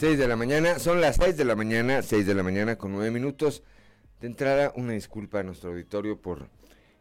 6 0.00 0.18
de 0.18 0.28
la 0.28 0.36
mañana, 0.36 0.78
son 0.78 1.02
las 1.02 1.16
6 1.16 1.36
de 1.36 1.44
la 1.44 1.54
mañana, 1.54 2.00
6 2.00 2.26
de 2.26 2.34
la 2.34 2.42
mañana 2.42 2.78
con 2.78 2.90
9 2.92 3.10
minutos. 3.10 3.62
De 4.22 4.28
entrada, 4.28 4.72
una 4.74 4.94
disculpa 4.94 5.40
a 5.40 5.42
nuestro 5.42 5.72
auditorio 5.72 6.18
por 6.18 6.48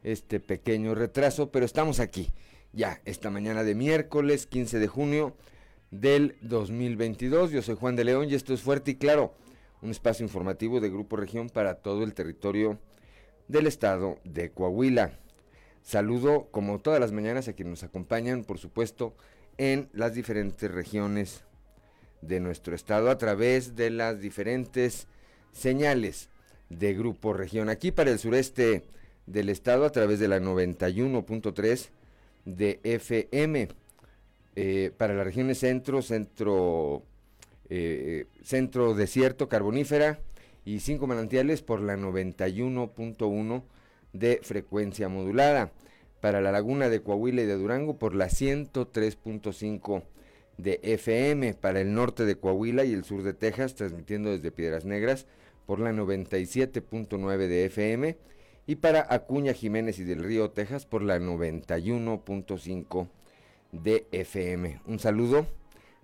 este 0.04 0.41
pequeño 0.41 0.93
retraso, 0.95 1.50
pero 1.50 1.65
estamos 1.65 2.01
aquí 2.01 2.33
ya 2.73 3.00
esta 3.05 3.29
mañana 3.29 3.64
de 3.64 3.73
miércoles 3.73 4.47
15 4.47 4.79
de 4.79 4.88
junio 4.89 5.33
del 5.91 6.36
2022. 6.41 7.51
Yo 7.51 7.61
soy 7.61 7.77
Juan 7.77 7.96
de 7.96 8.04
León 8.04 8.27
y 8.29 8.36
esto 8.36 8.54
es 8.54 8.59
Fuerte 8.59 8.91
y 8.91 8.96
Claro, 8.96 9.34
un 9.81 9.91
espacio 9.91 10.25
informativo 10.25 10.81
de 10.81 10.89
Grupo 10.89 11.16
Región 11.16 11.50
para 11.50 11.75
todo 11.75 12.04
el 12.04 12.13
territorio 12.13 12.79
del 13.47 13.68
estado 13.68 14.20
de 14.25 14.52
Coahuila. 14.52 15.13
Saludo 15.84 16.50
como 16.51 16.79
todas 16.79 17.00
las 17.00 17.14
mañanas 17.14 17.47
a 17.47 17.54
quienes 17.54 17.71
nos 17.71 17.84
acompañan, 17.84 18.43
por 18.43 18.57
supuesto, 18.57 19.15
en 19.57 19.87
las 19.93 20.14
diferentes 20.14 20.70
regiones 20.70 21.45
de 22.21 22.39
nuestro 22.39 22.75
estado 22.75 23.09
a 23.09 23.18
través 23.18 23.75
de 23.75 23.89
las 23.89 24.19
diferentes 24.19 25.07
señales 25.51 26.29
de 26.69 26.93
Grupo 26.93 27.33
Región. 27.33 27.69
Aquí 27.69 27.92
para 27.92 28.11
el 28.11 28.19
sureste 28.19 28.83
del 29.25 29.50
estado 29.50 29.86
a 29.86 29.92
través 29.92 30.19
de 30.19 30.28
la 30.28 30.39
91.3 30.39 31.89
de 32.45 32.80
FM. 32.83 33.69
Eh, 34.55 34.92
para 34.97 35.14
las 35.14 35.25
regiones 35.25 35.59
centro, 35.59 36.02
centro, 36.02 37.03
eh, 37.69 38.25
centro 38.44 38.94
desierto, 38.94 39.47
carbonífera 39.47 40.20
y 40.66 40.80
cinco 40.80 41.08
manantiales 41.08 41.61
por 41.61 41.81
la 41.81 41.95
91.1 41.95 43.64
de 44.14 44.39
frecuencia 44.44 45.08
modulada. 45.09 45.72
Para 46.20 46.42
la 46.42 46.52
laguna 46.52 46.89
de 46.89 47.02
Coahuila 47.02 47.44
y 47.44 47.45
de 47.45 47.56
Durango 47.56 47.97
por 47.97 48.14
la 48.14 48.25
103.5 48.28 50.03
de 50.62 50.80
FM. 50.84 51.54
Para 51.56 51.82
el 51.82 51.94
norte 51.94 52.26
de 52.26 52.36
Coahuila 52.36 52.84
y 52.84 52.94
el 52.94 53.04
sur 53.04 53.24
de 53.24 53.34
Texas, 53.34 53.76
transmitiendo 53.76 54.32
desde 54.32 54.52
Piedras 54.52 54.86
Negras 54.86 55.26
por 55.66 55.80
la 55.80 55.92
97.9 55.92 57.38
de 57.48 57.66
FM. 57.66 58.18
Y 58.68 58.76
para 58.76 59.08
Acuña 59.10 59.54
Jiménez 59.54 59.98
y 60.00 60.04
del 60.04 60.24
Río, 60.24 60.52
Texas 60.52 60.86
por 60.86 61.02
la 61.02 61.18
91.5 61.20 63.08
de 63.72 64.06
FM. 64.12 64.82
Un 64.86 65.00
saludo. 65.00 65.48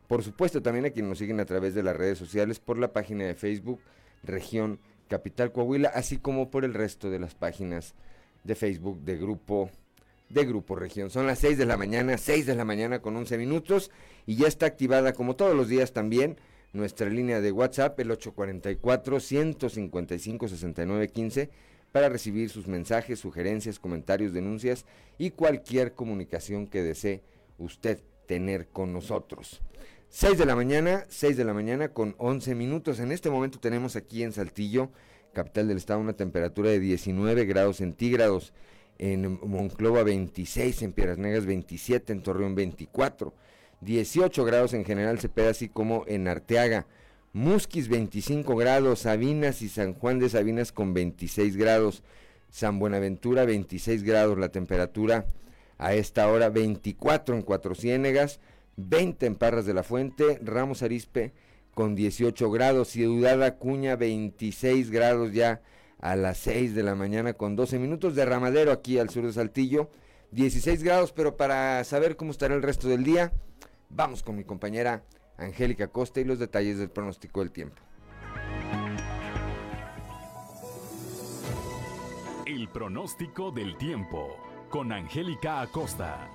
Por 0.08 0.24
supuesto 0.24 0.62
también 0.62 0.86
a 0.86 0.90
quienes 0.90 1.10
nos 1.10 1.18
siguen 1.18 1.40
a 1.40 1.46
través 1.46 1.76
de 1.76 1.84
las 1.84 1.96
redes 1.96 2.18
sociales 2.18 2.60
por 2.60 2.78
la 2.78 2.94
página 2.94 3.26
de 3.26 3.36
Facebook 3.36 3.80
Región 4.24 4.80
Capital 5.08 5.52
Coahuila, 5.52 5.90
así 5.90 6.18
como 6.18 6.50
por 6.50 6.66
el 6.66 6.74
resto 6.74 7.10
de 7.10 7.20
las 7.20 7.36
páginas 7.36 7.94
de 8.44 8.56
Facebook 8.56 9.02
de 9.02 9.18
Grupo 9.18 9.70
de 10.30 10.46
Grupo 10.46 10.76
Región. 10.76 11.10
Son 11.10 11.28
las 11.28 11.40
6 11.40 11.58
de 11.58 11.66
la 11.66 11.78
mañana, 11.78 12.18
6 12.18 12.46
de 12.46 12.56
la 12.56 12.66
mañana 12.66 13.02
con 13.02 13.16
11 13.16 13.38
minutos 13.38 13.92
y 14.26 14.36
ya 14.36 14.48
está 14.48 14.66
activada 14.66 15.14
como 15.14 15.36
todos 15.36 15.56
los 15.56 15.68
días 15.68 15.94
también 15.94 16.38
nuestra 16.74 17.10
línea 17.10 17.42
de 17.42 17.52
WhatsApp 17.52 18.00
el 18.00 18.12
844 18.12 19.20
155 19.20 20.48
6915 20.50 21.50
para 21.92 22.10
recibir 22.10 22.50
sus 22.50 22.68
mensajes, 22.68 23.20
sugerencias, 23.20 23.80
comentarios, 23.80 24.34
denuncias 24.34 24.86
y 25.18 25.32
cualquier 25.32 25.94
comunicación 25.94 26.68
que 26.68 26.84
desee 26.84 27.24
usted 27.58 28.02
tener 28.28 28.68
con 28.68 28.92
nosotros. 28.92 29.62
6 30.10 30.38
de 30.38 30.46
la 30.46 30.56
mañana, 30.56 31.06
6 31.08 31.38
de 31.38 31.46
la 31.46 31.54
mañana 31.54 31.90
con 31.90 32.16
11 32.18 32.56
minutos. 32.56 33.00
En 33.00 33.12
este 33.12 33.30
momento 33.30 33.60
tenemos 33.60 33.96
aquí 33.96 34.24
en 34.24 34.34
Saltillo, 34.34 34.90
capital 35.34 35.68
del 35.68 35.78
estado, 35.78 36.00
una 36.00 36.14
temperatura 36.14 36.70
de 36.70 36.80
19 36.80 37.46
grados 37.46 37.78
centígrados. 37.78 38.54
En 38.98 39.40
Monclova 39.42 40.04
26, 40.04 40.82
en 40.84 40.94
Piedras 40.94 41.18
Negras 41.18 41.46
27, 41.46 42.14
en 42.14 42.24
Torreón 42.24 42.56
24. 42.56 43.34
18 43.82 44.46
grados 44.46 44.74
en 44.74 44.86
general 44.86 45.20
Cepeda, 45.20 45.50
así 45.50 45.70
como 45.70 46.06
en 46.08 46.28
Arteaga. 46.28 46.88
Musquis 47.34 47.90
25 47.90 48.56
grados, 48.56 49.00
Sabinas 49.00 49.62
y 49.62 49.70
San 49.70 49.94
Juan 49.94 50.20
de 50.20 50.30
Sabinas 50.30 50.72
con 50.72 50.94
26 50.94 51.58
grados. 51.58 52.04
San 52.50 52.80
Buenaventura 52.80 53.44
26 53.44 54.04
grados 54.04 54.38
la 54.38 54.50
temperatura 54.50 55.26
a 55.78 55.94
esta 55.94 56.30
hora, 56.30 56.50
24 56.50 57.36
en 57.36 57.42
Cuatro 57.42 57.76
Ciénegas 57.76 58.40
20 58.78 59.26
en 59.26 59.36
Parras 59.36 59.66
de 59.66 59.74
la 59.74 59.84
Fuente, 59.84 60.40
Ramos 60.44 60.84
Arispe 60.84 61.34
con 61.74 61.96
18 61.96 62.52
grados, 62.52 62.90
Ciudad 62.90 63.42
Acuña 63.44 63.96
26 63.96 64.92
grados 64.92 65.34
ya 65.34 65.62
a 66.06 66.16
las 66.16 66.38
6 66.38 66.76
de 66.76 66.84
la 66.84 66.94
mañana 66.94 67.34
con 67.34 67.56
12 67.56 67.80
minutos, 67.80 68.14
de 68.14 68.26
Ramadero 68.26 68.72
aquí 68.72 69.00
al 69.00 69.10
sur 69.10 69.26
de 69.26 69.34
Saltillo, 69.34 69.90
16 70.30 70.84
grados, 70.84 71.12
pero 71.12 71.36
para 71.36 71.84
saber 71.84 72.16
cómo 72.16 72.30
estará 72.30 72.54
el 72.54 72.62
resto 72.62 72.88
del 72.88 73.04
día, 73.04 73.34
vamos 73.90 74.22
con 74.22 74.36
mi 74.36 74.44
compañera 74.44 75.02
Angélica 75.38 75.88
Costa 75.88 76.20
y 76.20 76.24
los 76.24 76.38
detalles 76.38 76.78
del 76.78 76.92
pronóstico 76.92 77.40
del 77.40 77.52
tiempo. 77.52 77.82
El 82.46 82.70
pronóstico 82.70 83.50
del 83.50 83.76
tiempo 83.76 84.38
con 84.70 84.92
Angélica 84.92 85.62
Acosta. 85.62 86.30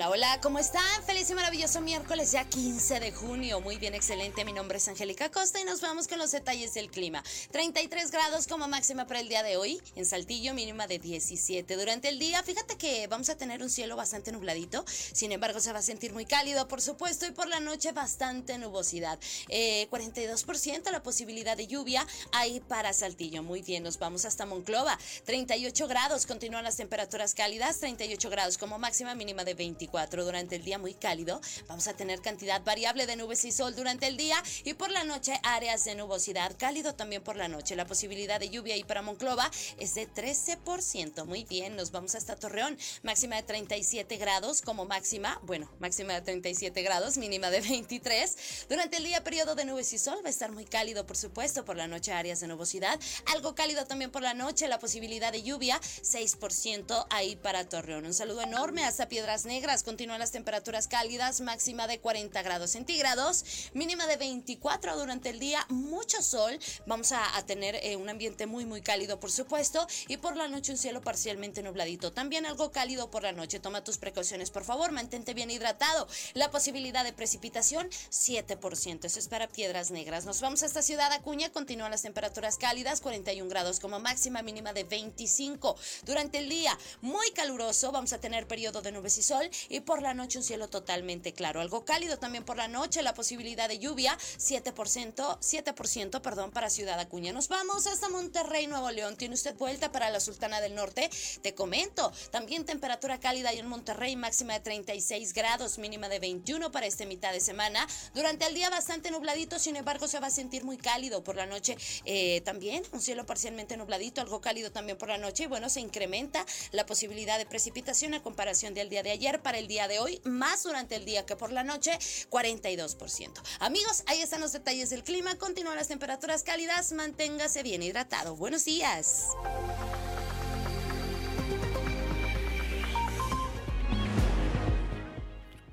Hola, 0.00 0.08
hola, 0.08 0.40
¿cómo 0.40 0.58
están? 0.58 1.02
Feliz 1.04 1.28
y 1.28 1.34
maravilloso 1.34 1.82
miércoles, 1.82 2.32
ya 2.32 2.48
15 2.48 3.00
de 3.00 3.12
junio. 3.12 3.60
Muy 3.60 3.76
bien, 3.76 3.94
excelente. 3.94 4.46
Mi 4.46 4.54
nombre 4.54 4.78
es 4.78 4.88
Angélica 4.88 5.30
Costa 5.30 5.60
y 5.60 5.64
nos 5.64 5.82
vamos 5.82 6.08
con 6.08 6.16
los 6.16 6.32
detalles 6.32 6.72
del 6.72 6.90
clima. 6.90 7.22
33 7.50 8.10
grados 8.10 8.46
como 8.46 8.66
máxima 8.66 9.06
para 9.06 9.20
el 9.20 9.28
día 9.28 9.42
de 9.42 9.58
hoy. 9.58 9.78
En 9.96 10.06
Saltillo, 10.06 10.54
mínima 10.54 10.86
de 10.86 10.98
17. 10.98 11.76
Durante 11.76 12.08
el 12.08 12.18
día, 12.18 12.42
fíjate 12.42 12.78
que 12.78 13.08
vamos 13.08 13.28
a 13.28 13.36
tener 13.36 13.62
un 13.62 13.68
cielo 13.68 13.94
bastante 13.94 14.32
nubladito. 14.32 14.86
Sin 14.86 15.32
embargo, 15.32 15.60
se 15.60 15.70
va 15.70 15.80
a 15.80 15.82
sentir 15.82 16.14
muy 16.14 16.24
cálido, 16.24 16.66
por 16.66 16.80
supuesto. 16.80 17.26
Y 17.26 17.32
por 17.32 17.48
la 17.48 17.60
noche, 17.60 17.92
bastante 17.92 18.56
nubosidad. 18.56 19.18
42% 19.50 20.64
eh, 20.88 20.92
la 20.92 21.02
posibilidad 21.02 21.58
de 21.58 21.66
lluvia 21.66 22.06
ahí 22.32 22.60
para 22.60 22.94
Saltillo. 22.94 23.42
Muy 23.42 23.60
bien, 23.60 23.82
nos 23.82 23.98
vamos 23.98 24.24
hasta 24.24 24.46
Monclova. 24.46 24.98
38 25.26 25.86
grados, 25.88 26.24
continúan 26.24 26.64
las 26.64 26.78
temperaturas 26.78 27.34
cálidas. 27.34 27.80
38 27.80 28.30
grados 28.30 28.56
como 28.56 28.78
máxima, 28.78 29.14
mínima 29.14 29.44
de 29.44 29.52
24 29.90 30.24
durante 30.24 30.56
el 30.56 30.64
día 30.64 30.78
muy 30.78 30.94
cálido. 30.94 31.40
Vamos 31.66 31.88
a 31.88 31.94
tener 31.94 32.20
cantidad 32.20 32.62
variable 32.62 33.06
de 33.06 33.16
nubes 33.16 33.44
y 33.44 33.52
sol 33.52 33.74
durante 33.74 34.06
el 34.06 34.16
día 34.16 34.40
y 34.64 34.74
por 34.74 34.90
la 34.90 35.04
noche 35.04 35.40
áreas 35.42 35.84
de 35.84 35.94
nubosidad. 35.96 36.56
Cálido 36.56 36.94
también 36.94 37.22
por 37.22 37.36
la 37.36 37.48
noche. 37.48 37.74
La 37.76 37.86
posibilidad 37.86 38.38
de 38.38 38.50
lluvia 38.50 38.74
ahí 38.74 38.84
para 38.84 39.02
Monclova 39.02 39.50
es 39.78 39.94
de 39.94 40.08
13%. 40.08 41.24
Muy 41.24 41.44
bien, 41.44 41.76
nos 41.76 41.90
vamos 41.90 42.14
hasta 42.14 42.36
Torreón. 42.36 42.78
Máxima 43.02 43.36
de 43.36 43.42
37 43.42 44.16
grados 44.16 44.62
como 44.62 44.84
máxima. 44.84 45.40
Bueno, 45.42 45.68
máxima 45.80 46.14
de 46.14 46.20
37 46.20 46.82
grados, 46.82 47.18
mínima 47.18 47.50
de 47.50 47.60
23. 47.60 48.66
Durante 48.68 48.98
el 48.98 49.04
día 49.04 49.24
periodo 49.24 49.54
de 49.54 49.64
nubes 49.64 49.92
y 49.92 49.98
sol 49.98 50.20
va 50.24 50.28
a 50.28 50.30
estar 50.30 50.52
muy 50.52 50.64
cálido, 50.66 51.06
por 51.06 51.16
supuesto. 51.16 51.64
Por 51.64 51.76
la 51.76 51.88
noche 51.88 52.12
áreas 52.12 52.40
de 52.40 52.46
nubosidad. 52.46 52.98
Algo 53.26 53.54
cálido 53.54 53.86
también 53.86 54.10
por 54.10 54.22
la 54.22 54.34
noche. 54.34 54.68
La 54.68 54.78
posibilidad 54.78 55.32
de 55.32 55.42
lluvia 55.42 55.80
6% 55.80 57.06
ahí 57.10 57.34
para 57.36 57.68
Torreón. 57.68 58.06
Un 58.06 58.14
saludo 58.14 58.42
enorme 58.42 58.84
hasta 58.84 59.08
Piedras 59.08 59.44
Negras 59.44 59.79
continúan 59.82 60.18
las 60.18 60.32
temperaturas 60.32 60.88
cálidas, 60.88 61.40
máxima 61.40 61.86
de 61.86 62.00
40 62.00 62.42
grados 62.42 62.70
centígrados, 62.70 63.44
mínima 63.74 64.06
de 64.06 64.16
24 64.16 64.96
durante 64.96 65.30
el 65.30 65.38
día, 65.38 65.64
mucho 65.68 66.22
sol. 66.22 66.58
Vamos 66.86 67.12
a, 67.12 67.20
tener 67.46 67.76
eh, 67.82 67.96
un 67.96 68.08
ambiente 68.08 68.46
muy, 68.46 68.64
muy 68.66 68.82
cálido, 68.82 69.18
por 69.18 69.30
supuesto, 69.30 69.86
y 70.08 70.18
por 70.18 70.36
la 70.36 70.48
noche 70.48 70.72
un 70.72 70.78
cielo 70.78 71.00
parcialmente 71.00 71.62
nubladito. 71.62 72.12
También 72.12 72.46
algo 72.46 72.70
cálido 72.70 73.10
por 73.10 73.22
la 73.22 73.32
noche. 73.32 73.60
Toma 73.60 73.82
tus 73.84 73.98
precauciones, 73.98 74.50
por 74.50 74.64
favor, 74.64 74.92
mantente 74.92 75.34
bien 75.34 75.50
hidratado. 75.50 76.06
La 76.34 76.50
posibilidad 76.50 77.04
de 77.04 77.12
precipitación, 77.12 77.88
7%. 77.88 79.04
Eso 79.04 79.18
es 79.18 79.28
para 79.28 79.48
piedras 79.48 79.90
negras. 79.90 80.24
Nos 80.24 80.40
vamos 80.40 80.62
a 80.62 80.66
esta 80.66 80.82
ciudad 80.82 81.12
Acuña, 81.12 81.50
continúan 81.50 81.90
las 81.90 82.02
temperaturas 82.02 82.56
cálidas, 82.56 83.00
41 83.00 83.48
grados 83.48 83.80
como 83.80 84.00
máxima, 84.00 84.42
mínima 84.42 84.72
de 84.72 84.84
25. 84.84 85.76
Durante 86.04 86.38
el 86.38 86.48
día, 86.48 86.76
muy 87.00 87.30
caluroso, 87.32 87.92
vamos 87.92 88.12
a 88.12 88.18
tener 88.18 88.46
periodo 88.46 88.82
de 88.82 88.92
nubes 88.92 89.18
y 89.18 89.22
sol 89.22 89.48
y 89.70 89.80
por 89.80 90.02
la 90.02 90.12
noche 90.12 90.36
un 90.36 90.44
cielo 90.44 90.68
totalmente 90.68 91.32
claro. 91.32 91.60
Algo 91.60 91.84
cálido 91.86 92.18
también 92.18 92.44
por 92.44 92.58
la 92.58 92.68
noche, 92.68 93.02
la 93.02 93.14
posibilidad 93.14 93.68
de 93.68 93.78
lluvia, 93.78 94.18
7%, 94.38 95.38
7% 95.38 96.20
perdón, 96.20 96.50
para 96.50 96.68
Ciudad 96.68 96.98
Acuña. 96.98 97.32
Nos 97.32 97.48
vamos 97.48 97.86
hasta 97.86 98.08
Monterrey, 98.08 98.66
Nuevo 98.66 98.90
León. 98.90 99.16
¿Tiene 99.16 99.34
usted 99.34 99.54
vuelta 99.56 99.92
para 99.92 100.10
la 100.10 100.20
Sultana 100.20 100.60
del 100.60 100.74
Norte? 100.74 101.08
Te 101.40 101.54
comento, 101.54 102.12
también 102.30 102.64
temperatura 102.64 103.20
cálida 103.20 103.52
en 103.52 103.66
Monterrey, 103.66 104.16
máxima 104.16 104.54
de 104.54 104.60
36 104.60 105.32
grados, 105.32 105.78
mínima 105.78 106.08
de 106.08 106.18
21 106.18 106.72
para 106.72 106.86
esta 106.86 107.06
mitad 107.06 107.32
de 107.32 107.40
semana. 107.40 107.86
Durante 108.12 108.46
el 108.46 108.54
día 108.54 108.70
bastante 108.70 109.10
nubladito, 109.10 109.58
sin 109.58 109.76
embargo 109.76 110.08
se 110.08 110.18
va 110.18 110.26
a 110.26 110.30
sentir 110.30 110.64
muy 110.64 110.76
cálido 110.76 111.22
por 111.22 111.36
la 111.36 111.46
noche. 111.46 111.76
Eh, 112.04 112.40
también 112.40 112.82
un 112.92 113.00
cielo 113.00 113.24
parcialmente 113.24 113.76
nubladito, 113.76 114.20
algo 114.20 114.40
cálido 114.40 114.72
también 114.72 114.98
por 114.98 115.08
la 115.08 115.18
noche 115.18 115.44
y 115.44 115.46
bueno, 115.46 115.68
se 115.68 115.80
incrementa 115.80 116.44
la 116.72 116.86
posibilidad 116.86 117.38
de 117.38 117.46
precipitación 117.46 118.14
a 118.14 118.22
comparación 118.22 118.74
del 118.74 118.88
día 118.88 119.04
de 119.04 119.12
ayer 119.12 119.40
para 119.40 119.59
el 119.60 119.68
día 119.68 119.86
de 119.86 120.00
hoy, 120.00 120.20
más 120.24 120.64
durante 120.64 120.96
el 120.96 121.04
día 121.04 121.24
que 121.26 121.36
por 121.36 121.52
la 121.52 121.62
noche, 121.62 121.92
42%. 122.30 123.42
Amigos, 123.60 124.02
ahí 124.06 124.20
están 124.20 124.40
los 124.40 124.52
detalles 124.52 124.90
del 124.90 125.04
clima. 125.04 125.36
Continúan 125.36 125.76
las 125.76 125.88
temperaturas 125.88 126.42
cálidas. 126.42 126.92
Manténgase 126.92 127.62
bien 127.62 127.82
hidratado. 127.82 128.34
Buenos 128.34 128.64
días. 128.64 129.28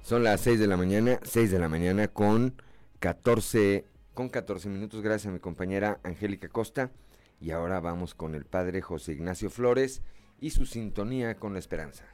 Son 0.04 0.24
las 0.24 0.42
6 0.42 0.60
de 0.60 0.68
la 0.68 0.78
mañana, 0.78 1.19
6 1.24 1.51
de 1.51 1.60
la 1.60 1.68
mañana 1.68 2.07
con 2.07 2.62
14, 3.00 3.86
con 4.13 4.30
14 4.30 4.69
minutos. 4.69 5.01
Gracias 5.01 5.28
a 5.30 5.33
mi 5.33 5.40
compañera 5.40 6.00
Angélica 6.04 6.50
Costa. 6.50 6.92
Y 7.40 7.51
ahora 7.51 7.80
vamos 7.80 8.16
con 8.16 8.36
el 8.36 8.45
padre 8.45 8.81
José 8.81 9.13
Ignacio 9.13 9.50
Flores 9.50 10.01
y 10.40 10.51
su 10.51 10.66
sintonía 10.66 11.36
con 11.36 11.54
la 11.54 11.60
esperanza. 11.60 12.06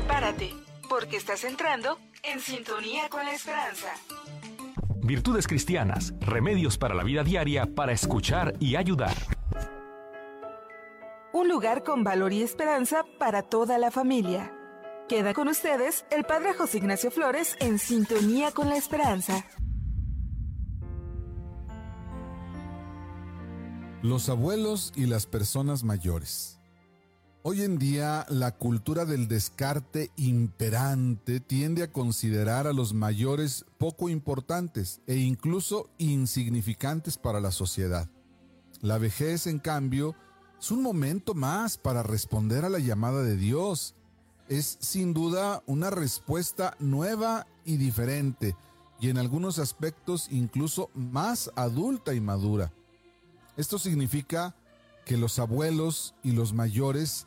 Prepárate, 0.00 0.54
porque 0.88 1.18
estás 1.18 1.44
entrando 1.44 1.98
en 2.22 2.40
sintonía 2.40 3.10
con 3.10 3.22
la 3.22 3.34
esperanza. 3.34 3.88
Virtudes 5.02 5.46
cristianas, 5.46 6.14
remedios 6.20 6.78
para 6.78 6.94
la 6.94 7.04
vida 7.04 7.22
diaria 7.22 7.66
para 7.66 7.92
escuchar 7.92 8.54
y 8.60 8.76
ayudar. 8.76 9.14
Un 11.34 11.48
lugar 11.48 11.84
con 11.84 12.02
valor 12.02 12.32
y 12.32 12.42
esperanza 12.42 13.04
para 13.18 13.42
toda 13.42 13.76
la 13.76 13.90
familia. 13.90 14.54
Queda 15.06 15.34
con 15.34 15.48
ustedes 15.48 16.06
el 16.10 16.24
Padre 16.24 16.54
José 16.54 16.78
Ignacio 16.78 17.10
Flores 17.10 17.56
en 17.60 17.78
sintonía 17.78 18.52
con 18.52 18.70
la 18.70 18.78
esperanza. 18.78 19.44
Los 24.02 24.30
abuelos 24.30 24.94
y 24.96 25.04
las 25.04 25.26
personas 25.26 25.84
mayores. 25.84 26.59
Hoy 27.42 27.62
en 27.62 27.78
día 27.78 28.26
la 28.28 28.52
cultura 28.52 29.06
del 29.06 29.26
descarte 29.26 30.10
imperante 30.16 31.40
tiende 31.40 31.82
a 31.82 31.90
considerar 31.90 32.66
a 32.66 32.74
los 32.74 32.92
mayores 32.92 33.64
poco 33.78 34.10
importantes 34.10 35.00
e 35.06 35.16
incluso 35.16 35.88
insignificantes 35.96 37.16
para 37.16 37.40
la 37.40 37.50
sociedad. 37.50 38.10
La 38.82 38.98
vejez, 38.98 39.46
en 39.46 39.58
cambio, 39.58 40.14
es 40.60 40.70
un 40.70 40.82
momento 40.82 41.32
más 41.32 41.78
para 41.78 42.02
responder 42.02 42.66
a 42.66 42.68
la 42.68 42.78
llamada 42.78 43.22
de 43.22 43.36
Dios 43.36 43.94
es 44.50 44.76
sin 44.80 45.14
duda 45.14 45.62
una 45.64 45.88
respuesta 45.88 46.76
nueva 46.80 47.46
y 47.64 47.76
diferente, 47.78 48.56
y 49.00 49.08
en 49.08 49.16
algunos 49.16 49.58
aspectos 49.58 50.26
incluso 50.30 50.90
más 50.92 51.50
adulta 51.54 52.12
y 52.12 52.20
madura. 52.20 52.70
Esto 53.56 53.78
significa 53.78 54.54
que 55.06 55.16
los 55.16 55.38
abuelos 55.38 56.14
y 56.22 56.32
los 56.32 56.52
mayores 56.52 57.26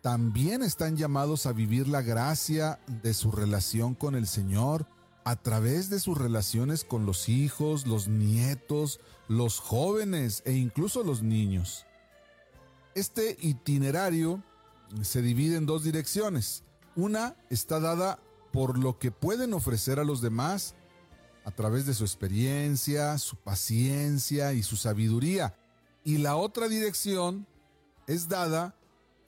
también 0.00 0.62
están 0.62 0.96
llamados 0.96 1.46
a 1.46 1.52
vivir 1.52 1.86
la 1.86 2.02
gracia 2.02 2.80
de 3.02 3.12
su 3.12 3.30
relación 3.30 3.94
con 3.94 4.14
el 4.14 4.26
Señor 4.26 4.86
a 5.24 5.36
través 5.36 5.90
de 5.90 6.00
sus 6.00 6.16
relaciones 6.16 6.84
con 6.84 7.04
los 7.04 7.28
hijos, 7.28 7.86
los 7.86 8.08
nietos, 8.08 9.00
los 9.28 9.58
jóvenes 9.58 10.42
e 10.46 10.52
incluso 10.52 11.04
los 11.04 11.22
niños. 11.22 11.84
Este 12.94 13.36
itinerario 13.40 14.42
se 15.02 15.22
divide 15.22 15.56
en 15.56 15.66
dos 15.66 15.84
direcciones. 15.84 16.64
Una 16.96 17.36
está 17.50 17.78
dada 17.78 18.18
por 18.52 18.78
lo 18.78 18.98
que 18.98 19.10
pueden 19.12 19.52
ofrecer 19.52 20.00
a 20.00 20.04
los 20.04 20.22
demás 20.22 20.74
a 21.44 21.50
través 21.50 21.86
de 21.86 21.94
su 21.94 22.04
experiencia, 22.04 23.16
su 23.18 23.36
paciencia 23.36 24.52
y 24.54 24.62
su 24.62 24.76
sabiduría. 24.76 25.54
Y 26.04 26.18
la 26.18 26.36
otra 26.36 26.68
dirección 26.68 27.46
es 28.06 28.28
dada 28.28 28.74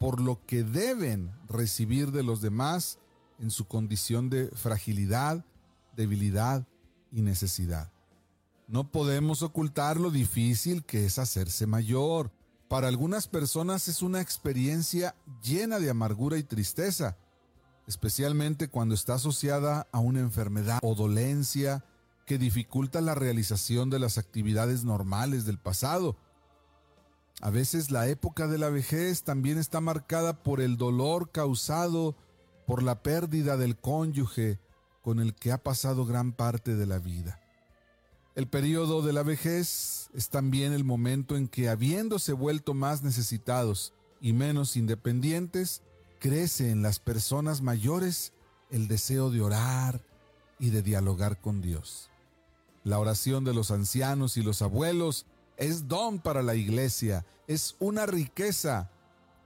por 0.03 0.21
lo 0.21 0.45
que 0.47 0.65
deben 0.65 1.31
recibir 1.49 2.11
de 2.11 2.25
los 2.25 2.41
demás 2.41 2.99
en 3.39 3.53
su 3.53 3.69
condición 3.69 4.31
de 4.31 4.49
fragilidad, 4.49 5.45
debilidad 5.95 6.67
y 7.13 7.23
necesidad. 7.23 7.93
No 8.67 8.91
podemos 8.91 9.43
ocultar 9.43 10.01
lo 10.01 10.11
difícil 10.11 10.85
que 10.85 11.07
es 11.07 11.21
hacerse 11.21 11.69
mayor, 11.69 12.33
para 12.67 12.89
algunas 12.89 13.29
personas 13.29 13.87
es 13.87 14.03
una 14.03 14.21
experiencia 14.21 15.15
llena 15.41 15.79
de 15.79 15.91
amargura 15.91 16.37
y 16.37 16.43
tristeza, 16.43 17.17
especialmente 17.87 18.67
cuando 18.67 18.97
está 18.97 19.15
asociada 19.15 19.87
a 19.93 20.01
una 20.01 20.19
enfermedad 20.19 20.81
o 20.83 20.97
dolencia 20.97 21.85
que 22.27 22.39
dificulta 22.39 23.01
la 23.01 23.15
realización 23.15 23.89
de 23.89 24.01
las 24.01 24.19
actividades 24.19 24.83
normales 24.83 25.45
del 25.45 25.59
pasado. 25.59 26.17
A 27.41 27.51
veces 27.51 27.91
la 27.91 28.09
época 28.09 28.47
de 28.47 28.59
la 28.59 28.69
vejez 28.69 29.25
también 29.25 29.59
está 29.59 29.81
marcada 29.81 30.43
por 30.43 30.61
el 30.61 30.77
dolor 30.77 31.31
causado 31.31 32.17
por 32.67 32.83
la 32.83 33.03
pérdida 33.03 33.57
del 33.57 33.77
cónyuge 33.77 34.59
con 35.03 35.19
el 35.19 35.35
que 35.35 35.53
ha 35.53 35.59
pasado 35.59 36.07
gran 36.07 36.33
parte 36.33 36.77
de 36.77 36.87
la 36.87 36.99
vida. 36.99 37.41
El 38.35 38.47
periodo 38.47 39.03
de 39.03 39.13
la 39.13 39.23
vejez 39.23 40.09
es 40.15 40.29
también 40.31 40.73
el 40.73 40.85
momento 40.85 41.37
en 41.37 41.49
que, 41.49 41.69
habiéndose 41.69 42.33
vuelto 42.33 42.73
más 42.73 43.03
necesitados 43.03 43.93
y 44.21 44.33
menos 44.33 44.77
independientes, 44.77 45.83
crece 46.19 46.71
en 46.71 46.81
las 46.81 46.99
personas 46.99 47.61
mayores 47.61 48.33
el 48.71 48.89
deseo 48.89 49.31
de 49.31 49.43
orar 49.43 50.03
y 50.59 50.71
de 50.71 50.83
dialogar 50.83 51.41
con 51.41 51.61
Dios. 51.61 52.09
La 52.85 52.99
oración 52.99 53.45
de 53.45 53.53
los 53.53 53.71
ancianos 53.71 54.37
y 54.37 54.43
los 54.43 54.63
abuelos 54.63 55.27
es 55.63 55.89
don 55.89 56.19
para 56.19 56.43
la 56.43 56.55
iglesia, 56.55 57.25
es 57.47 57.77
una 57.79 58.07
riqueza, 58.07 58.91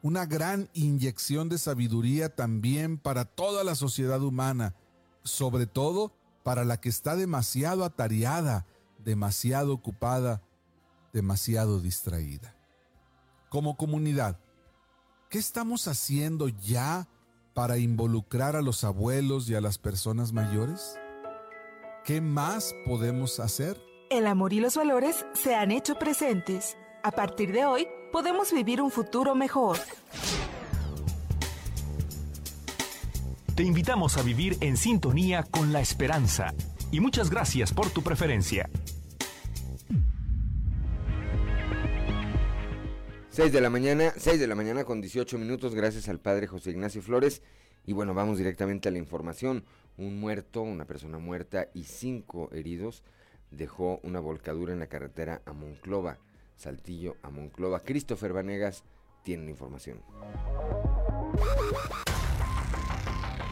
una 0.03 0.27
gran 0.27 0.69
inyección 0.73 1.49
de 1.49 1.59
sabiduría 1.59 2.35
también 2.35 2.99
para 2.99 3.25
toda 3.25 3.65
la 3.65 3.75
sociedad 3.75 4.23
humana, 4.23 4.75
sobre 5.25 5.67
todo 5.67 6.13
para 6.43 6.65
la 6.65 6.81
que 6.81 6.89
está 6.89 7.17
demasiado 7.17 7.85
atareada 7.85 8.67
demasiado 9.07 9.73
ocupada, 9.73 10.43
demasiado 11.13 11.81
distraída. 11.81 12.57
Como 13.49 13.77
comunidad, 13.77 14.41
¿qué 15.31 15.39
estamos 15.39 15.87
haciendo 15.87 16.49
ya 16.49 17.09
para 17.55 17.79
involucrar 17.79 18.57
a 18.57 18.63
los 18.63 18.83
abuelos 18.83 19.49
y 19.49 19.55
a 19.55 19.61
las 19.61 19.79
personas 19.79 20.33
mayores? 20.33 20.99
¿Qué 22.05 22.21
más 22.21 22.75
podemos 22.85 23.39
hacer? 23.39 23.81
El 24.09 24.29
amor 24.29 24.53
y 24.53 24.61
los 24.61 24.77
valores 24.77 25.27
se 25.33 25.57
han 25.57 25.73
hecho 25.73 25.97
presentes. 25.97 26.77
A 27.03 27.11
partir 27.11 27.51
de 27.51 27.65
hoy, 27.65 27.89
podemos 28.13 28.53
vivir 28.53 28.81
un 28.81 28.93
futuro 28.93 29.35
mejor. 29.35 29.79
Te 33.57 33.65
invitamos 33.65 34.17
a 34.17 34.23
vivir 34.23 34.59
en 34.61 34.77
sintonía 34.77 35.43
con 35.43 35.73
la 35.73 35.81
esperanza 35.81 36.55
y 36.93 37.01
muchas 37.01 37.31
gracias 37.31 37.73
por 37.73 37.91
tu 37.91 38.03
preferencia. 38.03 38.71
6 43.31 43.53
de 43.53 43.61
la 43.61 43.71
mañana, 43.71 44.13
6 44.17 44.39
de 44.39 44.47
la 44.47 44.55
mañana 44.55 44.85
con 44.85 45.01
18 45.01 45.37
minutos, 45.37 45.75
gracias 45.75 46.09
al 46.09 46.21
padre 46.21 46.47
José 46.47 46.71
Ignacio 46.71 47.03
Flores. 47.03 47.43
Y 47.85 47.93
bueno, 47.93 48.15
vamos 48.15 48.39
directamente 48.39 48.89
a 48.89 48.93
la 48.93 48.99
información. 48.99 49.65
Un 49.97 50.21
muerto, 50.21 50.63
una 50.63 50.85
persona 50.85 51.19
muerta 51.19 51.69
y 51.75 51.85
cinco 51.85 52.51
heridos 52.53 53.03
dejó 53.51 54.01
una 54.03 54.21
volcadura 54.21 54.73
en 54.73 54.81
la 54.81 54.89
carretera 54.89 55.43
a 55.47 55.53
Monclova, 55.53 56.19
Saltillo 56.57 57.17
a 57.23 57.31
Monclova. 57.31 57.81
Christopher 57.81 58.33
Vanegas 58.33 58.85
tiene 59.23 59.45
la 59.45 59.51
información. 59.51 60.01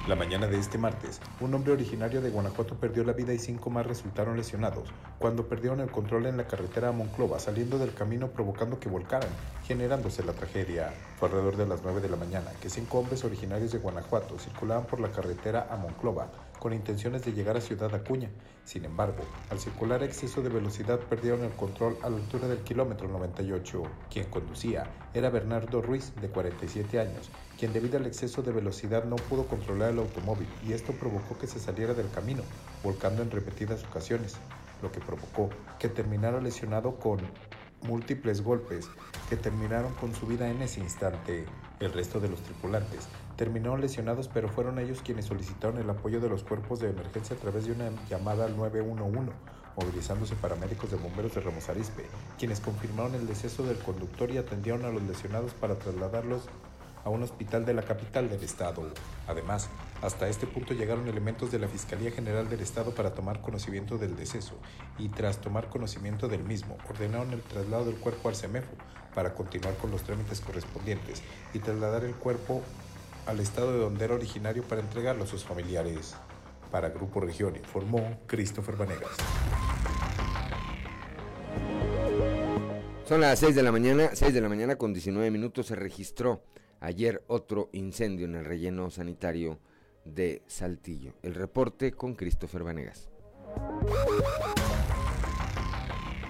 La 0.07 0.17
mañana 0.17 0.47
de 0.47 0.59
este 0.59 0.77
martes, 0.77 1.19
un 1.41 1.55
hombre 1.55 1.73
originario 1.73 2.21
de 2.21 2.29
Guanajuato 2.29 2.75
perdió 2.75 3.05
la 3.05 3.15
vida 3.15 3.33
y 3.33 3.39
cinco 3.39 3.71
más 3.71 3.87
resultaron 3.87 4.37
lesionados 4.37 4.91
cuando 5.19 5.49
perdieron 5.49 5.81
el 5.81 5.91
control 5.91 6.27
en 6.27 6.37
la 6.37 6.47
carretera 6.47 6.91
a 6.91 6.93
Monclova, 6.93 7.39
saliendo 7.39 7.79
del 7.79 7.95
camino 7.95 8.29
provocando 8.29 8.79
que 8.79 8.91
volcaran, 8.91 9.31
generándose 9.65 10.23
la 10.23 10.35
tragedia. 10.35 10.93
Fue 11.17 11.29
alrededor 11.29 11.57
de 11.57 11.67
las 11.67 11.83
9 11.83 12.03
de 12.03 12.11
la 12.11 12.17
mañana 12.17 12.51
que 12.61 12.69
cinco 12.69 12.99
hombres 12.99 13.25
originarios 13.25 13.73
de 13.73 13.79
Guanajuato 13.79 14.39
circulaban 14.39 14.85
por 14.85 15.01
la 15.01 15.11
carretera 15.11 15.69
a 15.71 15.77
Monclova 15.77 16.29
con 16.65 16.73
intenciones 16.73 17.23
de 17.23 17.35
llegar 17.35 17.59
a 17.59 17.61
Ciudad 17.61 17.95
Acuña. 17.95 18.31
Sin 18.65 18.87
embargo, 18.87 19.23
al 19.51 19.59
circular 19.59 20.01
a 20.01 20.07
exceso 20.07 20.41
de 20.41 20.49
velocidad 20.49 20.99
perdieron 20.99 21.45
el 21.45 21.51
control 21.51 21.99
a 22.03 22.09
la 22.09 22.17
altura 22.17 22.49
del 22.49 22.61
kilómetro 22.61 23.07
98. 23.07 23.83
Quien 24.11 24.31
conducía 24.31 24.91
era 25.13 25.29
Bernardo 25.29 25.83
Ruiz, 25.83 26.15
de 26.23 26.31
47 26.31 27.01
años, 27.01 27.31
quien 27.59 27.75
debido 27.75 27.99
al 27.99 28.07
exceso 28.07 28.41
de 28.41 28.53
velocidad 28.53 29.05
no 29.05 29.17
pudo 29.17 29.47
controlar 29.47 29.91
el 29.91 29.99
automóvil 29.99 30.49
y 30.67 30.73
esto 30.73 30.95
provocó 30.95 31.37
que 31.37 31.47
se 31.47 31.61
saliera 31.61 31.93
del 31.93 32.11
camino, 32.11 32.41
volcando 32.83 33.21
en 33.21 33.31
repetidas 33.31 33.85
ocasiones, 33.85 34.37
lo 34.81 34.91
que 34.91 35.01
provocó 35.01 35.51
que 35.79 35.91
terminara 35.91 36.41
lesionado 36.41 36.99
con 36.99 37.21
múltiples 37.83 38.41
golpes 38.41 38.89
que 39.29 39.37
terminaron 39.37 39.93
con 39.97 40.15
su 40.15 40.27
vida 40.27 40.49
en 40.49 40.63
ese 40.63 40.81
instante. 40.81 41.45
El 41.79 41.93
resto 41.93 42.21
de 42.21 42.31
los 42.31 42.41
tripulantes 42.41 43.07
terminaron 43.37 43.81
lesionados, 43.81 44.29
pero 44.29 44.49
fueron 44.49 44.79
ellos 44.79 45.03
quienes 45.03 45.27
solicitaron 45.27 45.79
el 45.79 45.91
apoyo 45.91 46.21
de 46.21 46.29
los 46.29 46.45
cuerpos 46.45 46.81
de 46.81 46.91
emergencia 46.91 47.37
a 47.37 47.39
través 47.39 47.67
de 47.67 47.73
una 47.73 47.91
llamada 48.09 48.45
al 48.45 48.57
911, 48.57 49.33
movilizándose 49.77 50.37
paramédicos 50.37 50.91
de 50.91 50.97
bomberos 50.97 51.35
de 51.35 51.41
Ramos 51.41 51.69
Arispe, 51.69 52.05
quienes 52.39 52.61
confirmaron 52.61 53.15
el 53.15 53.27
deceso 53.27 53.65
del 53.65 53.79
conductor 53.79 54.31
y 54.31 54.39
atendieron 54.39 54.85
a 54.85 54.91
los 54.91 55.03
lesionados 55.03 55.53
para 55.55 55.77
trasladarlos 55.77 56.49
a 57.05 57.11
un 57.11 57.23
hospital 57.23 57.67
de 57.67 57.75
la 57.75 57.83
capital 57.83 58.31
del 58.31 58.43
estado. 58.43 58.83
Además, 59.29 59.69
hasta 60.03 60.29
este 60.29 60.47
punto 60.47 60.75
llegaron 60.75 61.07
elementos 61.07 61.53
de 61.53 61.59
la 61.59 61.69
Fiscalía 61.69 62.11
General 62.11 62.49
del 62.49 62.61
Estado 62.61 62.95
para 62.95 63.15
tomar 63.15 63.43
conocimiento 63.43 63.99
del 63.99 64.17
deceso 64.17 64.55
y 64.99 65.09
tras 65.09 65.39
tomar 65.39 65.69
conocimiento 65.69 66.29
del 66.29 66.45
mismo, 66.45 66.79
ordenaron 66.89 67.33
el 67.33 67.43
traslado 67.43 67.85
del 67.85 67.97
cuerpo 67.97 68.29
al 68.29 68.37
CEMEFO 68.37 68.73
para 69.15 69.35
continuar 69.35 69.77
con 69.77 69.91
los 69.91 70.03
trámites 70.03 70.41
correspondientes 70.41 71.23
y 71.53 71.59
trasladar 71.59 72.05
el 72.05 72.15
cuerpo 72.15 72.63
al 73.27 73.41
estado 73.41 73.73
de 73.73 73.79
donde 73.79 74.05
era 74.05 74.15
originario 74.15 74.63
para 74.63 74.81
entregarlo 74.81 75.25
a 75.25 75.27
sus 75.27 75.45
familiares. 75.45 76.15
Para 76.71 76.91
Grupo 76.91 77.21
Región 77.21 77.57
informó 77.57 78.21
Christopher 78.27 78.77
Vanegas. 78.77 79.17
Son 83.07 83.21
las 83.21 83.39
6 83.39 83.55
de 83.55 83.63
la 83.63 83.71
mañana, 83.71 84.11
6 84.15 84.33
de 84.33 84.41
la 84.41 84.49
mañana 84.49 84.77
con 84.77 84.93
19 84.93 85.31
minutos 85.31 85.67
se 85.67 85.75
registró 85.75 86.43
ayer 86.81 87.23
otro 87.27 87.69
incendio 87.73 88.27
en 88.27 88.35
el 88.35 88.45
relleno 88.45 88.91
sanitario 88.91 89.59
de 90.05 90.43
Saltillo. 90.47 91.13
El 91.23 91.35
reporte 91.35 91.93
con 91.93 92.15
Christopher 92.15 92.65
Vanegas. 92.65 93.11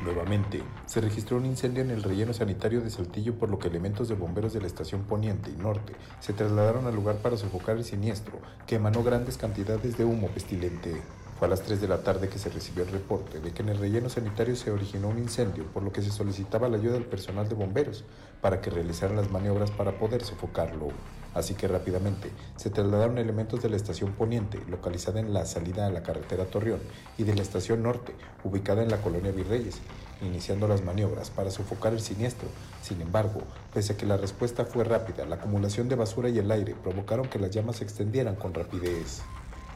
Nuevamente, 0.05 0.63
se 0.85 1.01
registró 1.01 1.39
un 1.39 1.47
incendio 1.47 1.83
en 1.83 1.91
el 1.91 2.03
relleno 2.03 2.35
sanitario 2.35 2.83
de 2.83 2.91
Saltillo 2.91 3.39
por 3.39 3.49
lo 3.49 3.59
que 3.59 3.69
elementos 3.69 4.07
de 4.07 4.15
bomberos 4.15 4.53
de 4.53 4.61
la 4.61 4.67
estación 4.67 5.05
Poniente 5.05 5.51
y 5.51 5.57
Norte 5.57 5.95
se 6.21 6.35
trasladaron 6.35 6.87
al 6.87 6.95
lugar 6.95 7.17
para 7.17 7.39
sofocar 7.39 7.79
el 7.79 7.85
siniestro, 7.85 8.39
que 8.67 8.75
emanó 8.75 9.03
grandes 9.03 9.39
cantidades 9.39 9.97
de 9.97 10.05
humo 10.05 10.29
pestilente. 10.29 11.01
Fue 11.39 11.49
a 11.49 11.51
las 11.51 11.63
3 11.63 11.81
de 11.81 11.89
la 11.89 12.03
tarde 12.03 12.29
que 12.29 12.39
se 12.39 12.49
recibió 12.49 12.85
el 12.85 12.91
reporte 12.91 13.41
de 13.41 13.51
que 13.51 13.63
en 13.63 13.69
el 13.69 13.79
relleno 13.79 14.09
sanitario 14.09 14.55
se 14.55 14.71
originó 14.71 15.09
un 15.09 15.19
incendio, 15.19 15.65
por 15.65 15.83
lo 15.83 15.93
que 15.93 16.01
se 16.01 16.11
solicitaba 16.11 16.69
la 16.69 16.77
ayuda 16.77 16.95
del 16.95 17.07
personal 17.07 17.49
de 17.49 17.57
bomberos 17.57 18.05
para 18.41 18.61
que 18.61 18.71
realizaran 18.71 19.17
las 19.17 19.31
maniobras 19.33 19.73
para 19.73 19.99
poder 19.99 20.23
sofocarlo. 20.25 20.91
Así 21.35 21.55
que 21.55 21.67
rápidamente 21.67 22.31
se 22.55 22.71
trasladaron 22.71 23.19
elementos 23.19 23.61
de 23.61 23.69
la 23.69 23.75
estación 23.75 24.13
Poniente, 24.13 24.61
localizada 24.69 25.19
en 25.19 25.35
la 25.35 25.45
salida 25.45 25.87
a 25.87 25.91
la 25.91 26.05
carretera 26.05 26.45
Torreón, 26.45 26.81
y 27.19 27.25
de 27.25 27.35
la 27.35 27.43
estación 27.43 27.83
Norte, 27.83 28.15
ubicada 28.45 28.85
en 28.85 28.91
la 28.91 29.03
colonia 29.03 29.33
Virreyes, 29.33 29.79
iniciando 30.23 30.69
las 30.69 30.85
maniobras 30.85 31.31
para 31.31 31.51
sofocar 31.51 31.93
el 31.93 32.01
siniestro. 32.01 32.49
Sin 32.81 33.01
embargo, 33.01 33.41
pese 33.73 33.95
a 33.95 33.97
que 33.97 34.07
la 34.07 34.17
respuesta 34.17 34.65
fue 34.65 34.85
rápida, 34.85 35.27
la 35.27 35.37
acumulación 35.37 35.89
de 35.89 35.97
basura 35.97 36.29
y 36.29 36.39
el 36.39 36.51
aire 36.53 36.77
provocaron 36.81 37.27
que 37.27 37.41
las 37.41 37.51
llamas 37.51 37.77
se 37.77 37.85
extendieran 37.85 38.37
con 38.37 38.55
rapidez. 38.55 39.23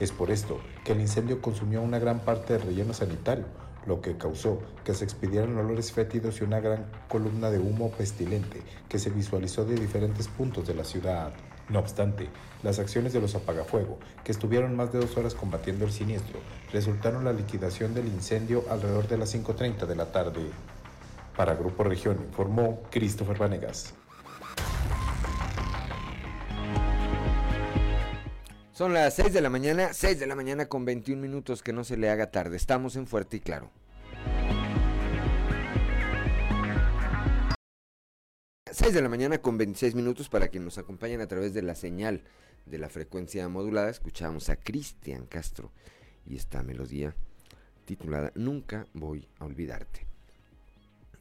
Es 0.01 0.13
por 0.13 0.31
esto 0.31 0.61
que 0.85 0.93
el 0.93 1.01
incendio 1.01 1.43
consumió 1.43 1.83
una 1.83 1.99
gran 1.99 2.21
parte 2.21 2.53
del 2.53 2.63
relleno 2.63 2.95
sanitario, 2.95 3.47
lo 3.87 4.01
que 4.01 4.17
causó 4.17 4.61
que 4.85 4.95
se 4.95 5.05
expidieran 5.05 5.57
olores 5.57 5.93
fétidos 5.93 6.41
y 6.41 6.45
una 6.45 6.61
gran 6.61 6.87
columna 7.09 7.51
de 7.51 7.59
humo 7.59 7.91
pestilente 7.91 8.63
que 8.89 8.99
se 8.99 9.11
visualizó 9.11 9.65
de 9.65 9.75
diferentes 9.75 10.29
puntos 10.29 10.67
de 10.67 10.75
la 10.75 10.85
ciudad. 10.85 11.33
No 11.69 11.81
obstante, 11.81 12.29
las 12.63 12.79
acciones 12.79 13.13
de 13.13 13.21
los 13.21 13.35
apagafuego, 13.35 13.99
que 14.25 14.33
estuvieron 14.33 14.77
más 14.77 14.93
de 14.93 15.01
dos 15.01 15.17
horas 15.17 15.35
combatiendo 15.35 15.85
el 15.85 15.91
siniestro, 15.91 16.39
resultaron 16.73 17.25
la 17.25 17.33
liquidación 17.33 17.93
del 17.93 18.07
incendio 18.07 18.65
alrededor 18.71 19.09
de 19.09 19.19
las 19.19 19.35
5.30 19.35 19.87
de 19.87 19.97
la 19.97 20.13
tarde. 20.13 20.41
Para 21.37 21.55
Grupo 21.55 21.85
Región 21.85 22.19
informó 22.27 22.83
Christopher 22.91 23.37
Vanegas. 23.37 23.95
Son 28.79 28.93
las 28.93 29.15
6 29.15 29.33
de 29.33 29.41
la 29.41 29.51
mañana, 29.51 29.93
6 29.93 30.21
de 30.21 30.29
la 30.29 30.37
mañana 30.37 30.69
con 30.69 30.85
21 30.85 31.21
minutos, 31.21 31.65
que 31.65 31.73
no 31.73 31.83
se 31.83 31.97
le 31.97 32.11
haga 32.11 32.31
tarde. 32.31 32.57
Estamos 32.57 32.95
en 32.95 33.09
Fuerte 33.09 33.39
y 33.39 33.41
Claro. 33.41 33.73
6 38.71 38.95
de 38.95 39.03
la 39.03 39.09
mañana 39.09 39.39
con 39.39 39.59
26 39.59 39.97
minutos 39.97 40.29
para 40.29 40.47
quienes 40.47 40.67
nos 40.67 40.79
acompañen 40.79 41.21
a 41.21 41.27
través 41.27 41.55
de 41.55 41.63
la 41.63 41.75
señal 41.75 42.23
de 42.67 42.79
la 42.79 42.89
frecuencia 42.89 43.49
modulada. 43.49 43.91
Escuchamos 43.91 44.49
a 44.49 44.55
Cristian 44.55 45.27
Castro 45.27 45.73
y 46.25 46.37
esta 46.37 46.63
melodía 46.63 47.17
titulada 47.85 48.31
Nunca 48.37 48.87
voy 48.93 49.27
a 49.41 49.45
olvidarte. 49.45 50.07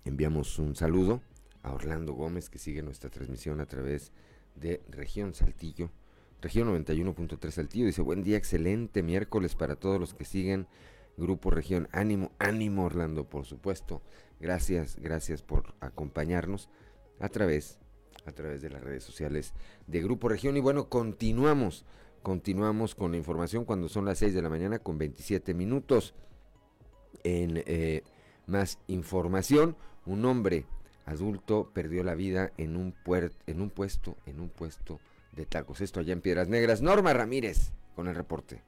Enviamos 0.05 0.59
un 0.59 0.75
saludo 0.75 1.23
a 1.63 1.73
Orlando 1.73 2.13
Gómez 2.13 2.51
que 2.51 2.59
sigue 2.59 2.83
nuestra 2.83 3.09
transmisión 3.09 3.61
a 3.61 3.65
través 3.65 4.11
de 4.53 4.83
Región 4.91 5.33
Saltillo 5.33 5.89
Región 6.47 6.69
91.3 6.69 7.51
Saltillo 7.51 7.87
dice, 7.87 8.01
buen 8.01 8.23
día, 8.23 8.37
excelente 8.37 9.03
miércoles 9.03 9.53
para 9.53 9.75
todos 9.75 9.99
los 9.99 10.13
que 10.13 10.23
siguen 10.23 10.65
Grupo 11.17 11.51
Región. 11.51 11.89
Ánimo, 11.91 12.31
ánimo 12.39 12.85
Orlando, 12.85 13.25
por 13.25 13.43
supuesto. 13.43 14.01
Gracias, 14.39 14.95
gracias 14.95 15.41
por 15.41 15.75
acompañarnos 15.81 16.69
a 17.19 17.27
través, 17.27 17.79
a 18.25 18.31
través 18.31 18.61
de 18.61 18.69
las 18.69 18.81
redes 18.81 19.03
sociales 19.03 19.53
de 19.87 20.01
Grupo 20.01 20.29
Región. 20.29 20.55
Y 20.55 20.61
bueno, 20.61 20.87
continuamos, 20.87 21.83
continuamos 22.23 22.95
con 22.95 23.11
la 23.11 23.17
información 23.17 23.65
cuando 23.65 23.89
son 23.89 24.05
las 24.05 24.17
6 24.19 24.33
de 24.33 24.41
la 24.41 24.49
mañana 24.49 24.79
con 24.79 24.97
27 24.97 25.53
minutos. 25.53 26.13
En 27.25 27.61
eh, 27.65 28.03
más 28.45 28.79
información, 28.87 29.75
un 30.05 30.23
hombre 30.23 30.65
adulto 31.05 31.71
perdió 31.73 32.05
la 32.05 32.15
vida 32.15 32.53
en 32.55 32.77
un, 32.77 32.95
en 33.47 33.59
un 33.59 33.69
puesto, 33.69 34.15
en 34.25 34.39
un 34.39 34.47
puesto 34.47 35.01
de 35.37 35.45
tacos. 35.45 35.79
Esto 35.79 36.01
allá 36.01 36.13
en 36.13 36.21
Piedras 36.21 36.49
Negras. 36.49 36.81
Norma 36.81 37.13
Ramírez 37.13 37.71
con 37.95 38.07
el 38.07 38.15
reporte. 38.15 38.61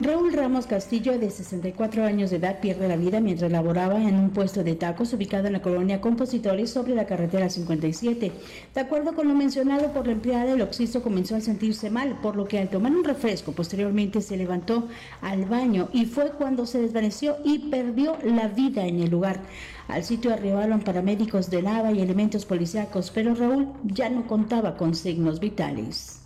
Raúl 0.00 0.32
Ramos 0.32 0.66
Castillo, 0.66 1.18
de 1.20 1.30
64 1.30 2.04
años 2.04 2.30
de 2.30 2.38
edad, 2.38 2.60
pierde 2.60 2.88
la 2.88 2.96
vida 2.96 3.20
mientras 3.20 3.52
laboraba 3.52 4.02
en 4.02 4.16
un 4.16 4.30
puesto 4.30 4.64
de 4.64 4.74
tacos 4.74 5.12
ubicado 5.12 5.46
en 5.46 5.52
la 5.52 5.62
colonia 5.62 6.00
Compositores 6.00 6.70
sobre 6.70 6.96
la 6.96 7.06
carretera 7.06 7.48
57. 7.48 8.32
De 8.74 8.80
acuerdo 8.80 9.14
con 9.14 9.28
lo 9.28 9.34
mencionado 9.34 9.92
por 9.92 10.06
la 10.06 10.12
empleada, 10.12 10.52
el 10.52 10.62
occiso 10.62 11.00
comenzó 11.00 11.36
a 11.36 11.40
sentirse 11.40 11.90
mal, 11.90 12.18
por 12.20 12.34
lo 12.34 12.48
que 12.48 12.58
al 12.58 12.70
tomar 12.70 12.90
un 12.90 13.04
refresco 13.04 13.52
posteriormente 13.52 14.20
se 14.20 14.36
levantó 14.36 14.88
al 15.20 15.44
baño 15.44 15.88
y 15.92 16.06
fue 16.06 16.32
cuando 16.32 16.66
se 16.66 16.80
desvaneció 16.80 17.36
y 17.44 17.70
perdió 17.70 18.18
la 18.24 18.48
vida 18.48 18.84
en 18.86 19.00
el 19.00 19.10
lugar. 19.10 19.42
Al 19.88 20.02
sitio 20.02 20.32
arribaron 20.32 20.80
paramédicos 20.80 21.50
de 21.50 21.62
Nava 21.62 21.92
y 21.92 22.00
elementos 22.00 22.46
policíacos, 22.46 23.10
pero 23.10 23.34
Raúl 23.34 23.72
ya 23.84 24.08
no 24.08 24.26
contaba 24.26 24.76
con 24.76 24.94
signos 24.94 25.40
vitales. 25.40 26.22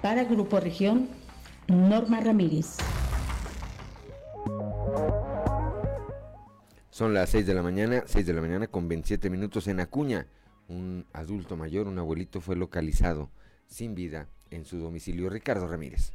Para 0.00 0.24
Grupo 0.24 0.58
Región, 0.58 1.08
Norma 1.68 2.20
Ramírez. 2.20 2.76
Son 6.90 7.14
las 7.14 7.30
6 7.30 7.46
de 7.46 7.54
la 7.54 7.62
mañana, 7.62 8.02
6 8.06 8.26
de 8.26 8.32
la 8.32 8.40
mañana 8.40 8.66
con 8.66 8.88
27 8.88 9.30
minutos 9.30 9.68
en 9.68 9.80
Acuña. 9.80 10.26
Un 10.68 11.06
adulto 11.12 11.56
mayor, 11.56 11.86
un 11.86 11.98
abuelito, 11.98 12.40
fue 12.40 12.56
localizado 12.56 13.30
sin 13.66 13.94
vida 13.94 14.28
en 14.50 14.64
su 14.64 14.78
domicilio. 14.78 15.28
Ricardo 15.28 15.68
Ramírez. 15.68 16.12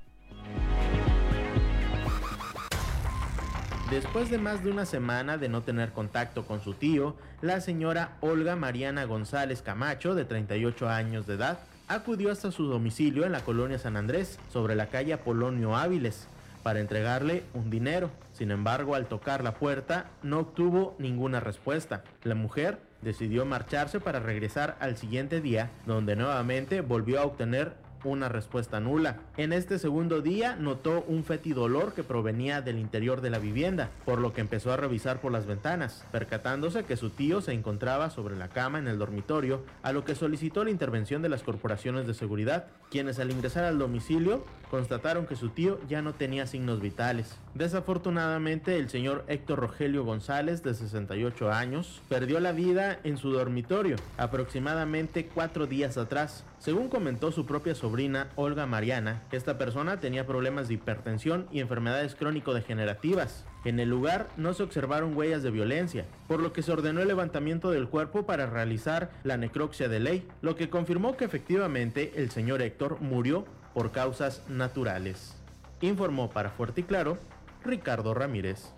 Después 3.93 4.31
de 4.31 4.39
más 4.39 4.63
de 4.63 4.71
una 4.71 4.87
semana 4.87 5.37
de 5.37 5.49
no 5.49 5.61
tener 5.61 5.91
contacto 5.91 6.47
con 6.47 6.63
su 6.63 6.73
tío, 6.73 7.15
la 7.43 7.61
señora 7.61 8.17
Olga 8.21 8.55
Mariana 8.55 9.05
González 9.05 9.61
Camacho, 9.61 10.15
de 10.15 10.25
38 10.25 10.89
años 10.89 11.27
de 11.27 11.35
edad, 11.35 11.59
acudió 11.87 12.31
hasta 12.31 12.51
su 12.51 12.65
domicilio 12.65 13.23
en 13.23 13.31
la 13.31 13.41
colonia 13.41 13.77
San 13.77 13.95
Andrés, 13.95 14.39
sobre 14.51 14.73
la 14.73 14.87
calle 14.87 15.13
Apolonio 15.13 15.75
Áviles, 15.75 16.27
para 16.63 16.79
entregarle 16.79 17.43
un 17.53 17.69
dinero. 17.69 18.09
Sin 18.31 18.49
embargo, 18.49 18.95
al 18.95 19.05
tocar 19.05 19.43
la 19.43 19.53
puerta, 19.53 20.07
no 20.23 20.39
obtuvo 20.39 20.95
ninguna 20.97 21.39
respuesta. 21.39 22.03
La 22.23 22.33
mujer 22.33 22.79
decidió 23.03 23.45
marcharse 23.45 23.99
para 23.99 24.19
regresar 24.19 24.75
al 24.79 24.97
siguiente 24.97 25.39
día, 25.39 25.69
donde 25.85 26.15
nuevamente 26.15 26.81
volvió 26.81 27.21
a 27.21 27.25
obtener 27.25 27.73
una 28.09 28.29
respuesta 28.29 28.79
nula. 28.79 29.17
En 29.37 29.53
este 29.53 29.79
segundo 29.79 30.21
día 30.21 30.55
notó 30.55 31.03
un 31.07 31.23
fetidolor 31.23 31.93
que 31.93 32.03
provenía 32.03 32.61
del 32.61 32.79
interior 32.79 33.21
de 33.21 33.29
la 33.29 33.39
vivienda, 33.39 33.89
por 34.05 34.19
lo 34.19 34.33
que 34.33 34.41
empezó 34.41 34.71
a 34.71 34.77
revisar 34.77 35.21
por 35.21 35.31
las 35.31 35.45
ventanas, 35.45 36.05
percatándose 36.11 36.83
que 36.83 36.97
su 36.97 37.09
tío 37.09 37.41
se 37.41 37.53
encontraba 37.53 38.09
sobre 38.09 38.35
la 38.35 38.49
cama 38.49 38.79
en 38.79 38.87
el 38.87 38.99
dormitorio, 38.99 39.63
a 39.81 39.91
lo 39.91 40.05
que 40.05 40.15
solicitó 40.15 40.63
la 40.63 40.71
intervención 40.71 41.21
de 41.21 41.29
las 41.29 41.43
corporaciones 41.43 42.07
de 42.07 42.13
seguridad, 42.13 42.67
quienes 42.89 43.19
al 43.19 43.31
ingresar 43.31 43.63
al 43.63 43.79
domicilio 43.79 44.43
constataron 44.69 45.25
que 45.25 45.35
su 45.35 45.49
tío 45.49 45.79
ya 45.87 46.01
no 46.01 46.13
tenía 46.13 46.47
signos 46.47 46.81
vitales. 46.81 47.37
Desafortunadamente, 47.53 48.77
el 48.77 48.89
señor 48.89 49.23
Héctor 49.27 49.59
Rogelio 49.59 50.03
González, 50.03 50.63
de 50.63 50.73
68 50.73 51.51
años, 51.51 52.01
perdió 52.09 52.39
la 52.39 52.51
vida 52.51 52.99
en 53.03 53.17
su 53.17 53.31
dormitorio 53.31 53.97
aproximadamente 54.17 55.27
cuatro 55.27 55.67
días 55.67 55.97
atrás. 55.97 56.43
Según 56.63 56.87
comentó 56.87 57.33
su 57.33 57.45
propia 57.45 57.75
sobrina, 57.75 58.29
Olga 58.37 58.65
Mariana, 58.65 59.21
esta 59.33 59.57
persona 59.57 59.99
tenía 59.99 60.25
problemas 60.25 60.69
de 60.69 60.75
hipertensión 60.75 61.45
y 61.51 61.59
enfermedades 61.59 62.15
crónico-degenerativas. 62.15 63.43
En 63.65 63.81
el 63.81 63.89
lugar 63.89 64.29
no 64.37 64.53
se 64.53 64.63
observaron 64.63 65.13
huellas 65.13 65.43
de 65.43 65.51
violencia, 65.51 66.05
por 66.25 66.39
lo 66.39 66.53
que 66.53 66.61
se 66.61 66.71
ordenó 66.71 67.01
el 67.01 67.09
levantamiento 67.09 67.69
del 67.69 67.89
cuerpo 67.89 68.25
para 68.25 68.45
realizar 68.45 69.11
la 69.25 69.35
necropsia 69.35 69.89
de 69.89 69.99
ley, 69.99 70.25
lo 70.41 70.55
que 70.55 70.69
confirmó 70.69 71.17
que 71.17 71.25
efectivamente 71.25 72.13
el 72.15 72.31
señor 72.31 72.61
Héctor 72.61 73.01
murió 73.01 73.43
por 73.73 73.91
causas 73.91 74.41
naturales. 74.47 75.35
Informó 75.81 76.29
para 76.29 76.51
Fuerte 76.51 76.79
y 76.79 76.83
Claro 76.85 77.17
Ricardo 77.65 78.13
Ramírez. 78.13 78.71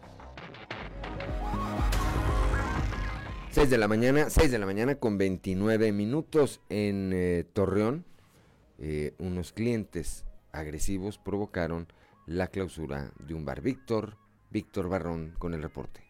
6 3.56 3.70
de 3.70 3.78
la 3.78 3.88
mañana, 3.88 4.30
6 4.30 4.52
de 4.52 4.60
la 4.60 4.66
mañana 4.66 4.96
con 4.96 5.18
29 5.18 5.94
minutos 5.94 6.60
en 6.68 7.12
eh, 7.14 7.46
Torreón. 7.54 8.04
Eh, 8.80 9.14
unos 9.18 9.54
clientes 9.54 10.26
agresivos 10.52 11.18
provocaron 11.18 11.88
la 12.26 12.48
clausura 12.48 13.12
de 13.18 13.34
un 13.34 13.46
bar. 13.46 13.62
Víctor, 13.62 14.18
Víctor 14.50 14.90
Barrón 14.90 15.36
con 15.40 15.54
el 15.54 15.64
reporte. 15.64 16.02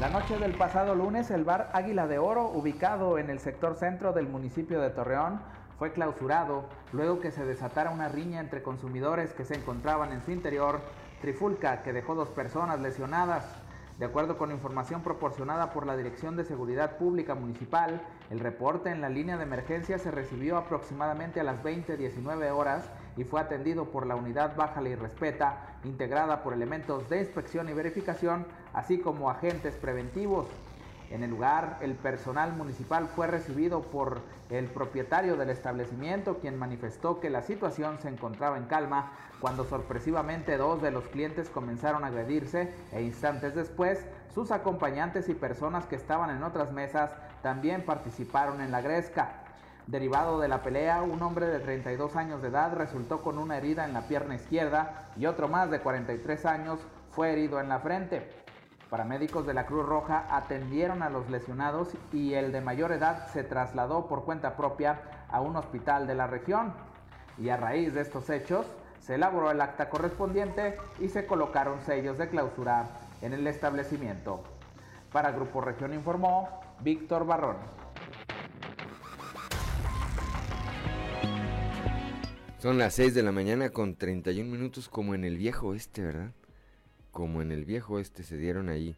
La 0.00 0.10
noche 0.10 0.36
del 0.36 0.56
pasado 0.56 0.96
lunes, 0.96 1.30
el 1.30 1.44
bar 1.44 1.70
Águila 1.72 2.08
de 2.08 2.18
Oro, 2.18 2.50
ubicado 2.50 3.18
en 3.18 3.30
el 3.30 3.38
sector 3.38 3.76
centro 3.76 4.12
del 4.12 4.26
municipio 4.26 4.80
de 4.80 4.90
Torreón, 4.90 5.40
fue 5.78 5.92
clausurado 5.92 6.68
luego 6.92 7.20
que 7.20 7.30
se 7.30 7.44
desatara 7.44 7.90
una 7.90 8.08
riña 8.08 8.40
entre 8.40 8.64
consumidores 8.64 9.32
que 9.32 9.44
se 9.44 9.54
encontraban 9.54 10.10
en 10.10 10.24
su 10.24 10.32
interior, 10.32 10.80
trifulca 11.20 11.84
que 11.84 11.92
dejó 11.92 12.16
dos 12.16 12.30
personas 12.30 12.80
lesionadas. 12.80 13.44
De 13.98 14.04
acuerdo 14.04 14.36
con 14.36 14.50
información 14.50 15.02
proporcionada 15.02 15.72
por 15.72 15.86
la 15.86 15.96
Dirección 15.96 16.36
de 16.36 16.44
Seguridad 16.44 16.98
Pública 16.98 17.34
Municipal, 17.34 18.02
el 18.28 18.40
reporte 18.40 18.90
en 18.90 19.00
la 19.00 19.08
línea 19.08 19.38
de 19.38 19.44
emergencia 19.44 19.98
se 19.98 20.10
recibió 20.10 20.58
aproximadamente 20.58 21.40
a 21.40 21.44
las 21.44 21.62
20.19 21.62 22.50
horas 22.50 22.90
y 23.16 23.24
fue 23.24 23.40
atendido 23.40 23.86
por 23.86 24.06
la 24.06 24.14
unidad 24.14 24.54
Bájale 24.54 24.90
y 24.90 24.94
Respeta, 24.96 25.78
integrada 25.84 26.42
por 26.42 26.52
elementos 26.52 27.08
de 27.08 27.20
inspección 27.20 27.70
y 27.70 27.72
verificación, 27.72 28.46
así 28.74 28.98
como 28.98 29.30
agentes 29.30 29.74
preventivos. 29.76 30.46
En 31.10 31.22
el 31.22 31.30
lugar, 31.30 31.78
el 31.82 31.94
personal 31.94 32.52
municipal 32.52 33.06
fue 33.06 33.26
recibido 33.28 33.82
por 33.82 34.22
el 34.50 34.66
propietario 34.66 35.36
del 35.36 35.50
establecimiento, 35.50 36.38
quien 36.38 36.58
manifestó 36.58 37.20
que 37.20 37.30
la 37.30 37.42
situación 37.42 37.98
se 38.00 38.08
encontraba 38.08 38.56
en 38.56 38.64
calma 38.64 39.12
cuando 39.40 39.64
sorpresivamente 39.64 40.56
dos 40.56 40.82
de 40.82 40.90
los 40.90 41.04
clientes 41.08 41.48
comenzaron 41.48 42.02
a 42.02 42.08
agredirse 42.08 42.72
e 42.92 43.02
instantes 43.02 43.54
después 43.54 44.04
sus 44.34 44.50
acompañantes 44.50 45.28
y 45.28 45.34
personas 45.34 45.86
que 45.86 45.96
estaban 45.96 46.30
en 46.30 46.42
otras 46.42 46.72
mesas 46.72 47.10
también 47.42 47.84
participaron 47.84 48.60
en 48.60 48.70
la 48.70 48.80
gresca. 48.80 49.42
Derivado 49.86 50.40
de 50.40 50.48
la 50.48 50.62
pelea, 50.62 51.02
un 51.02 51.22
hombre 51.22 51.46
de 51.46 51.60
32 51.60 52.16
años 52.16 52.42
de 52.42 52.48
edad 52.48 52.74
resultó 52.74 53.22
con 53.22 53.38
una 53.38 53.56
herida 53.56 53.84
en 53.84 53.92
la 53.92 54.08
pierna 54.08 54.34
izquierda 54.34 55.10
y 55.16 55.26
otro 55.26 55.46
más 55.46 55.70
de 55.70 55.80
43 55.80 56.44
años 56.44 56.80
fue 57.12 57.32
herido 57.32 57.60
en 57.60 57.68
la 57.68 57.78
frente. 57.78 58.28
Paramédicos 58.90 59.44
de 59.44 59.52
la 59.52 59.66
Cruz 59.66 59.84
Roja 59.84 60.26
atendieron 60.30 61.02
a 61.02 61.10
los 61.10 61.28
lesionados 61.28 61.88
y 62.12 62.34
el 62.34 62.52
de 62.52 62.60
mayor 62.60 62.92
edad 62.92 63.26
se 63.32 63.42
trasladó 63.42 64.06
por 64.06 64.24
cuenta 64.24 64.56
propia 64.56 65.00
a 65.28 65.40
un 65.40 65.56
hospital 65.56 66.06
de 66.06 66.14
la 66.14 66.28
región. 66.28 66.72
Y 67.36 67.48
a 67.48 67.56
raíz 67.56 67.94
de 67.94 68.02
estos 68.02 68.30
hechos, 68.30 68.64
se 69.00 69.16
elaboró 69.16 69.50
el 69.50 69.60
acta 69.60 69.90
correspondiente 69.90 70.76
y 71.00 71.08
se 71.08 71.26
colocaron 71.26 71.80
sellos 71.80 72.16
de 72.16 72.28
clausura 72.28 72.88
en 73.22 73.32
el 73.32 73.46
establecimiento. 73.48 74.44
Para 75.10 75.32
Grupo 75.32 75.60
Región 75.60 75.92
informó 75.92 76.48
Víctor 76.80 77.26
Barrón. 77.26 77.56
Son 82.58 82.78
las 82.78 82.94
6 82.94 83.14
de 83.14 83.22
la 83.22 83.32
mañana 83.32 83.70
con 83.70 83.96
31 83.96 84.48
minutos 84.50 84.88
como 84.88 85.14
en 85.14 85.24
el 85.24 85.36
viejo 85.36 85.74
este, 85.74 86.02
¿verdad? 86.02 86.30
Como 87.16 87.40
en 87.40 87.50
el 87.50 87.64
viejo 87.64 87.98
este 87.98 88.24
se 88.24 88.36
dieron 88.36 88.68
ahí 88.68 88.94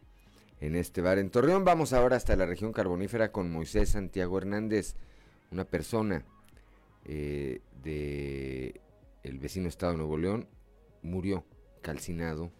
en 0.59 0.75
este 0.75 0.99
bar 0.99 1.19
en 1.19 1.29
Torreón. 1.29 1.63
Vamos 1.63 1.93
ahora 1.93 2.17
hasta 2.17 2.35
la 2.35 2.45
región 2.45 2.73
carbonífera 2.73 3.31
con 3.31 3.49
Moisés 3.49 3.91
Santiago 3.91 4.37
Hernández, 4.37 4.97
una 5.51 5.63
persona 5.63 6.25
eh, 7.05 7.61
de 7.81 8.81
el 9.23 9.39
vecino 9.39 9.69
estado 9.69 9.93
de 9.93 9.99
Nuevo 9.99 10.17
León, 10.17 10.49
murió 11.01 11.45
calcinado 11.81 12.51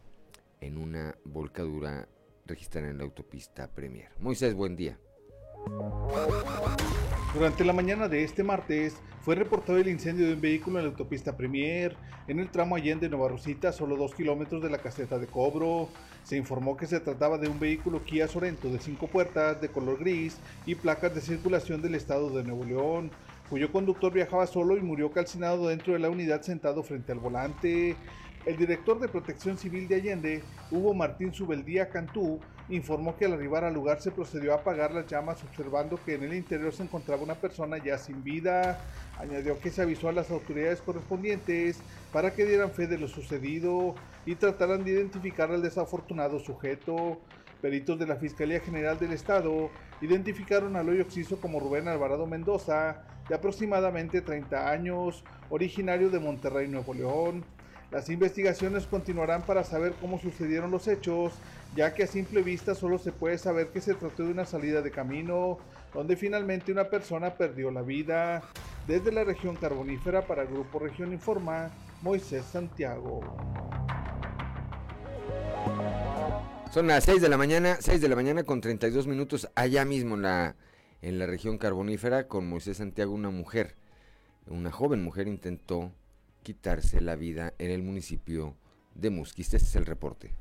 en 0.61 0.77
una 0.77 1.17
volcadura 1.25 2.07
registrada 2.45 2.89
en 2.89 2.97
la 2.97 3.03
autopista 3.03 3.67
Premier. 3.67 4.11
Moisés, 4.17 4.53
buen 4.53 4.77
día. 4.77 4.97
Durante 7.33 7.63
la 7.63 7.73
mañana 7.73 8.07
de 8.07 8.23
este 8.23 8.43
martes 8.43 8.95
fue 9.21 9.35
reportado 9.35 9.77
el 9.77 9.87
incendio 9.87 10.27
de 10.27 10.33
un 10.33 10.41
vehículo 10.41 10.79
en 10.79 10.85
la 10.85 10.91
autopista 10.91 11.37
Premier, 11.37 11.95
en 12.27 12.39
el 12.39 12.49
tramo 12.49 12.75
Allende 12.75 13.09
Nueva 13.09 13.29
Rosita, 13.29 13.71
solo 13.71 13.95
dos 13.95 14.15
kilómetros 14.15 14.63
de 14.63 14.69
la 14.69 14.79
caseta 14.79 15.19
de 15.19 15.27
cobro. 15.27 15.89
Se 16.23 16.37
informó 16.37 16.75
que 16.75 16.87
se 16.87 16.99
trataba 16.99 17.37
de 17.37 17.47
un 17.47 17.59
vehículo 17.59 18.03
Kia 18.03 18.27
Sorento 18.27 18.69
de 18.69 18.79
cinco 18.79 19.07
puertas, 19.07 19.61
de 19.61 19.69
color 19.69 19.99
gris 19.99 20.37
y 20.65 20.75
placas 20.75 21.13
de 21.13 21.21
circulación 21.21 21.81
del 21.81 21.95
estado 21.95 22.29
de 22.29 22.43
Nuevo 22.43 22.65
León, 22.65 23.11
cuyo 23.49 23.71
conductor 23.71 24.11
viajaba 24.11 24.47
solo 24.47 24.77
y 24.77 24.81
murió 24.81 25.11
calcinado 25.11 25.67
dentro 25.67 25.93
de 25.93 25.99
la 25.99 26.09
unidad 26.09 26.41
sentado 26.41 26.83
frente 26.83 27.11
al 27.11 27.19
volante. 27.19 27.95
El 28.45 28.57
director 28.57 28.99
de 28.99 29.07
Protección 29.07 29.57
Civil 29.57 29.87
de 29.87 29.95
Allende, 29.95 30.43
Hugo 30.71 30.93
Martín 30.93 31.33
Subeldía 31.33 31.89
Cantú, 31.89 32.39
informó 32.69 33.17
que 33.17 33.25
al 33.25 33.33
arribar 33.33 33.63
al 33.63 33.73
lugar 33.73 34.01
se 34.01 34.11
procedió 34.11 34.53
a 34.53 34.57
apagar 34.57 34.93
las 34.93 35.07
llamas 35.07 35.43
observando 35.43 35.99
que 36.03 36.15
en 36.15 36.23
el 36.23 36.33
interior 36.33 36.71
se 36.71 36.83
encontraba 36.83 37.23
una 37.23 37.35
persona 37.35 37.77
ya 37.77 37.97
sin 37.97 38.23
vida. 38.23 38.79
Añadió 39.17 39.59
que 39.59 39.71
se 39.71 39.81
avisó 39.81 40.09
a 40.09 40.13
las 40.13 40.29
autoridades 40.29 40.81
correspondientes 40.81 41.79
para 42.13 42.33
que 42.33 42.45
dieran 42.45 42.71
fe 42.71 42.87
de 42.87 42.97
lo 42.97 43.07
sucedido 43.07 43.95
y 44.25 44.35
trataran 44.35 44.83
de 44.83 44.91
identificar 44.91 45.51
al 45.51 45.61
desafortunado 45.61 46.39
sujeto. 46.39 47.19
Peritos 47.61 47.99
de 47.99 48.07
la 48.07 48.15
Fiscalía 48.15 48.61
General 48.61 48.97
del 48.97 49.11
Estado 49.11 49.69
identificaron 50.01 50.77
al 50.77 50.87
hoyo 50.87 51.03
occiso 51.03 51.41
como 51.41 51.59
Rubén 51.59 51.89
Alvarado 51.89 52.25
Mendoza, 52.25 53.03
de 53.27 53.35
aproximadamente 53.35 54.21
30 54.21 54.69
años, 54.69 55.23
originario 55.49 56.09
de 56.09 56.19
Monterrey, 56.19 56.67
Nuevo 56.69 56.93
León. 56.93 57.43
Las 57.91 58.07
investigaciones 58.09 58.85
continuarán 58.85 59.41
para 59.41 59.63
saber 59.63 59.93
cómo 59.99 60.19
sucedieron 60.19 60.69
los 60.69 60.87
hechos, 60.87 61.33
ya 61.75 61.95
que 61.95 62.03
a 62.03 62.07
simple 62.07 62.43
vista 62.43 62.75
solo 62.75 62.99
se 62.99 63.11
puede 63.11 63.39
saber 63.39 63.69
que 63.69 63.81
se 63.81 63.95
trató 63.95 64.25
de 64.25 64.31
una 64.31 64.45
salida 64.45 64.83
de 64.83 64.91
camino, 64.91 65.57
donde 65.91 66.15
finalmente 66.15 66.71
una 66.71 66.83
persona 66.83 67.33
perdió 67.33 67.71
la 67.71 67.81
vida. 67.81 68.43
Desde 68.85 69.11
la 69.11 69.23
región 69.23 69.55
carbonífera 69.55 70.27
para 70.27 70.43
el 70.43 70.49
Grupo 70.49 70.77
Región 70.77 71.13
Informa, 71.13 71.71
Moisés 72.03 72.45
Santiago. 72.45 73.21
Son 76.71 76.85
las 76.85 77.03
6 77.05 77.23
de 77.23 77.29
la 77.29 77.37
mañana, 77.37 77.77
6 77.79 78.01
de 78.01 78.07
la 78.07 78.15
mañana 78.15 78.43
con 78.43 78.61
32 78.61 79.07
minutos, 79.07 79.49
allá 79.55 79.83
mismo 79.83 80.13
en 80.13 80.21
la, 80.21 80.55
en 81.01 81.17
la 81.17 81.25
región 81.25 81.57
carbonífera, 81.57 82.27
con 82.27 82.47
Moisés 82.47 82.77
Santiago, 82.77 83.13
una 83.13 83.31
mujer, 83.31 83.75
una 84.45 84.71
joven 84.71 85.03
mujer 85.03 85.27
intentó 85.27 85.91
quitarse 86.43 87.01
la 87.01 87.15
vida 87.15 87.53
en 87.57 87.71
el 87.71 87.83
municipio 87.83 88.55
de 88.95 89.09
Musquis. 89.09 89.53
Este 89.53 89.57
es 89.57 89.75
el 89.75 89.85
reporte. 89.85 90.31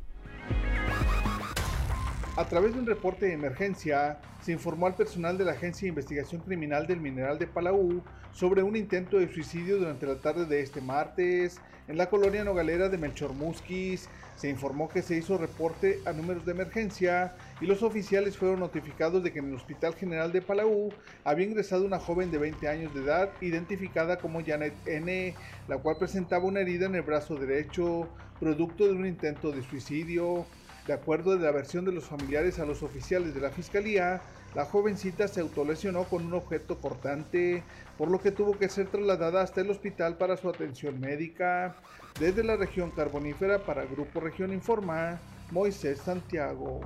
A 2.38 2.46
través 2.46 2.72
de 2.72 2.78
un 2.78 2.86
reporte 2.86 3.26
de 3.26 3.32
emergencia, 3.32 4.20
se 4.44 4.52
informó 4.52 4.86
al 4.86 4.94
personal 4.94 5.36
de 5.36 5.44
la 5.44 5.54
Agencia 5.54 5.86
de 5.86 5.88
Investigación 5.88 6.40
Criminal 6.40 6.86
del 6.86 7.00
Mineral 7.00 7.36
de 7.36 7.48
Palau 7.48 8.00
sobre 8.30 8.62
un 8.62 8.76
intento 8.76 9.18
de 9.18 9.26
suicidio 9.26 9.76
durante 9.76 10.06
la 10.06 10.20
tarde 10.20 10.46
de 10.46 10.60
este 10.60 10.80
martes 10.80 11.60
en 11.88 11.96
la 11.96 12.08
colonia 12.08 12.44
nogalera 12.44 12.88
de 12.88 12.96
Melchor 12.96 13.32
Musquis. 13.32 14.08
Se 14.36 14.48
informó 14.48 14.88
que 14.88 15.02
se 15.02 15.16
hizo 15.16 15.36
reporte 15.36 15.98
a 16.06 16.12
números 16.12 16.46
de 16.46 16.52
emergencia 16.52 17.34
y 17.60 17.66
los 17.66 17.82
oficiales 17.82 18.36
fueron 18.36 18.60
notificados 18.60 19.24
de 19.24 19.32
que 19.32 19.40
en 19.40 19.48
el 19.48 19.56
Hospital 19.56 19.96
General 19.96 20.30
de 20.30 20.40
Palau 20.40 20.90
había 21.24 21.44
ingresado 21.44 21.84
una 21.84 21.98
joven 21.98 22.30
de 22.30 22.38
20 22.38 22.68
años 22.68 22.94
de 22.94 23.00
edad 23.00 23.32
identificada 23.40 24.18
como 24.18 24.44
Janet 24.46 24.74
N., 24.86 25.34
la 25.66 25.78
cual 25.78 25.96
presentaba 25.98 26.44
una 26.44 26.60
herida 26.60 26.86
en 26.86 26.94
el 26.94 27.02
brazo 27.02 27.34
derecho, 27.34 28.08
producto 28.38 28.86
de 28.86 28.92
un 28.92 29.06
intento 29.06 29.50
de 29.50 29.64
suicidio. 29.64 30.46
De 30.88 30.94
acuerdo 30.94 31.32
a 31.32 31.36
la 31.36 31.52
versión 31.52 31.84
de 31.84 31.92
los 31.92 32.06
familiares 32.06 32.58
a 32.58 32.64
los 32.64 32.82
oficiales 32.82 33.34
de 33.34 33.42
la 33.42 33.50
fiscalía, 33.50 34.22
la 34.54 34.64
jovencita 34.64 35.28
se 35.28 35.42
autolesionó 35.42 36.04
con 36.04 36.24
un 36.24 36.32
objeto 36.32 36.80
cortante, 36.80 37.62
por 37.98 38.10
lo 38.10 38.22
que 38.22 38.30
tuvo 38.32 38.58
que 38.58 38.70
ser 38.70 38.86
trasladada 38.86 39.42
hasta 39.42 39.60
el 39.60 39.68
hospital 39.70 40.16
para 40.16 40.38
su 40.38 40.48
atención 40.48 40.98
médica. 40.98 41.76
Desde 42.18 42.42
la 42.42 42.56
región 42.56 42.90
carbonífera 42.90 43.58
para 43.66 43.84
Grupo 43.84 44.20
Región 44.20 44.50
Informa, 44.50 45.20
Moisés 45.50 45.98
Santiago. 45.98 46.80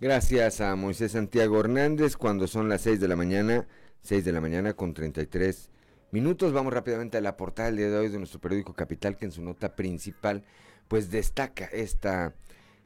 Gracias 0.00 0.60
a 0.60 0.74
Moisés 0.74 1.12
Santiago 1.12 1.60
Hernández 1.60 2.16
cuando 2.16 2.48
son 2.48 2.68
las 2.68 2.80
6 2.80 2.98
de 2.98 3.06
la 3.06 3.14
mañana, 3.14 3.68
6 4.00 4.24
de 4.24 4.32
la 4.32 4.40
mañana 4.40 4.74
con 4.74 4.92
33 4.92 5.70
minutos. 6.12 6.52
Vamos 6.52 6.74
rápidamente 6.74 7.16
a 7.16 7.22
la 7.22 7.38
portada 7.38 7.68
del 7.68 7.78
día 7.78 7.88
de 7.88 7.96
hoy 7.96 8.08
de 8.10 8.18
nuestro 8.18 8.38
periódico 8.38 8.74
Capital, 8.74 9.16
que 9.16 9.24
en 9.24 9.32
su 9.32 9.42
nota 9.42 9.74
principal, 9.74 10.44
pues 10.86 11.10
destaca 11.10 11.64
esta 11.64 12.34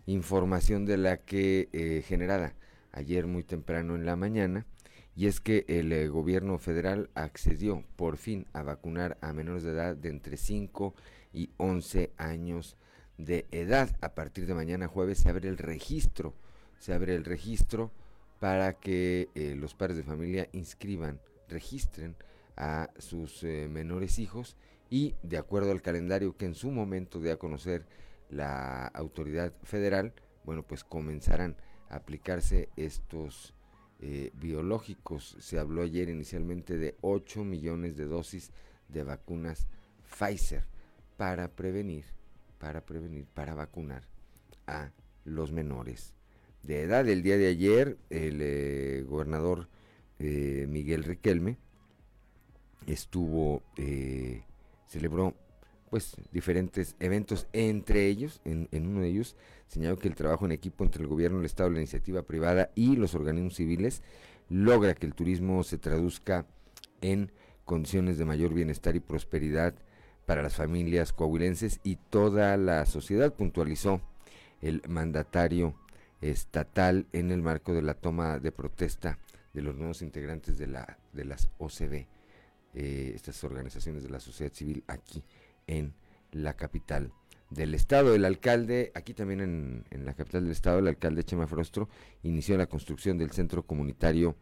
información 0.06 0.86
de 0.86 0.96
la 0.96 1.16
que 1.16 1.68
eh, 1.72 2.04
generada 2.06 2.54
ayer 2.92 3.26
muy 3.26 3.42
temprano 3.42 3.96
en 3.96 4.06
la 4.06 4.14
mañana, 4.14 4.64
y 5.16 5.26
es 5.26 5.40
que 5.40 5.64
el 5.66 5.92
eh, 5.92 6.06
gobierno 6.06 6.56
federal 6.58 7.10
accedió 7.14 7.82
por 7.96 8.16
fin 8.16 8.46
a 8.52 8.62
vacunar 8.62 9.18
a 9.20 9.32
menores 9.32 9.64
de 9.64 9.72
edad 9.72 9.96
de 9.96 10.10
entre 10.10 10.36
5 10.36 10.94
y 11.32 11.50
11 11.56 12.12
años 12.18 12.76
de 13.18 13.46
edad. 13.50 13.96
A 14.02 14.14
partir 14.14 14.46
de 14.46 14.54
mañana 14.54 14.86
jueves 14.86 15.18
se 15.18 15.30
abre 15.30 15.48
el 15.48 15.58
registro, 15.58 16.32
se 16.78 16.94
abre 16.94 17.16
el 17.16 17.24
registro 17.24 17.90
para 18.38 18.74
que 18.74 19.30
eh, 19.34 19.56
los 19.56 19.74
padres 19.74 19.96
de 19.96 20.04
familia 20.04 20.48
inscriban, 20.52 21.18
registren 21.48 22.14
a 22.56 22.90
sus 22.98 23.44
eh, 23.44 23.68
menores 23.70 24.18
hijos 24.18 24.56
y 24.90 25.14
de 25.22 25.38
acuerdo 25.38 25.72
al 25.72 25.82
calendario 25.82 26.36
que 26.36 26.46
en 26.46 26.54
su 26.54 26.70
momento 26.70 27.20
de 27.20 27.32
a 27.32 27.36
conocer 27.36 27.86
la 28.30 28.86
autoridad 28.88 29.52
federal, 29.62 30.14
bueno, 30.44 30.62
pues 30.62 30.84
comenzarán 30.84 31.56
a 31.88 31.96
aplicarse 31.96 32.68
estos 32.76 33.54
eh, 34.00 34.30
biológicos. 34.34 35.36
Se 35.40 35.58
habló 35.58 35.82
ayer 35.82 36.08
inicialmente 36.08 36.76
de 36.76 36.96
8 37.00 37.44
millones 37.44 37.96
de 37.96 38.06
dosis 38.06 38.52
de 38.88 39.02
vacunas 39.02 39.66
Pfizer 40.04 40.64
para 41.16 41.48
prevenir, 41.48 42.04
para 42.58 42.84
prevenir, 42.84 43.26
para 43.26 43.54
vacunar 43.54 44.02
a 44.66 44.92
los 45.24 45.52
menores 45.52 46.14
de 46.62 46.82
edad. 46.82 47.08
El 47.08 47.22
día 47.22 47.36
de 47.36 47.48
ayer, 47.48 47.98
el 48.10 48.40
eh, 48.40 49.04
gobernador 49.06 49.68
eh, 50.18 50.66
Miguel 50.68 51.04
Riquelme 51.04 51.58
estuvo, 52.86 53.62
eh, 53.76 54.42
celebró 54.86 55.34
pues 55.90 56.16
diferentes 56.32 56.96
eventos, 56.98 57.46
entre 57.52 58.06
ellos, 58.08 58.40
en, 58.44 58.68
en, 58.72 58.86
uno 58.88 59.00
de 59.00 59.08
ellos, 59.08 59.36
señaló 59.68 59.96
que 59.98 60.08
el 60.08 60.16
trabajo 60.16 60.44
en 60.44 60.52
equipo 60.52 60.84
entre 60.84 61.02
el 61.02 61.08
gobierno, 61.08 61.38
el 61.38 61.46
Estado, 61.46 61.70
la 61.70 61.78
iniciativa 61.78 62.22
privada 62.22 62.70
y 62.74 62.96
los 62.96 63.14
organismos 63.14 63.54
civiles 63.54 64.02
logra 64.48 64.94
que 64.94 65.06
el 65.06 65.14
turismo 65.14 65.62
se 65.62 65.78
traduzca 65.78 66.46
en 67.00 67.30
condiciones 67.64 68.18
de 68.18 68.24
mayor 68.24 68.52
bienestar 68.52 68.96
y 68.96 69.00
prosperidad 69.00 69.74
para 70.24 70.42
las 70.42 70.56
familias 70.56 71.12
coahuilenses 71.12 71.80
y 71.84 71.96
toda 71.96 72.56
la 72.56 72.84
sociedad, 72.86 73.32
puntualizó 73.32 74.00
el 74.60 74.82
mandatario 74.88 75.74
estatal 76.20 77.06
en 77.12 77.30
el 77.30 77.42
marco 77.42 77.72
de 77.72 77.82
la 77.82 77.94
toma 77.94 78.38
de 78.38 78.52
protesta 78.52 79.18
de 79.52 79.62
los 79.62 79.76
nuevos 79.76 80.02
integrantes 80.02 80.58
de, 80.58 80.66
la, 80.66 80.98
de 81.12 81.24
las 81.24 81.48
OCB, 81.58 82.06
eh, 82.76 83.12
estas 83.14 83.42
organizaciones 83.42 84.02
de 84.02 84.10
la 84.10 84.20
sociedad 84.20 84.52
civil 84.52 84.84
aquí 84.86 85.24
en 85.66 85.94
la 86.30 86.54
capital 86.54 87.12
del 87.50 87.74
estado. 87.74 88.14
El 88.14 88.24
alcalde, 88.24 88.92
aquí 88.94 89.14
también 89.14 89.40
en, 89.40 89.84
en, 89.90 90.04
la 90.04 90.14
capital 90.14 90.42
del 90.42 90.52
estado, 90.52 90.78
el 90.78 90.88
alcalde 90.88 91.24
Chema 91.24 91.46
Frostro 91.46 91.88
inició 92.22 92.56
la 92.56 92.66
construcción 92.66 93.18
del 93.18 93.30
centro 93.30 93.64
comunitario 93.66 94.36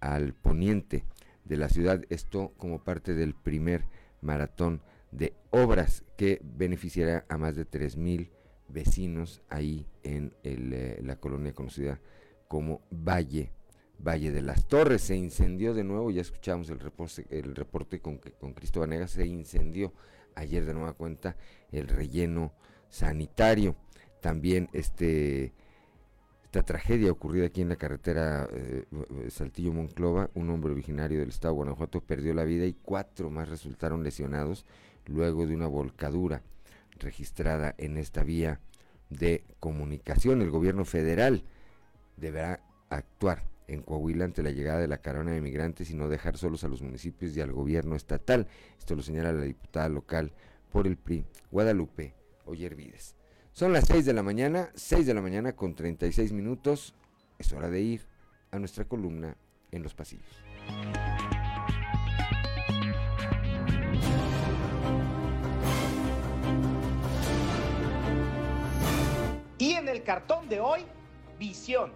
al 0.00 0.34
poniente 0.34 1.04
de 1.44 1.56
la 1.56 1.68
ciudad, 1.68 2.02
esto 2.10 2.52
como 2.58 2.84
parte 2.84 3.14
del 3.14 3.34
primer 3.34 3.86
maratón 4.20 4.82
de 5.10 5.34
obras 5.50 6.04
que 6.16 6.40
beneficiará 6.42 7.24
a 7.28 7.38
más 7.38 7.56
de 7.56 7.66
3.000 7.66 8.30
vecinos 8.68 9.42
ahí 9.48 9.86
en 10.02 10.34
el, 10.42 10.72
eh, 10.72 11.00
la 11.02 11.16
colonia 11.16 11.52
conocida 11.52 12.00
como 12.48 12.82
Valle, 12.90 13.52
Valle 14.06 14.30
de 14.32 14.42
las 14.42 14.66
Torres. 14.66 15.02
Se 15.02 15.16
incendió 15.16 15.74
de 15.74 15.84
nuevo, 15.84 16.10
ya 16.10 16.20
escuchamos 16.20 16.68
el 16.70 16.80
reporte, 16.80 18.00
con, 18.00 18.18
con 18.18 18.54
Cristo 18.54 18.84
se 19.06 19.26
incendió 19.26 19.92
ayer 20.34 20.64
de 20.64 20.74
nueva 20.74 20.92
cuenta 20.94 21.36
el 21.70 21.88
relleno 21.88 22.52
sanitario. 22.88 23.76
También 24.20 24.68
este 24.72 25.52
esta 26.52 26.64
tragedia 26.64 27.10
ocurrida 27.10 27.46
aquí 27.46 27.62
en 27.62 27.70
la 27.70 27.76
carretera 27.76 28.46
eh, 28.52 28.84
Saltillo-Monclova, 29.30 30.28
un 30.34 30.50
hombre 30.50 30.72
originario 30.72 31.20
del 31.20 31.30
estado 31.30 31.54
de 31.54 31.56
Guanajuato 31.56 32.02
perdió 32.02 32.34
la 32.34 32.44
vida 32.44 32.66
y 32.66 32.74
cuatro 32.74 33.30
más 33.30 33.48
resultaron 33.48 34.02
lesionados 34.02 34.66
luego 35.06 35.46
de 35.46 35.54
una 35.54 35.66
volcadura 35.66 36.42
registrada 36.98 37.74
en 37.78 37.96
esta 37.96 38.22
vía 38.22 38.60
de 39.08 39.44
comunicación. 39.60 40.42
El 40.42 40.50
gobierno 40.50 40.84
federal 40.84 41.42
deberá 42.18 42.60
actuar 42.90 43.51
en 43.68 43.82
Coahuila 43.82 44.24
ante 44.24 44.42
la 44.42 44.50
llegada 44.50 44.80
de 44.80 44.88
la 44.88 44.98
caravana 44.98 45.32
de 45.32 45.40
migrantes 45.40 45.90
y 45.90 45.94
no 45.94 46.08
dejar 46.08 46.36
solos 46.36 46.64
a 46.64 46.68
los 46.68 46.82
municipios 46.82 47.36
y 47.36 47.40
al 47.40 47.52
gobierno 47.52 47.96
estatal. 47.96 48.46
Esto 48.78 48.94
lo 48.94 49.02
señala 49.02 49.32
la 49.32 49.42
diputada 49.42 49.88
local 49.88 50.32
por 50.70 50.86
el 50.86 50.96
PRI, 50.96 51.24
Guadalupe 51.50 52.14
Oyervides. 52.46 53.14
Son 53.52 53.72
las 53.72 53.86
6 53.86 54.06
de 54.06 54.14
la 54.14 54.22
mañana, 54.22 54.70
6 54.74 55.06
de 55.06 55.14
la 55.14 55.20
mañana 55.20 55.52
con 55.52 55.74
36 55.74 56.32
minutos. 56.32 56.94
Es 57.38 57.52
hora 57.52 57.68
de 57.68 57.80
ir 57.80 58.06
a 58.50 58.58
nuestra 58.58 58.84
columna 58.84 59.36
en 59.70 59.82
los 59.82 59.94
pasillos. 59.94 60.26
Y 69.58 69.72
en 69.74 69.88
el 69.88 70.02
cartón 70.02 70.48
de 70.48 70.60
hoy, 70.60 70.80
Visión, 71.38 71.92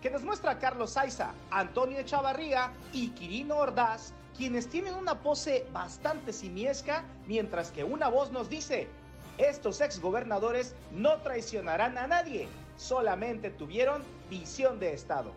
que 0.00 0.10
nos 0.10 0.22
muestra 0.22 0.58
Carlos 0.58 0.90
Saiza, 0.92 1.32
Antonio 1.50 1.98
Echavarría 1.98 2.72
y 2.92 3.08
Quirino 3.10 3.56
Ordaz, 3.56 4.14
quienes 4.36 4.68
tienen 4.68 4.94
una 4.94 5.20
pose 5.20 5.66
bastante 5.72 6.32
simiesca, 6.32 7.04
mientras 7.26 7.70
que 7.70 7.84
una 7.84 8.08
voz 8.08 8.30
nos 8.30 8.48
dice, 8.48 8.88
estos 9.36 9.80
exgobernadores 9.80 10.74
no 10.92 11.18
traicionarán 11.18 11.98
a 11.98 12.06
nadie, 12.06 12.48
solamente 12.76 13.50
tuvieron 13.50 14.02
visión 14.30 14.80
de 14.80 14.94
Estado. 14.94 15.32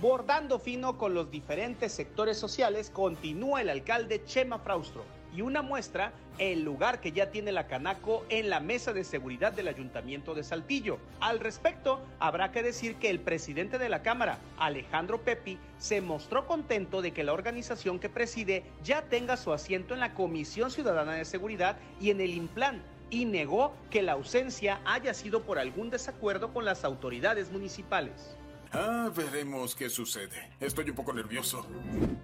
Bordando 0.00 0.60
fino 0.60 0.96
con 0.96 1.14
los 1.14 1.30
diferentes 1.30 1.92
sectores 1.92 2.38
sociales, 2.38 2.90
continúa 2.90 3.62
el 3.62 3.68
alcalde 3.68 4.24
Chema 4.24 4.60
Fraustro 4.60 5.02
y 5.34 5.42
una 5.42 5.62
muestra 5.62 6.12
el 6.38 6.62
lugar 6.62 7.00
que 7.00 7.12
ya 7.12 7.30
tiene 7.30 7.52
la 7.52 7.66
Canaco 7.66 8.24
en 8.28 8.50
la 8.50 8.60
mesa 8.60 8.92
de 8.92 9.04
seguridad 9.04 9.52
del 9.52 9.68
Ayuntamiento 9.68 10.34
de 10.34 10.44
Saltillo. 10.44 10.98
Al 11.20 11.40
respecto, 11.40 12.00
habrá 12.18 12.52
que 12.52 12.62
decir 12.62 12.96
que 12.96 13.10
el 13.10 13.20
presidente 13.20 13.78
de 13.78 13.88
la 13.88 14.02
Cámara, 14.02 14.38
Alejandro 14.58 15.22
Pepi, 15.22 15.58
se 15.78 16.00
mostró 16.00 16.46
contento 16.46 17.02
de 17.02 17.12
que 17.12 17.24
la 17.24 17.32
organización 17.32 17.98
que 17.98 18.08
preside 18.08 18.64
ya 18.82 19.02
tenga 19.02 19.36
su 19.36 19.52
asiento 19.52 19.94
en 19.94 20.00
la 20.00 20.14
Comisión 20.14 20.70
Ciudadana 20.70 21.14
de 21.14 21.24
Seguridad 21.24 21.76
y 22.00 22.10
en 22.10 22.20
el 22.20 22.34
Implan 22.34 22.82
y 23.10 23.24
negó 23.24 23.74
que 23.90 24.02
la 24.02 24.12
ausencia 24.12 24.80
haya 24.84 25.14
sido 25.14 25.42
por 25.42 25.58
algún 25.58 25.90
desacuerdo 25.90 26.52
con 26.52 26.64
las 26.64 26.84
autoridades 26.84 27.50
municipales. 27.50 28.36
Ah, 28.72 29.10
veremos 29.14 29.74
qué 29.74 29.88
sucede. 29.88 30.50
Estoy 30.60 30.90
un 30.90 30.96
poco 30.96 31.12
nervioso. 31.12 31.66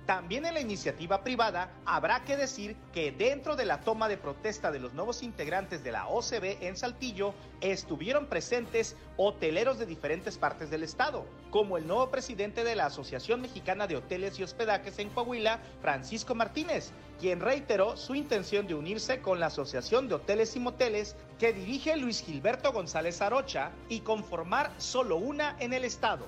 También 0.06 0.44
en 0.44 0.52
la 0.52 0.60
iniciativa 0.60 1.24
privada 1.24 1.70
habrá 1.86 2.24
que 2.24 2.36
decir 2.36 2.76
que 2.92 3.10
dentro 3.10 3.56
de 3.56 3.64
la 3.64 3.80
toma 3.80 4.06
de 4.06 4.18
protesta 4.18 4.70
de 4.70 4.78
los 4.78 4.92
nuevos 4.92 5.22
integrantes 5.22 5.82
de 5.82 5.92
la 5.92 6.08
OCB 6.08 6.62
en 6.62 6.76
Saltillo 6.76 7.32
estuvieron 7.62 8.26
presentes 8.26 8.96
hoteleros 9.16 9.78
de 9.78 9.86
diferentes 9.86 10.36
partes 10.36 10.68
del 10.68 10.82
estado, 10.82 11.24
como 11.50 11.78
el 11.78 11.86
nuevo 11.86 12.10
presidente 12.10 12.64
de 12.64 12.76
la 12.76 12.86
Asociación 12.86 13.40
Mexicana 13.40 13.86
de 13.86 13.96
Hoteles 13.96 14.38
y 14.38 14.42
Hospedajes 14.42 14.98
en 14.98 15.08
Coahuila, 15.08 15.60
Francisco 15.80 16.34
Martínez, 16.34 16.90
quien 17.18 17.40
reiteró 17.40 17.96
su 17.96 18.14
intención 18.14 18.66
de 18.66 18.74
unirse 18.74 19.22
con 19.22 19.40
la 19.40 19.46
Asociación 19.46 20.08
de 20.08 20.16
Hoteles 20.16 20.54
y 20.54 20.60
Moteles 20.60 21.16
que 21.38 21.54
dirige 21.54 21.96
Luis 21.96 22.22
Gilberto 22.22 22.72
González 22.72 23.22
Arocha 23.22 23.70
y 23.88 24.00
conformar 24.00 24.70
solo 24.76 25.16
una 25.16 25.56
en 25.60 25.72
el 25.72 25.84
estado. 25.84 26.26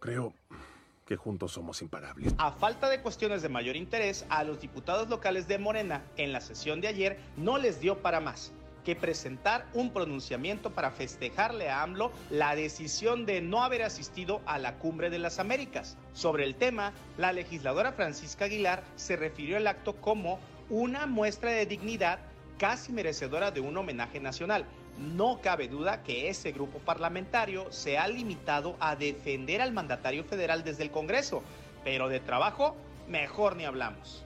Creo 0.00 0.32
que 1.06 1.16
juntos 1.16 1.52
somos 1.52 1.82
imparables. 1.82 2.34
A 2.38 2.52
falta 2.52 2.88
de 2.88 3.00
cuestiones 3.00 3.42
de 3.42 3.48
mayor 3.48 3.76
interés, 3.76 4.24
a 4.28 4.44
los 4.44 4.60
diputados 4.60 5.08
locales 5.08 5.48
de 5.48 5.58
Morena 5.58 6.02
en 6.16 6.32
la 6.32 6.40
sesión 6.40 6.80
de 6.80 6.88
ayer 6.88 7.18
no 7.36 7.58
les 7.58 7.80
dio 7.80 8.02
para 8.02 8.20
más 8.20 8.52
que 8.84 8.96
presentar 8.96 9.66
un 9.74 9.92
pronunciamiento 9.92 10.70
para 10.70 10.90
festejarle 10.90 11.70
a 11.70 11.82
AMLO 11.82 12.12
la 12.30 12.54
decisión 12.56 13.26
de 13.26 13.40
no 13.40 13.62
haber 13.62 13.82
asistido 13.82 14.40
a 14.46 14.58
la 14.58 14.78
Cumbre 14.78 15.10
de 15.10 15.18
las 15.18 15.38
Américas. 15.38 15.96
Sobre 16.12 16.44
el 16.44 16.56
tema, 16.56 16.92
la 17.16 17.32
legisladora 17.32 17.92
Francisca 17.92 18.46
Aguilar 18.46 18.82
se 18.96 19.16
refirió 19.16 19.56
al 19.56 19.66
acto 19.66 19.94
como 19.96 20.40
una 20.68 21.06
muestra 21.06 21.52
de 21.52 21.66
dignidad 21.66 22.18
casi 22.58 22.92
merecedora 22.92 23.50
de 23.50 23.60
un 23.60 23.76
homenaje 23.76 24.20
nacional. 24.20 24.66
No 24.98 25.40
cabe 25.40 25.68
duda 25.68 26.02
que 26.02 26.28
ese 26.28 26.52
grupo 26.52 26.78
parlamentario 26.78 27.70
se 27.72 27.98
ha 27.98 28.06
limitado 28.08 28.76
a 28.80 28.96
defender 28.96 29.60
al 29.60 29.72
mandatario 29.72 30.24
federal 30.24 30.64
desde 30.64 30.82
el 30.82 30.90
Congreso, 30.90 31.42
pero 31.84 32.08
de 32.08 32.20
trabajo, 32.20 32.76
mejor 33.08 33.56
ni 33.56 33.64
hablamos. 33.64 34.24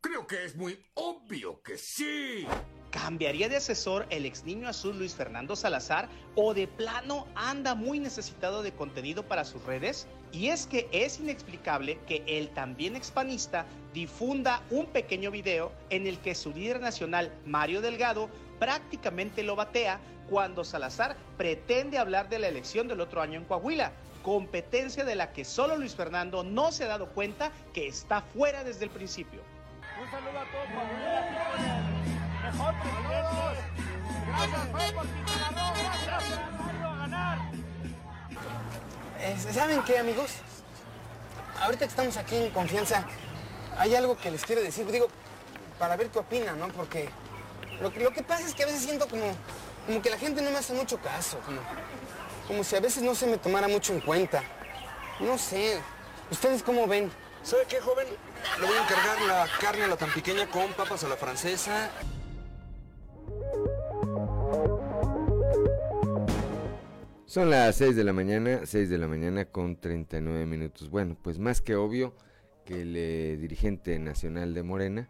Creo 0.00 0.26
que 0.26 0.44
es 0.44 0.54
muy 0.56 0.78
obvio 0.94 1.62
que 1.62 1.78
sí. 1.78 2.46
¿Cambiaría 2.90 3.48
de 3.48 3.56
asesor 3.56 4.06
el 4.10 4.24
ex 4.26 4.44
niño 4.44 4.68
azul 4.68 4.96
Luis 4.98 5.14
Fernando 5.14 5.56
Salazar 5.56 6.08
o 6.36 6.54
de 6.54 6.68
plano 6.68 7.26
anda 7.34 7.74
muy 7.74 7.98
necesitado 7.98 8.62
de 8.62 8.72
contenido 8.72 9.26
para 9.26 9.44
sus 9.44 9.64
redes? 9.64 10.06
Y 10.34 10.48
es 10.48 10.66
que 10.66 10.88
es 10.90 11.20
inexplicable 11.20 11.96
que 12.08 12.24
el 12.26 12.48
también 12.48 12.96
expanista 12.96 13.66
difunda 13.92 14.62
un 14.70 14.86
pequeño 14.86 15.30
video 15.30 15.70
en 15.90 16.08
el 16.08 16.18
que 16.18 16.34
su 16.34 16.50
líder 16.50 16.80
nacional, 16.80 17.32
Mario 17.46 17.80
Delgado, 17.80 18.28
prácticamente 18.58 19.44
lo 19.44 19.54
batea 19.54 20.00
cuando 20.28 20.64
Salazar 20.64 21.16
pretende 21.36 21.98
hablar 21.98 22.28
de 22.28 22.40
la 22.40 22.48
elección 22.48 22.88
del 22.88 23.00
otro 23.00 23.22
año 23.22 23.38
en 23.38 23.44
Coahuila, 23.44 23.92
competencia 24.24 25.04
de 25.04 25.14
la 25.14 25.32
que 25.32 25.44
solo 25.44 25.76
Luis 25.76 25.94
Fernando 25.94 26.42
no 26.42 26.72
se 26.72 26.82
ha 26.82 26.88
dado 26.88 27.10
cuenta 27.10 27.52
que 27.72 27.86
está 27.86 28.20
fuera 28.20 28.64
desde 28.64 28.86
el 28.86 28.90
principio. 28.90 29.40
Un 30.02 30.10
saludo 30.10 30.40
a 30.40 30.44
todos 30.50 30.68
mejor 32.42 32.74
presidente. 32.80 33.60
Gracias, 34.26 34.66
a 36.82 36.96
ganar. 36.96 37.63
Eh, 39.24 39.36
¿Saben 39.54 39.82
qué, 39.84 39.98
amigos? 39.98 40.32
Ahorita 41.58 41.86
que 41.86 41.90
estamos 41.90 42.14
aquí 42.18 42.36
en 42.36 42.50
confianza, 42.50 43.06
hay 43.78 43.94
algo 43.94 44.18
que 44.18 44.30
les 44.30 44.44
quiero 44.44 44.60
decir. 44.60 44.86
Digo, 44.92 45.08
para 45.78 45.96
ver 45.96 46.10
qué 46.10 46.18
opinan, 46.18 46.58
¿no? 46.58 46.68
Porque 46.68 47.08
lo 47.80 47.90
que, 47.90 48.00
lo 48.00 48.10
que 48.12 48.22
pasa 48.22 48.46
es 48.46 48.54
que 48.54 48.64
a 48.64 48.66
veces 48.66 48.82
siento 48.82 49.08
como, 49.08 49.24
como 49.86 50.02
que 50.02 50.10
la 50.10 50.18
gente 50.18 50.42
no 50.42 50.50
me 50.50 50.58
hace 50.58 50.74
mucho 50.74 50.98
caso. 50.98 51.38
Como, 51.38 51.58
como 52.46 52.62
si 52.64 52.76
a 52.76 52.80
veces 52.80 53.02
no 53.02 53.14
se 53.14 53.26
me 53.26 53.38
tomara 53.38 53.66
mucho 53.66 53.94
en 53.94 54.02
cuenta. 54.02 54.42
No 55.20 55.38
sé. 55.38 55.80
¿Ustedes 56.30 56.62
cómo 56.62 56.86
ven? 56.86 57.10
¿Sabe 57.42 57.64
qué, 57.66 57.80
joven? 57.80 58.06
Le 58.60 58.66
voy 58.66 58.76
a 58.76 58.82
encargar 58.82 59.22
la 59.22 59.48
carne 59.58 59.84
a 59.84 59.86
la 59.86 59.96
tan 59.96 60.12
pequeña 60.12 60.46
con 60.50 60.70
papas 60.74 61.02
a 61.02 61.08
la 61.08 61.16
francesa 61.16 61.90
Son 67.34 67.50
las 67.50 67.74
6 67.74 67.96
de 67.96 68.04
la 68.04 68.12
mañana, 68.12 68.60
6 68.64 68.88
de 68.88 68.96
la 68.96 69.08
mañana 69.08 69.46
con 69.46 69.74
39 69.74 70.46
minutos. 70.46 70.88
Bueno, 70.88 71.16
pues 71.20 71.40
más 71.40 71.60
que 71.60 71.74
obvio 71.74 72.14
que 72.64 72.82
el 72.82 72.94
eh, 72.96 73.36
dirigente 73.36 73.98
nacional 73.98 74.54
de 74.54 74.62
Morena, 74.62 75.08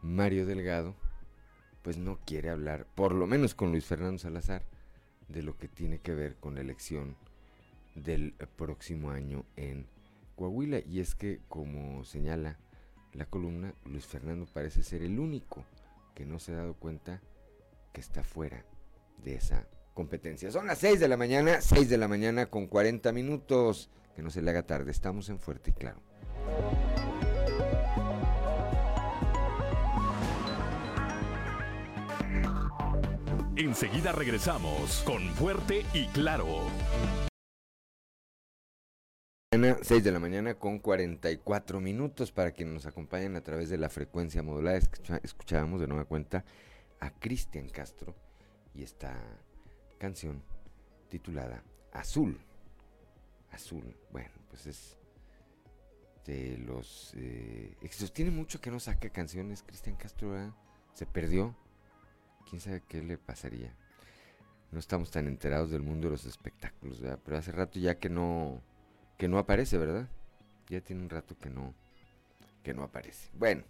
Mario 0.00 0.46
Delgado, 0.46 0.96
pues 1.82 1.98
no 1.98 2.18
quiere 2.24 2.48
hablar, 2.48 2.86
por 2.94 3.14
lo 3.14 3.26
menos 3.26 3.54
con 3.54 3.72
Luis 3.72 3.84
Fernando 3.84 4.18
Salazar, 4.18 4.64
de 5.28 5.42
lo 5.42 5.58
que 5.58 5.68
tiene 5.68 5.98
que 5.98 6.14
ver 6.14 6.36
con 6.36 6.54
la 6.54 6.62
elección 6.62 7.14
del 7.94 8.32
próximo 8.56 9.10
año 9.10 9.44
en 9.56 9.86
Coahuila. 10.34 10.78
Y 10.78 11.00
es 11.00 11.14
que, 11.14 11.42
como 11.46 12.04
señala 12.04 12.56
la 13.12 13.26
columna, 13.26 13.74
Luis 13.84 14.06
Fernando 14.06 14.46
parece 14.46 14.82
ser 14.82 15.02
el 15.02 15.18
único 15.18 15.66
que 16.14 16.24
no 16.24 16.38
se 16.38 16.52
ha 16.52 16.56
dado 16.56 16.72
cuenta 16.72 17.20
que 17.92 18.00
está 18.00 18.24
fuera 18.24 18.64
de 19.22 19.34
esa 19.34 19.68
competencia. 19.98 20.52
Son 20.52 20.68
las 20.68 20.78
6 20.78 21.00
de 21.00 21.08
la 21.08 21.16
mañana, 21.16 21.60
6 21.60 21.88
de 21.88 21.98
la 21.98 22.06
mañana 22.06 22.46
con 22.46 22.68
40 22.68 23.10
minutos. 23.10 23.90
Que 24.14 24.22
no 24.22 24.30
se 24.30 24.42
le 24.42 24.50
haga 24.52 24.62
tarde, 24.62 24.92
estamos 24.92 25.28
en 25.28 25.40
Fuerte 25.40 25.70
y 25.70 25.72
Claro. 25.72 26.00
Enseguida 33.56 34.12
regresamos 34.12 35.02
con 35.04 35.20
Fuerte 35.34 35.84
y 35.92 36.06
Claro. 36.06 36.46
6 39.82 40.04
de 40.04 40.12
la 40.12 40.20
mañana 40.20 40.54
con 40.54 40.78
44 40.78 41.80
minutos 41.80 42.30
para 42.30 42.52
quienes 42.52 42.74
nos 42.74 42.86
acompañan 42.86 43.34
a 43.34 43.40
través 43.40 43.68
de 43.68 43.78
la 43.78 43.88
frecuencia 43.88 44.44
modulada. 44.44 44.78
escuchábamos 45.24 45.80
de 45.80 45.88
nueva 45.88 46.04
cuenta 46.04 46.44
a 47.00 47.10
Cristian 47.10 47.68
Castro 47.68 48.14
y 48.74 48.84
esta 48.84 49.16
canción 49.98 50.42
titulada 51.08 51.62
Azul. 51.92 52.38
Azul, 53.50 53.96
bueno, 54.12 54.30
pues 54.48 54.66
es 54.66 54.98
de 56.26 56.58
los 56.58 57.14
eh, 57.16 57.74
Tiene 58.12 58.30
mucho 58.30 58.60
que 58.60 58.70
no 58.70 58.78
saca 58.78 59.08
canciones 59.08 59.62
Cristian 59.62 59.96
Castro, 59.96 60.54
se 60.94 61.06
perdió. 61.06 61.56
Quién 62.48 62.60
sabe 62.60 62.82
qué 62.88 63.02
le 63.02 63.18
pasaría. 63.18 63.74
No 64.70 64.78
estamos 64.78 65.10
tan 65.10 65.26
enterados 65.26 65.70
del 65.70 65.82
mundo 65.82 66.06
de 66.06 66.12
los 66.12 66.26
espectáculos, 66.26 67.02
pero 67.24 67.36
hace 67.36 67.52
rato 67.52 67.78
ya 67.78 67.98
que 67.98 68.10
no 68.10 68.62
que 69.16 69.28
no 69.28 69.38
aparece, 69.38 69.78
¿verdad? 69.78 70.08
Ya 70.68 70.80
tiene 70.80 71.02
un 71.02 71.10
rato 71.10 71.36
que 71.38 71.50
no 71.50 71.74
que 72.62 72.74
no 72.74 72.82
aparece. 72.82 73.30
Bueno, 73.34 73.64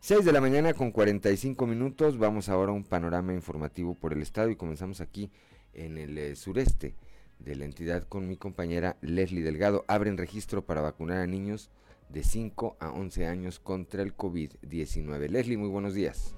6 0.00 0.24
de 0.24 0.32
la 0.32 0.40
mañana 0.40 0.74
con 0.74 0.92
45 0.92 1.66
minutos. 1.66 2.18
Vamos 2.18 2.48
ahora 2.48 2.70
a 2.70 2.74
un 2.74 2.84
panorama 2.84 3.34
informativo 3.34 3.94
por 3.94 4.12
el 4.12 4.22
estado 4.22 4.50
y 4.50 4.56
comenzamos 4.56 5.00
aquí 5.00 5.30
en 5.74 5.98
el 5.98 6.16
eh, 6.18 6.36
sureste 6.36 6.94
de 7.38 7.56
la 7.56 7.64
entidad 7.64 8.04
con 8.04 8.28
mi 8.28 8.36
compañera 8.36 8.96
Leslie 9.00 9.42
Delgado. 9.42 9.84
Abren 9.88 10.16
registro 10.16 10.64
para 10.64 10.80
vacunar 10.80 11.18
a 11.18 11.26
niños 11.26 11.70
de 12.08 12.22
5 12.22 12.76
a 12.80 12.90
11 12.90 13.26
años 13.26 13.58
contra 13.58 14.02
el 14.02 14.16
COVID-19. 14.16 15.28
Leslie, 15.28 15.56
muy 15.56 15.68
buenos 15.68 15.94
días. 15.94 16.34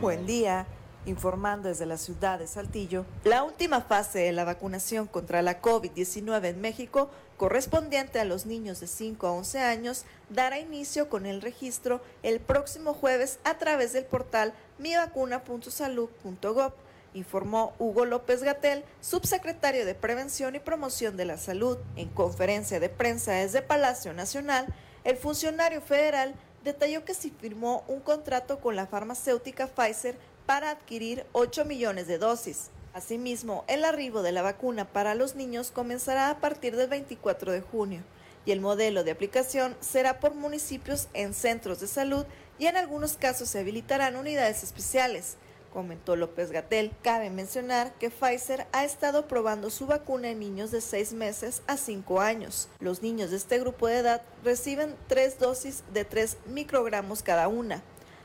Buen 0.00 0.26
día 0.26 0.66
informando 1.06 1.68
desde 1.68 1.86
la 1.86 1.96
ciudad 1.96 2.38
de 2.38 2.46
Saltillo, 2.46 3.06
la 3.24 3.44
última 3.44 3.80
fase 3.80 4.18
de 4.18 4.32
la 4.32 4.44
vacunación 4.44 5.06
contra 5.06 5.40
la 5.40 5.62
COVID-19 5.62 6.46
en 6.46 6.60
México, 6.60 7.10
correspondiente 7.36 8.18
a 8.18 8.24
los 8.24 8.44
niños 8.46 8.80
de 8.80 8.86
5 8.86 9.26
a 9.26 9.32
11 9.32 9.60
años, 9.60 10.04
dará 10.30 10.58
inicio 10.58 11.08
con 11.08 11.26
el 11.26 11.40
registro 11.40 12.00
el 12.22 12.40
próximo 12.40 12.92
jueves 12.92 13.38
a 13.44 13.58
través 13.58 13.92
del 13.92 14.04
portal 14.04 14.52
mivacuna.salud.gov, 14.78 16.72
informó 17.16 17.74
Hugo 17.78 18.04
López 18.04 18.42
Gatel, 18.42 18.84
subsecretario 19.00 19.86
de 19.86 19.94
Prevención 19.94 20.54
y 20.54 20.60
Promoción 20.60 21.16
de 21.16 21.24
la 21.24 21.38
Salud. 21.38 21.78
En 21.96 22.08
conferencia 22.08 22.78
de 22.78 22.88
prensa 22.88 23.32
desde 23.32 23.62
Palacio 23.62 24.12
Nacional, 24.12 24.66
el 25.04 25.16
funcionario 25.16 25.80
federal 25.80 26.34
detalló 26.62 27.04
que 27.04 27.14
se 27.14 27.30
firmó 27.30 27.84
un 27.88 28.00
contrato 28.00 28.60
con 28.60 28.76
la 28.76 28.86
farmacéutica 28.86 29.66
Pfizer 29.66 30.16
para 30.44 30.70
adquirir 30.70 31.24
8 31.32 31.64
millones 31.64 32.06
de 32.06 32.18
dosis. 32.18 32.70
Asimismo, 32.92 33.64
el 33.66 33.84
arribo 33.84 34.22
de 34.22 34.32
la 34.32 34.42
vacuna 34.42 34.84
para 34.84 35.14
los 35.14 35.34
niños 35.34 35.70
comenzará 35.70 36.30
a 36.30 36.38
partir 36.38 36.76
del 36.76 36.88
24 36.88 37.52
de 37.52 37.60
junio 37.60 38.02
y 38.44 38.52
el 38.52 38.60
modelo 38.60 39.04
de 39.04 39.10
aplicación 39.10 39.76
será 39.80 40.20
por 40.20 40.34
municipios 40.34 41.08
en 41.14 41.34
centros 41.34 41.80
de 41.80 41.88
salud 41.88 42.24
y 42.58 42.66
en 42.66 42.76
algunos 42.76 43.16
casos 43.16 43.48
se 43.48 43.58
habilitarán 43.58 44.16
unidades 44.16 44.62
especiales 44.62 45.36
comentó 45.76 46.16
López 46.16 46.52
Gatel. 46.52 46.90
Cabe 47.02 47.28
mencionar 47.28 47.92
que 47.98 48.08
Pfizer 48.08 48.66
ha 48.72 48.86
estado 48.86 49.28
probando 49.28 49.68
su 49.68 49.86
vacuna 49.86 50.30
en 50.30 50.40
niños 50.40 50.70
de 50.70 50.80
6 50.80 51.12
meses 51.12 51.60
a 51.66 51.76
5 51.76 52.22
años. 52.22 52.70
Los 52.80 53.02
niños 53.02 53.28
de 53.28 53.36
este 53.36 53.58
grupo 53.58 53.86
de 53.86 53.98
edad 53.98 54.22
reciben 54.42 54.96
tres 55.06 55.38
dosis 55.38 55.84
de 55.92 56.06
3 56.06 56.38
microgramos 56.46 57.22
cada 57.22 57.48
una. 57.48 57.82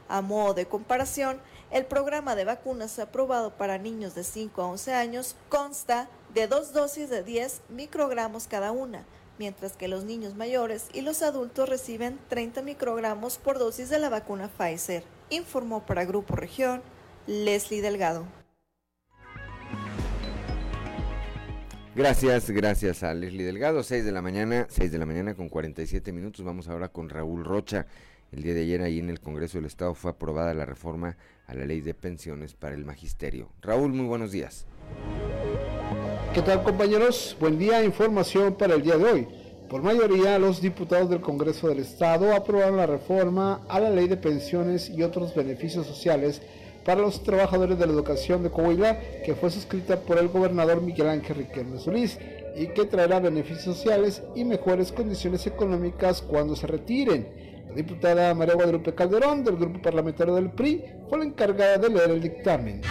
A 0.07 0.21
modo 0.21 0.53
de 0.53 0.65
comparación, 0.65 1.41
el 1.71 1.85
programa 1.85 2.35
de 2.35 2.45
vacunas 2.45 2.97
aprobado 2.99 3.51
para 3.57 3.77
niños 3.77 4.15
de 4.15 4.23
5 4.23 4.61
a 4.61 4.67
11 4.67 4.93
años 4.93 5.35
consta 5.49 6.07
de 6.33 6.47
dos 6.47 6.71
dosis 6.71 7.09
de 7.09 7.21
10 7.21 7.63
microgramos 7.67 8.47
cada 8.47 8.71
una, 8.71 9.03
mientras 9.37 9.73
que 9.73 9.89
los 9.89 10.05
niños 10.05 10.35
mayores 10.35 10.87
y 10.93 11.01
los 11.01 11.21
adultos 11.21 11.67
reciben 11.67 12.17
30 12.29 12.61
microgramos 12.61 13.37
por 13.37 13.59
dosis 13.59 13.89
de 13.89 13.99
la 13.99 14.07
vacuna 14.07 14.47
Pfizer, 14.47 15.03
informó 15.29 15.85
para 15.85 16.05
Grupo 16.05 16.37
Región 16.37 16.81
Leslie 17.27 17.81
Delgado. 17.81 18.25
Gracias, 21.93 22.49
gracias 22.49 23.03
a 23.03 23.13
Leslie 23.13 23.43
Delgado. 23.43 23.83
6 23.83 24.05
de 24.05 24.11
la 24.11 24.21
mañana, 24.21 24.65
6 24.69 24.91
de 24.91 24.97
la 24.97 25.05
mañana 25.05 25.35
con 25.35 25.49
47 25.49 26.11
minutos. 26.13 26.45
Vamos 26.45 26.67
ahora 26.69 26.87
con 26.87 27.09
Raúl 27.09 27.43
Rocha. 27.43 27.85
El 28.31 28.43
día 28.43 28.53
de 28.53 28.61
ayer 28.61 28.81
ahí 28.81 28.99
en 28.99 29.09
el 29.09 29.19
Congreso 29.19 29.57
del 29.57 29.65
Estado 29.65 29.93
fue 29.93 30.11
aprobada 30.11 30.53
la 30.53 30.65
reforma 30.65 31.17
a 31.47 31.53
la 31.53 31.65
ley 31.65 31.81
de 31.81 31.93
pensiones 31.93 32.53
para 32.53 32.75
el 32.75 32.85
magisterio. 32.85 33.49
Raúl, 33.61 33.91
muy 33.91 34.05
buenos 34.05 34.31
días. 34.31 34.65
¿Qué 36.33 36.41
tal 36.41 36.63
compañeros? 36.63 37.35
Buen 37.41 37.59
día, 37.59 37.83
información 37.83 38.55
para 38.55 38.75
el 38.75 38.83
día 38.83 38.97
de 38.97 39.03
hoy. 39.03 39.27
Por 39.69 39.83
mayoría, 39.83 40.39
los 40.39 40.61
diputados 40.61 41.09
del 41.09 41.19
Congreso 41.19 41.67
del 41.67 41.79
Estado 41.79 42.33
aprobaron 42.33 42.77
la 42.77 42.85
reforma 42.85 43.65
a 43.67 43.81
la 43.81 43.89
ley 43.89 44.07
de 44.07 44.15
pensiones 44.15 44.89
y 44.89 45.03
otros 45.03 45.35
beneficios 45.35 45.85
sociales 45.85 46.41
para 46.85 47.01
los 47.01 47.23
trabajadores 47.23 47.77
de 47.77 47.85
la 47.85 47.93
educación 47.93 48.43
de 48.43 48.49
Coahuila, 48.49 48.99
que 49.23 49.35
fue 49.35 49.51
suscrita 49.51 49.97
por 49.97 50.17
el 50.17 50.29
gobernador 50.29 50.81
Miguel 50.81 51.09
Ángel 51.09 51.37
Riquelme 51.37 51.79
Solís 51.79 52.17
y 52.55 52.67
que 52.67 52.85
traerá 52.85 53.19
beneficios 53.19 53.63
sociales 53.63 54.23
y 54.35 54.43
mejores 54.43 54.91
condiciones 54.91 55.45
económicas 55.47 56.21
cuando 56.21 56.55
se 56.55 56.67
retiren. 56.67 57.51
La 57.69 57.75
diputada 57.75 58.33
María 58.33 58.55
Guadalupe 58.55 58.93
Calderón, 58.93 59.43
del 59.43 59.55
grupo 59.55 59.81
parlamentario 59.81 60.35
del 60.35 60.51
PRI, 60.51 60.83
fue 61.07 61.19
la 61.19 61.25
encargada 61.25 61.77
de 61.77 61.89
leer 61.89 62.11
el 62.11 62.21
dictamen. 62.21 62.81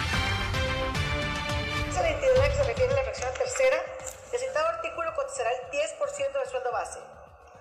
Esa 1.91 2.09
entidad 2.09 2.47
que 2.47 2.55
se 2.55 2.63
refiere 2.63 2.91
a 2.91 2.95
la 2.95 3.03
fracción 3.03 3.29
tercera, 3.37 3.77
el 4.33 4.39
citado 4.39 4.67
artículo 4.67 5.11
cotizará 5.15 5.49
el 5.51 5.69
10% 5.69 6.39
del 6.39 6.49
sueldo 6.49 6.71
base. 6.71 6.99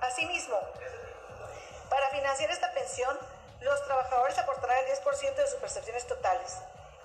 Asimismo, 0.01 0.57
para 1.91 2.09
financiar 2.09 2.51
esta 2.51 2.73
pensión, 2.73 3.15
los 3.61 3.85
trabajadores 3.85 4.39
aportarán 4.39 4.79
el 4.79 4.97
10% 4.97 5.35
de 5.35 5.47
sus 5.47 5.61
percepciones 5.61 6.07
totales. 6.07 6.57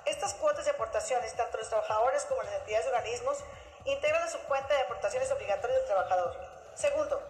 Estas 0.06 0.34
cuotas 0.36 0.66
de 0.66 0.72
aportaciones, 0.72 1.34
tanto 1.34 1.58
los 1.58 1.68
trabajadores 1.68 2.24
como 2.26 2.44
las 2.44 2.54
entidades 2.54 2.86
y 2.86 2.90
organismos, 2.90 3.38
integran 3.86 4.24
a 4.24 4.30
su 4.30 4.40
cuenta 4.40 4.74
de 4.74 4.82
aportaciones 4.82 5.32
obligatorias 5.32 5.80
del 5.80 5.88
trabajador. 5.88 6.36
Segundo, 6.76 7.22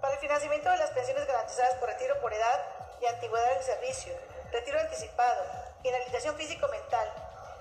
para 0.00 0.14
el 0.14 0.20
financiamiento 0.20 0.70
de 0.70 0.76
las 0.78 0.90
pensiones 0.90 1.26
garantizadas 1.26 1.74
por 1.74 1.88
retiro 1.88 2.20
por 2.20 2.32
edad 2.32 2.60
y 3.00 3.06
antigüedad 3.06 3.54
del 3.54 3.62
servicio, 3.62 4.14
retiro 4.50 4.80
anticipado, 4.80 5.42
inhabilitación 5.82 6.36
físico-mental, 6.36 7.12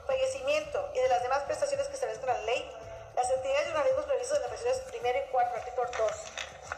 fallecimiento 0.08 0.90
y 0.94 1.00
de 1.00 1.10
las 1.10 1.22
demás 1.22 1.44
prestaciones 1.44 1.88
que 1.88 1.94
establezca 1.94 2.26
la 2.26 2.42
ley, 2.42 2.70
las 3.16 3.30
entidades 3.30 3.68
y 3.68 3.72
organismos 3.72 4.06
previstos 4.06 4.38
en 4.38 4.42
las 4.42 4.52
versiones 4.52 4.80
primero 4.80 5.20
y 5.20 5.32
cuarto, 5.32 5.56
artículo 5.56 5.90
2 5.98 6.12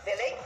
de 0.03 0.15
ley, 0.15 0.37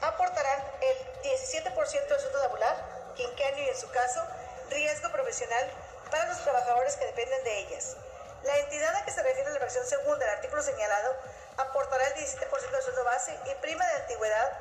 aportarán 0.00 0.64
el 0.80 1.22
17% 1.22 2.08
del 2.08 2.20
sueldo 2.20 2.38
laboral 2.38 3.03
quinquenio 3.14 3.64
y, 3.64 3.68
en 3.68 3.76
su 3.76 3.90
caso, 3.90 4.22
riesgo 4.70 5.10
profesional 5.10 5.70
para 6.10 6.28
los 6.28 6.42
trabajadores 6.42 6.96
que 6.96 7.06
dependen 7.06 7.44
de 7.44 7.58
ellas. 7.60 7.96
La 8.44 8.58
entidad 8.58 8.94
a 8.94 9.04
que 9.04 9.10
se 9.10 9.22
refiere 9.22 9.50
la 9.50 9.58
versión 9.58 9.86
segunda 9.86 10.18
del 10.18 10.36
artículo 10.36 10.62
señalado 10.62 11.14
aportará 11.56 12.06
el 12.08 12.14
17% 12.14 12.70
del 12.70 12.82
sueldo 12.82 13.04
base 13.04 13.36
y 13.46 13.62
prima 13.62 13.86
de 13.86 14.02
antigüedad 14.02 14.52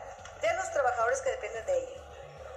de 0.42 0.54
los 0.54 0.72
trabajadores 0.72 1.22
que 1.22 1.32
dependen 1.32 1.66
de 1.66 1.78
ella. 1.78 2.02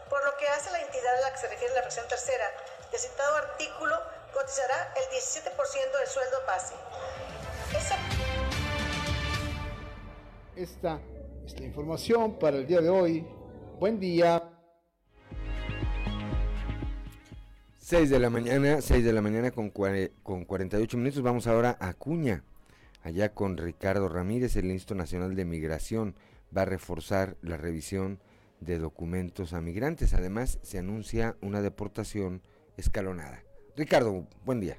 Por 0.08 0.24
lo 0.24 0.36
que 0.36 0.48
hace 0.48 0.70
la 0.70 0.80
entidad 0.80 1.16
a 1.16 1.20
la 1.22 1.32
que 1.32 1.38
se 1.38 1.48
refiere 1.48 1.74
la 1.74 1.82
versión 1.82 2.06
tercera 2.08 2.46
del 2.90 3.00
citado 3.00 3.36
artículo, 3.36 4.00
cotizará 4.32 4.94
el 4.96 5.04
17% 5.16 5.98
del 5.98 6.06
sueldo 6.06 6.36
base. 6.46 6.74
Esta 10.54 11.00
es 11.44 11.58
la 11.58 11.66
información 11.66 12.38
para 12.38 12.56
el 12.56 12.66
día 12.66 12.80
de 12.80 12.88
hoy. 12.88 13.26
Buen 13.78 13.98
día. 13.98 14.55
6 17.86 18.10
de 18.10 18.18
la 18.18 18.30
mañana, 18.30 18.80
6 18.80 19.04
de 19.04 19.12
la 19.12 19.22
mañana 19.22 19.52
con, 19.52 19.70
con 19.70 20.44
48 20.44 20.96
minutos. 20.96 21.22
Vamos 21.22 21.46
ahora 21.46 21.76
a 21.78 21.90
Acuña. 21.90 22.42
allá 23.04 23.32
con 23.32 23.56
Ricardo 23.56 24.08
Ramírez, 24.08 24.56
el 24.56 24.72
Instituto 24.72 24.96
Nacional 24.96 25.36
de 25.36 25.44
Migración 25.44 26.16
va 26.54 26.62
a 26.62 26.64
reforzar 26.64 27.36
la 27.42 27.56
revisión 27.56 28.18
de 28.58 28.80
documentos 28.80 29.52
a 29.52 29.60
migrantes. 29.60 30.14
Además, 30.14 30.58
se 30.62 30.78
anuncia 30.78 31.36
una 31.40 31.62
deportación 31.62 32.42
escalonada. 32.76 33.44
Ricardo, 33.76 34.26
buen 34.44 34.58
día. 34.58 34.78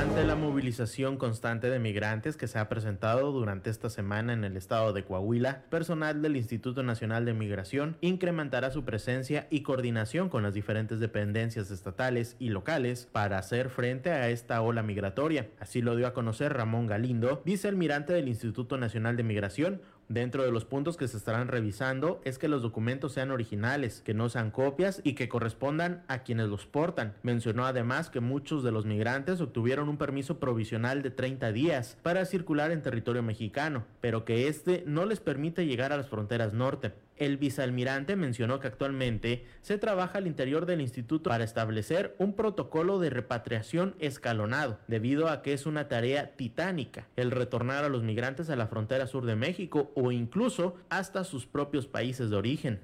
Ante 0.00 0.24
la 0.24 0.34
movilización 0.34 1.18
constante 1.18 1.68
de 1.68 1.78
migrantes 1.78 2.38
que 2.38 2.48
se 2.48 2.58
ha 2.58 2.70
presentado 2.70 3.32
durante 3.32 3.68
esta 3.68 3.90
semana 3.90 4.32
en 4.32 4.44
el 4.44 4.56
estado 4.56 4.94
de 4.94 5.04
Coahuila, 5.04 5.64
personal 5.68 6.22
del 6.22 6.38
Instituto 6.38 6.82
Nacional 6.82 7.26
de 7.26 7.34
Migración 7.34 7.98
incrementará 8.00 8.70
su 8.70 8.82
presencia 8.86 9.46
y 9.50 9.60
coordinación 9.60 10.30
con 10.30 10.42
las 10.42 10.54
diferentes 10.54 11.00
dependencias 11.00 11.70
estatales 11.70 12.34
y 12.38 12.48
locales 12.48 13.10
para 13.12 13.36
hacer 13.36 13.68
frente 13.68 14.10
a 14.10 14.30
esta 14.30 14.62
ola 14.62 14.82
migratoria. 14.82 15.50
Así 15.60 15.82
lo 15.82 15.94
dio 15.94 16.06
a 16.06 16.14
conocer 16.14 16.54
Ramón 16.54 16.86
Galindo, 16.86 17.42
vicealmirante 17.44 18.14
del 18.14 18.28
Instituto 18.28 18.78
Nacional 18.78 19.18
de 19.18 19.22
Migración, 19.22 19.82
Dentro 20.10 20.42
de 20.42 20.50
los 20.50 20.64
puntos 20.64 20.96
que 20.96 21.06
se 21.06 21.16
estarán 21.16 21.46
revisando 21.46 22.20
es 22.24 22.36
que 22.36 22.48
los 22.48 22.62
documentos 22.62 23.12
sean 23.12 23.30
originales, 23.30 24.00
que 24.00 24.12
no 24.12 24.28
sean 24.28 24.50
copias 24.50 25.00
y 25.04 25.12
que 25.12 25.28
correspondan 25.28 26.02
a 26.08 26.24
quienes 26.24 26.48
los 26.48 26.66
portan. 26.66 27.14
Mencionó 27.22 27.64
además 27.64 28.10
que 28.10 28.18
muchos 28.18 28.64
de 28.64 28.72
los 28.72 28.86
migrantes 28.86 29.40
obtuvieron 29.40 29.88
un 29.88 29.98
permiso 29.98 30.40
provisional 30.40 31.02
de 31.02 31.12
30 31.12 31.52
días 31.52 31.96
para 32.02 32.24
circular 32.24 32.72
en 32.72 32.82
territorio 32.82 33.22
mexicano, 33.22 33.84
pero 34.00 34.24
que 34.24 34.48
este 34.48 34.82
no 34.84 35.06
les 35.06 35.20
permite 35.20 35.64
llegar 35.64 35.92
a 35.92 35.96
las 35.96 36.08
fronteras 36.08 36.54
norte. 36.54 36.90
El 37.20 37.36
vicealmirante 37.36 38.16
mencionó 38.16 38.60
que 38.60 38.66
actualmente 38.66 39.44
se 39.60 39.76
trabaja 39.76 40.16
al 40.16 40.26
interior 40.26 40.64
del 40.64 40.80
instituto 40.80 41.28
para 41.28 41.44
establecer 41.44 42.16
un 42.18 42.32
protocolo 42.32 42.98
de 42.98 43.10
repatriación 43.10 43.94
escalonado, 43.98 44.78
debido 44.88 45.28
a 45.28 45.42
que 45.42 45.52
es 45.52 45.66
una 45.66 45.86
tarea 45.86 46.34
titánica 46.36 47.08
el 47.16 47.30
retornar 47.30 47.84
a 47.84 47.90
los 47.90 48.02
migrantes 48.02 48.48
a 48.48 48.56
la 48.56 48.68
frontera 48.68 49.06
sur 49.06 49.26
de 49.26 49.36
México 49.36 49.92
o 49.94 50.12
incluso 50.12 50.76
hasta 50.88 51.24
sus 51.24 51.44
propios 51.44 51.86
países 51.86 52.30
de 52.30 52.36
origen. 52.36 52.80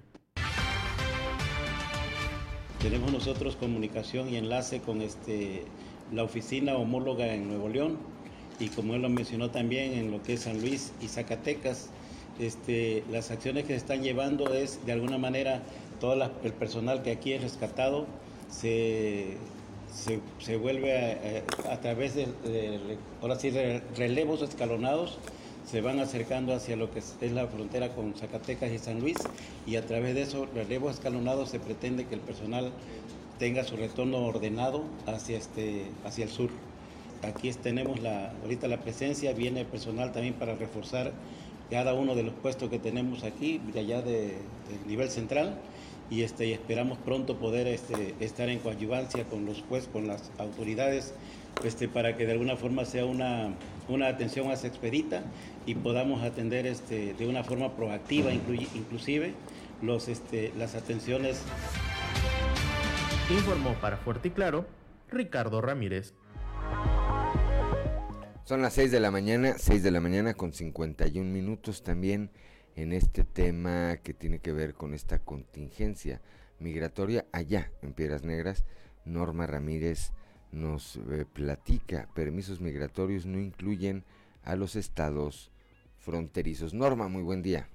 Tenemos 2.83 3.11
nosotros 3.11 3.57
comunicación 3.57 4.29
y 4.29 4.37
enlace 4.37 4.83
con 4.83 5.01
este, 5.01 5.65
la 6.13 6.25
oficina 6.25 6.75
homóloga 6.75 7.33
en 7.33 7.49
Nuevo 7.49 7.71
León 7.71 7.97
y 8.61 8.69
como 8.69 8.97
él 8.97 9.01
lo 9.01 9.09
mencionó 9.09 9.51
también 9.51 9.95
en 9.95 10.11
lo 10.11 10.23
que 10.23 10.35
es 10.35 10.41
San 10.41 10.61
Luis 10.61 10.93
y 11.01 11.09
Zacatecas, 11.09 11.89
este, 12.39 13.05
las 13.11 13.31
acciones 13.31 13.65
que 13.65 13.73
se 13.73 13.77
están 13.77 14.03
llevando 14.03 14.53
es 14.55 14.85
de 14.87 14.93
alguna 14.93 15.19
manera 15.19 15.63
todo 16.01 16.31
el 16.45 16.53
personal 16.53 17.03
que 17.03 17.11
aquí 17.11 17.33
es 17.33 17.43
rescatado 17.43 18.07
se, 18.51 19.37
se, 20.39 20.57
vuelve 20.57 21.43
a, 21.71 21.81
través 21.81 22.15
de, 22.15 22.27
ahora 23.23 23.37
sí, 23.37 23.51
relevos 23.97 24.43
escalonados 24.43 25.19
se 25.67 25.81
van 25.81 25.99
acercando 25.99 26.55
hacia 26.55 26.77
lo 26.77 26.91
que 26.93 27.01
es, 27.01 27.33
la 27.33 27.47
frontera 27.49 27.89
con 27.89 28.15
Zacatecas 28.15 28.71
y 28.71 28.79
San 28.79 29.01
Luis 29.01 29.17
y 29.67 29.77
a 29.77 29.85
través 29.85 30.15
de 30.15 30.23
esos 30.23 30.49
relevos 30.55 30.95
escalonados 30.95 31.51
se 31.51 31.59
pretende 31.59 32.05
que 32.07 32.15
el 32.15 32.21
personal 32.21 32.71
tenga 33.39 33.65
su 33.65 33.77
retorno 33.77 34.19
ordenado 34.19 34.85
hacia, 35.07 35.37
este, 35.37 35.87
hacia 36.05 36.25
el 36.25 36.31
sur. 36.31 36.51
Aquí 37.23 37.51
tenemos 37.53 38.01
la, 38.01 38.33
ahorita 38.43 38.69
la 38.69 38.79
presencia, 38.79 39.33
viene 39.33 39.65
personal 39.65 40.13
también 40.13 40.35
para 40.35 40.55
reforzar 40.55 41.13
cada 41.71 41.95
uno 41.95 42.15
de 42.15 42.23
los 42.23 42.35
puestos 42.35 42.71
que 42.71 42.79
tenemos 42.79 43.25
aquí, 43.25 43.61
de 43.73 43.81
allá 43.81 44.03
de, 44.03 44.39
del 44.69 44.87
nivel 44.87 45.11
central, 45.11 45.59
y, 46.09 46.23
este, 46.23 46.53
esperamos 46.53 46.99
pronto 46.99 47.37
poder 47.37 47.67
este, 47.67 48.15
estar 48.21 48.49
en 48.49 48.61
coadyuvancia 48.61 49.25
con 49.25 49.45
los 49.45 49.63
pues, 49.63 49.89
con 49.89 50.07
las 50.07 50.31
autoridades, 50.39 51.15
este, 51.65 51.89
para 51.89 52.17
que 52.17 52.27
de 52.27 52.33
alguna 52.33 52.57
forma 52.57 52.85
sea 52.85 53.05
una, 53.05 53.55
una 53.89 54.09
atención 54.09 54.47
más 54.47 54.65
expedita 54.65 55.25
y 55.65 55.75
podamos 55.75 56.23
atender 56.23 56.67
este, 56.67 57.15
de 57.15 57.27
una 57.27 57.43
forma 57.43 57.75
proactiva, 57.75 58.33
inclusive 58.33 59.35
los, 59.83 60.09
este, 60.09 60.53
las 60.57 60.75
atenciones. 60.75 61.43
Informó 63.31 63.75
para 63.81 63.97
Fuerte 63.97 64.29
y 64.29 64.31
Claro 64.31 64.67
Ricardo 65.11 65.61
Ramírez. 65.61 66.15
Son 68.47 68.63
las 68.63 68.75
6 68.75 68.93
de 68.93 69.01
la 69.01 69.11
mañana, 69.11 69.57
6 69.59 69.83
de 69.83 69.91
la 69.91 69.99
mañana 69.99 70.35
con 70.35 70.53
51 70.53 71.29
minutos 71.29 71.83
también 71.83 72.31
en 72.77 72.93
este 72.93 73.25
tema 73.25 73.97
que 73.97 74.15
tiene 74.15 74.39
que 74.39 74.53
ver 74.53 74.75
con 74.75 74.95
esta 74.95 75.19
contingencia 75.19 76.21
migratoria 76.61 77.27
allá 77.33 77.73
en 77.83 77.93
Piedras 77.93 78.23
Negras. 78.23 78.65
Norma 79.05 79.49
Ramírez 79.49 80.13
nos 80.53 80.95
eh, 80.95 81.27
platica, 81.31 82.09
permisos 82.15 82.61
migratorios 82.61 83.27
no 83.27 83.41
incluyen 83.41 84.05
a 84.45 84.55
los 84.55 84.77
estados 84.77 85.51
fronterizos. 85.99 86.73
Norma, 86.73 87.09
muy 87.09 87.25
buen 87.25 87.43
día. 87.43 87.69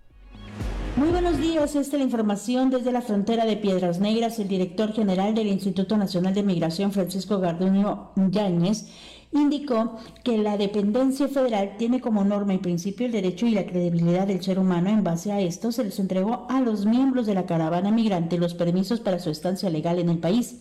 Muy 0.96 1.10
buenos 1.10 1.38
días, 1.38 1.76
esta 1.76 1.96
es 1.98 2.00
la 2.02 2.06
información 2.06 2.70
desde 2.70 2.94
la 2.94 3.02
frontera 3.02 3.46
de 3.46 3.58
Piedras 3.58 4.00
Negras. 4.00 4.40
El 4.40 4.48
director 4.48 4.94
general 4.94 5.34
del 5.34 5.48
Instituto 5.48 5.98
Nacional 5.98 6.34
de 6.34 6.44
Migración, 6.44 6.94
Francisco 6.94 7.40
Garduño 7.40 8.12
Yáñez, 8.16 8.88
indicó 9.34 9.98
que 10.24 10.38
la 10.38 10.58
dependencia 10.58 11.28
federal 11.28 11.76
tiene 11.78 12.02
como 12.02 12.24
norma 12.24 12.54
y 12.54 12.58
principio 12.58 13.06
el 13.06 13.12
derecho 13.12 13.46
y 13.48 13.52
la 13.52 13.66
credibilidad 13.66 14.28
del 14.28 14.44
ser 14.44 14.60
humano. 14.60 14.90
En 14.90 15.04
base 15.04 15.32
a 15.32 15.40
esto, 15.40 15.72
se 15.72 15.84
les 15.84 16.00
entregó 16.00 16.46
a 16.50 16.60
los 16.62 16.86
miembros 16.86 17.26
de 17.26 17.36
la 17.36 17.46
caravana 17.46 17.92
migrante 17.92 18.38
los 18.38 18.54
permisos 18.54 19.00
para 19.00 19.20
su 19.20 19.30
estancia 19.30 19.70
legal 19.70 20.00
en 20.00 20.10
el 20.10 20.18
país 20.18 20.56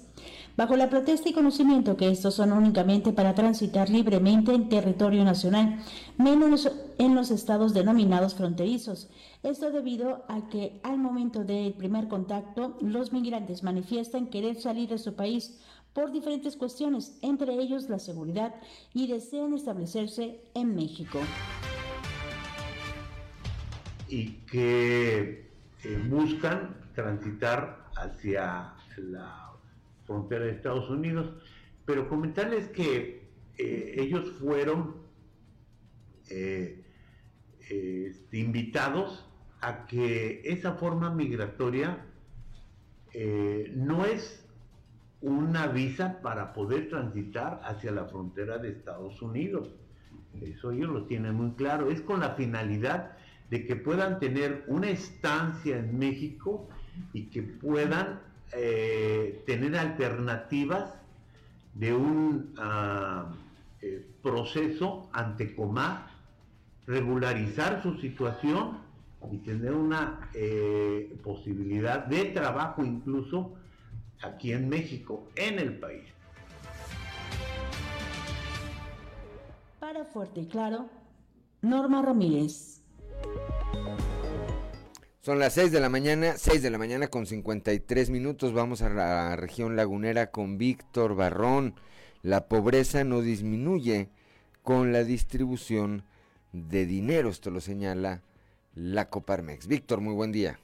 bajo 0.57 0.77
la 0.77 0.91
protesta 0.91 1.29
y 1.29 1.33
conocimiento 1.33 1.97
que 1.97 2.11
estos 2.11 2.35
son 2.35 2.53
únicamente 2.53 3.13
para 3.13 3.35
transitar 3.35 3.89
libremente 3.89 4.53
en 4.53 4.69
territorio 4.69 5.25
nacional, 5.25 5.79
menos 6.19 6.71
en 6.99 7.15
los 7.15 7.31
estados 7.31 7.73
denominados 7.73 8.35
fronterizos. 8.35 9.09
Esto 9.43 9.71
debido 9.71 10.23
a 10.29 10.49
que 10.49 10.79
al 10.83 10.99
momento 10.99 11.45
del 11.45 11.73
primer 11.73 12.09
contacto 12.09 12.77
los 12.83 13.11
migrantes 13.13 13.63
manifiestan 13.63 14.27
querer 14.27 14.61
salir 14.61 14.91
de 14.91 14.99
su 14.99 15.15
país 15.15 15.59
por 15.93 16.13
diferentes 16.13 16.57
cuestiones, 16.57 17.19
entre 17.23 17.53
ellos 17.55 17.89
la 17.89 17.99
seguridad, 17.99 18.55
y 18.95 19.09
desean 19.09 19.55
establecerse 19.55 20.41
en 20.55 20.75
México. 20.75 21.19
Y 24.09 24.33
que 24.47 25.51
eh, 25.85 26.07
buscan 26.09 26.77
transitar 26.95 27.91
hacia 27.97 28.75
la 28.97 29.53
frontera 30.05 30.45
de 30.45 30.53
Estados 30.53 30.91
Unidos, 30.91 31.33
pero 31.85 32.09
comentarles 32.09 32.69
que 32.69 33.31
eh, 33.59 33.95
ellos 33.97 34.31
fueron 34.41 34.97
eh, 36.29 36.85
invitados 38.33 39.27
a 39.61 39.87
que 39.87 40.43
esa 40.45 40.75
forma 40.75 41.11
migratoria 41.11 42.07
no 43.75 44.05
es 44.05 44.45
una 45.23 45.67
visa 45.67 46.21
para 46.23 46.53
poder 46.53 46.89
transitar 46.89 47.61
hacia 47.65 47.93
la 47.93 48.07
frontera 48.07 48.59
de 48.59 48.71
Estados 48.71 49.21
Unidos. 49.21 49.69
Eso 50.41 50.71
ellos 50.71 50.89
lo 50.91 51.05
tienen 51.05 51.35
muy 51.35 51.53
claro. 51.53 51.91
Es 51.91 52.01
con 52.01 52.21
la 52.21 52.31
finalidad 52.31 53.13
de 53.51 53.67
que 53.67 53.77
puedan 53.77 54.19
tener 54.21 54.65
una 54.69 54.89
estancia 54.89 55.77
en 55.77 55.99
México 55.99 56.69
y 57.13 57.25
que 57.25 57.43
puedan 57.43 58.21
eh, 58.53 59.43
tener 59.47 59.77
alternativas 59.77 60.95
de 61.75 61.95
un 61.95 62.55
ah, 62.59 63.33
eh, 63.83 64.07
proceso 64.23 65.09
ante 65.13 65.55
Comar, 65.55 66.09
regularizar 66.87 67.83
su 67.83 67.97
situación 67.97 68.79
y 69.31 69.39
tener 69.39 69.73
una 69.73 70.31
eh, 70.35 71.17
posibilidad 71.23 72.07
de 72.07 72.27
trabajo 72.27 72.85
incluso 72.85 73.55
aquí 74.23 74.53
en 74.53 74.69
México, 74.69 75.29
en 75.37 75.59
el 75.59 75.79
país. 75.79 76.05
Para 79.79 80.05
Fuerte 80.05 80.41
y 80.41 80.47
Claro, 80.47 80.89
Norma 81.63 82.03
Ramírez. 82.03 82.83
Son 85.23 85.39
las 85.39 85.53
6 85.55 85.71
de 85.71 85.81
la 85.81 85.91
mañana, 85.91 86.35
6 86.37 86.63
de 86.63 86.71
la 86.71 86.79
mañana 86.79 87.09
con 87.09 87.27
53 87.27 88.11
minutos. 88.11 88.55
Vamos 88.55 88.81
a 88.83 88.89
la 88.89 89.37
región 89.37 89.77
lagunera 89.77 90.31
con 90.31 90.57
Víctor 90.57 91.15
Barrón. 91.15 91.75
La 92.23 92.49
pobreza 92.49 93.05
no 93.05 93.21
disminuye 93.21 94.09
con 94.63 94.93
la 94.93 95.05
distribución 95.05 96.05
de 96.53 96.87
dinero. 96.87 97.29
Esto 97.29 97.51
lo 97.51 97.61
señala 97.61 98.23
la 98.75 99.11
Coparmex. 99.11 99.67
Víctor, 99.67 100.01
muy 100.01 100.15
buen 100.15 100.33
día. 100.33 100.59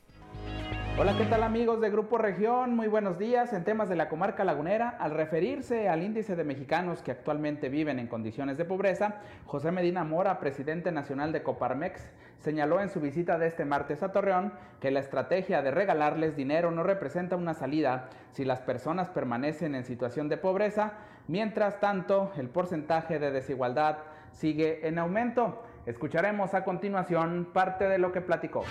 Hola, 0.98 1.14
¿qué 1.18 1.26
tal 1.26 1.42
amigos 1.42 1.78
de 1.82 1.90
Grupo 1.90 2.16
Región? 2.16 2.74
Muy 2.74 2.86
buenos 2.86 3.18
días. 3.18 3.52
En 3.52 3.64
temas 3.64 3.90
de 3.90 3.96
la 3.96 4.08
comarca 4.08 4.44
lagunera, 4.44 4.88
al 4.88 5.10
referirse 5.10 5.90
al 5.90 6.02
índice 6.02 6.36
de 6.36 6.42
mexicanos 6.42 7.02
que 7.02 7.10
actualmente 7.10 7.68
viven 7.68 7.98
en 7.98 8.06
condiciones 8.06 8.56
de 8.56 8.64
pobreza, 8.64 9.16
José 9.44 9.72
Medina 9.72 10.04
Mora, 10.04 10.40
presidente 10.40 10.90
nacional 10.92 11.32
de 11.32 11.42
Coparmex, 11.42 12.08
señaló 12.38 12.80
en 12.80 12.88
su 12.88 13.02
visita 13.02 13.36
de 13.36 13.46
este 13.46 13.66
martes 13.66 14.02
a 14.02 14.10
Torreón 14.10 14.54
que 14.80 14.90
la 14.90 15.00
estrategia 15.00 15.60
de 15.60 15.70
regalarles 15.70 16.34
dinero 16.34 16.70
no 16.70 16.82
representa 16.82 17.36
una 17.36 17.52
salida 17.52 18.08
si 18.32 18.46
las 18.46 18.62
personas 18.62 19.10
permanecen 19.10 19.74
en 19.74 19.84
situación 19.84 20.30
de 20.30 20.38
pobreza. 20.38 20.94
Mientras 21.28 21.78
tanto, 21.78 22.32
el 22.38 22.48
porcentaje 22.48 23.18
de 23.18 23.32
desigualdad 23.32 23.98
sigue 24.32 24.88
en 24.88 24.98
aumento. 24.98 25.62
Escucharemos 25.84 26.54
a 26.54 26.64
continuación 26.64 27.50
parte 27.52 27.86
de 27.86 27.98
lo 27.98 28.12
que 28.12 28.22
platicó. 28.22 28.64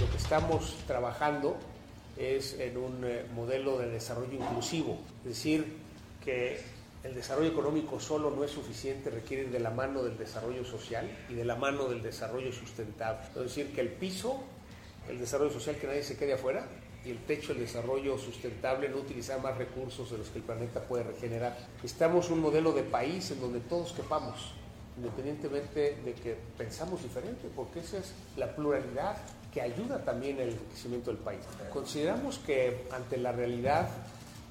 Lo 0.00 0.08
que 0.08 0.16
estamos 0.16 0.78
trabajando 0.86 1.58
es 2.16 2.58
en 2.58 2.78
un 2.78 3.04
eh, 3.04 3.26
modelo 3.34 3.76
de 3.76 3.90
desarrollo 3.90 4.32
inclusivo, 4.32 4.96
es 5.24 5.28
decir, 5.28 5.76
que 6.24 6.58
el 7.04 7.14
desarrollo 7.14 7.50
económico 7.50 8.00
solo 8.00 8.30
no 8.30 8.42
es 8.42 8.50
suficiente, 8.50 9.10
requiere 9.10 9.50
de 9.50 9.60
la 9.60 9.68
mano 9.68 10.02
del 10.02 10.16
desarrollo 10.16 10.64
social 10.64 11.06
y 11.28 11.34
de 11.34 11.44
la 11.44 11.54
mano 11.54 11.84
del 11.84 12.02
desarrollo 12.02 12.50
sustentable. 12.50 13.26
Es 13.28 13.42
decir, 13.42 13.74
que 13.74 13.82
el 13.82 13.90
piso, 13.90 14.42
el 15.06 15.18
desarrollo 15.18 15.50
social, 15.50 15.76
que 15.76 15.86
nadie 15.86 16.02
se 16.02 16.16
quede 16.16 16.32
afuera, 16.32 16.66
y 17.04 17.10
el 17.10 17.18
techo, 17.26 17.52
el 17.52 17.58
desarrollo 17.58 18.16
sustentable, 18.16 18.88
no 18.88 18.96
utilizar 18.96 19.38
más 19.42 19.58
recursos 19.58 20.10
de 20.10 20.16
los 20.16 20.30
que 20.30 20.38
el 20.38 20.44
planeta 20.44 20.80
puede 20.80 21.04
regenerar. 21.04 21.58
Estamos 21.82 22.30
un 22.30 22.40
modelo 22.40 22.72
de 22.72 22.84
país 22.84 23.30
en 23.32 23.40
donde 23.42 23.60
todos 23.60 23.92
quepamos, 23.92 24.54
independientemente 24.96 25.98
de 26.02 26.14
que 26.14 26.38
pensamos 26.56 27.02
diferente, 27.02 27.50
porque 27.54 27.80
esa 27.80 27.98
es 27.98 28.14
la 28.38 28.56
pluralidad 28.56 29.18
que 29.52 29.60
ayuda 29.60 30.04
también 30.04 30.38
el 30.38 30.54
crecimiento 30.54 31.10
del 31.10 31.20
país. 31.20 31.40
Consideramos 31.72 32.38
que 32.38 32.86
ante 32.92 33.16
la 33.16 33.32
realidad 33.32 33.88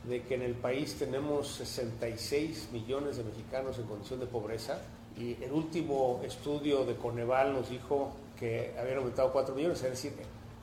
de 0.03 0.23
que 0.23 0.35
en 0.35 0.41
el 0.41 0.55
país 0.55 0.95
tenemos 0.95 1.47
66 1.55 2.69
millones 2.71 3.17
de 3.17 3.23
mexicanos 3.23 3.77
en 3.77 3.85
condición 3.85 4.19
de 4.19 4.25
pobreza 4.25 4.79
y 5.17 5.41
el 5.43 5.51
último 5.51 6.21
estudio 6.23 6.85
de 6.85 6.95
Coneval 6.95 7.53
nos 7.53 7.69
dijo 7.69 8.13
que 8.39 8.73
habían 8.79 8.99
aumentado 8.99 9.31
4 9.33 9.53
millones, 9.53 9.83
es 9.83 9.89
decir, 9.89 10.13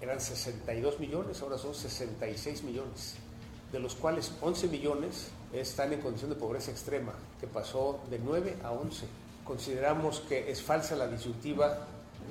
eran 0.00 0.20
62 0.20 0.98
millones, 0.98 1.40
ahora 1.42 1.58
son 1.58 1.74
66 1.74 2.62
millones, 2.62 3.16
de 3.72 3.78
los 3.78 3.94
cuales 3.94 4.32
11 4.40 4.68
millones 4.68 5.28
están 5.52 5.92
en 5.92 6.00
condición 6.00 6.30
de 6.30 6.36
pobreza 6.36 6.70
extrema, 6.70 7.12
que 7.40 7.46
pasó 7.46 8.00
de 8.10 8.18
9 8.18 8.56
a 8.62 8.72
11. 8.72 9.06
Consideramos 9.44 10.20
que 10.20 10.50
es 10.50 10.62
falsa 10.62 10.96
la 10.96 11.06
disyuntiva 11.06 11.86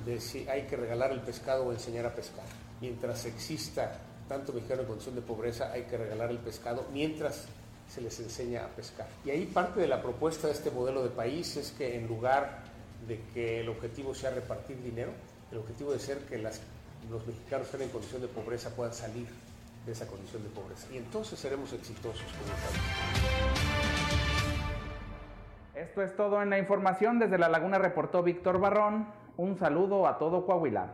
de 0.05 0.19
si 0.19 0.47
hay 0.47 0.63
que 0.63 0.75
regalar 0.75 1.11
el 1.11 1.21
pescado 1.21 1.65
o 1.65 1.71
enseñar 1.71 2.05
a 2.05 2.13
pescar. 2.13 2.45
Mientras 2.81 3.25
exista 3.25 3.99
tanto 4.27 4.53
mexicano 4.53 4.81
en 4.81 4.87
condición 4.87 5.15
de 5.15 5.21
pobreza, 5.21 5.71
hay 5.71 5.83
que 5.83 5.97
regalar 5.97 6.29
el 6.29 6.37
pescado 6.39 6.85
mientras 6.91 7.45
se 7.89 8.01
les 8.01 8.19
enseña 8.19 8.65
a 8.65 8.67
pescar. 8.67 9.07
Y 9.23 9.29
ahí 9.29 9.45
parte 9.45 9.79
de 9.79 9.87
la 9.87 10.01
propuesta 10.01 10.47
de 10.47 10.53
este 10.53 10.71
modelo 10.71 11.03
de 11.03 11.09
país 11.09 11.55
es 11.57 11.71
que 11.71 11.95
en 11.95 12.07
lugar 12.07 12.63
de 13.07 13.19
que 13.33 13.61
el 13.61 13.69
objetivo 13.69 14.15
sea 14.15 14.31
repartir 14.31 14.81
dinero, 14.81 15.11
el 15.51 15.59
objetivo 15.59 15.91
debe 15.91 16.01
ser 16.01 16.19
que 16.19 16.37
los 16.37 17.27
mexicanos 17.27 17.67
que 17.67 17.77
están 17.77 17.81
en 17.81 17.89
condición 17.89 18.21
de 18.21 18.27
pobreza 18.27 18.69
puedan 18.71 18.93
salir 18.93 19.27
de 19.85 19.91
esa 19.91 20.07
condición 20.07 20.43
de 20.43 20.49
pobreza. 20.49 20.87
Y 20.91 20.97
entonces 20.97 21.39
seremos 21.39 21.71
exitosos 21.73 22.25
como 22.33 22.51
país. 22.51 22.81
Esto 25.75 26.01
es 26.01 26.15
todo 26.15 26.41
en 26.41 26.49
la 26.49 26.57
información. 26.57 27.19
Desde 27.19 27.37
La 27.37 27.49
Laguna 27.49 27.77
reportó 27.77 28.23
Víctor 28.23 28.59
Barrón. 28.59 29.07
Un 29.37 29.57
saludo 29.57 30.07
a 30.07 30.17
todo 30.17 30.45
Coahuila. 30.45 30.93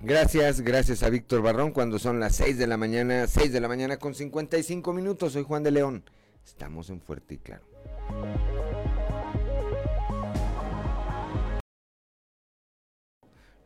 Gracias, 0.00 0.60
gracias 0.60 1.02
a 1.02 1.10
Víctor 1.10 1.42
Barrón 1.42 1.72
cuando 1.72 1.98
son 1.98 2.20
las 2.20 2.36
6 2.36 2.56
de 2.56 2.66
la 2.66 2.76
mañana, 2.76 3.26
6 3.26 3.52
de 3.52 3.60
la 3.60 3.68
mañana 3.68 3.98
con 3.98 4.14
55 4.14 4.92
minutos. 4.92 5.32
Soy 5.32 5.42
Juan 5.42 5.62
de 5.62 5.72
León. 5.72 6.04
Estamos 6.44 6.88
en 6.90 7.00
Fuerte 7.00 7.34
y 7.34 7.38
Claro. 7.38 7.64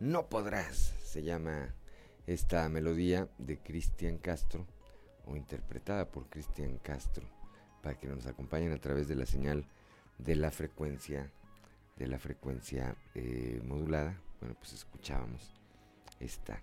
No 0.00 0.26
podrás, 0.26 0.94
se 1.04 1.22
llama 1.22 1.74
esta 2.26 2.68
melodía 2.68 3.28
de 3.38 3.58
Cristian 3.58 4.18
Castro 4.18 4.66
o 5.26 5.36
interpretada 5.36 6.08
por 6.08 6.28
Cristian 6.28 6.78
Castro 6.78 7.26
para 7.82 7.98
que 7.98 8.08
nos 8.08 8.26
acompañen 8.26 8.72
a 8.72 8.78
través 8.78 9.06
de 9.06 9.14
la 9.14 9.26
señal 9.26 9.66
de 10.18 10.36
la 10.36 10.50
frecuencia 10.50 11.30
de 11.96 12.06
la 12.06 12.18
frecuencia 12.18 12.96
eh, 13.14 13.60
modulada. 13.64 14.20
Bueno, 14.40 14.56
pues 14.58 14.72
escuchábamos 14.72 15.52
esta 16.20 16.62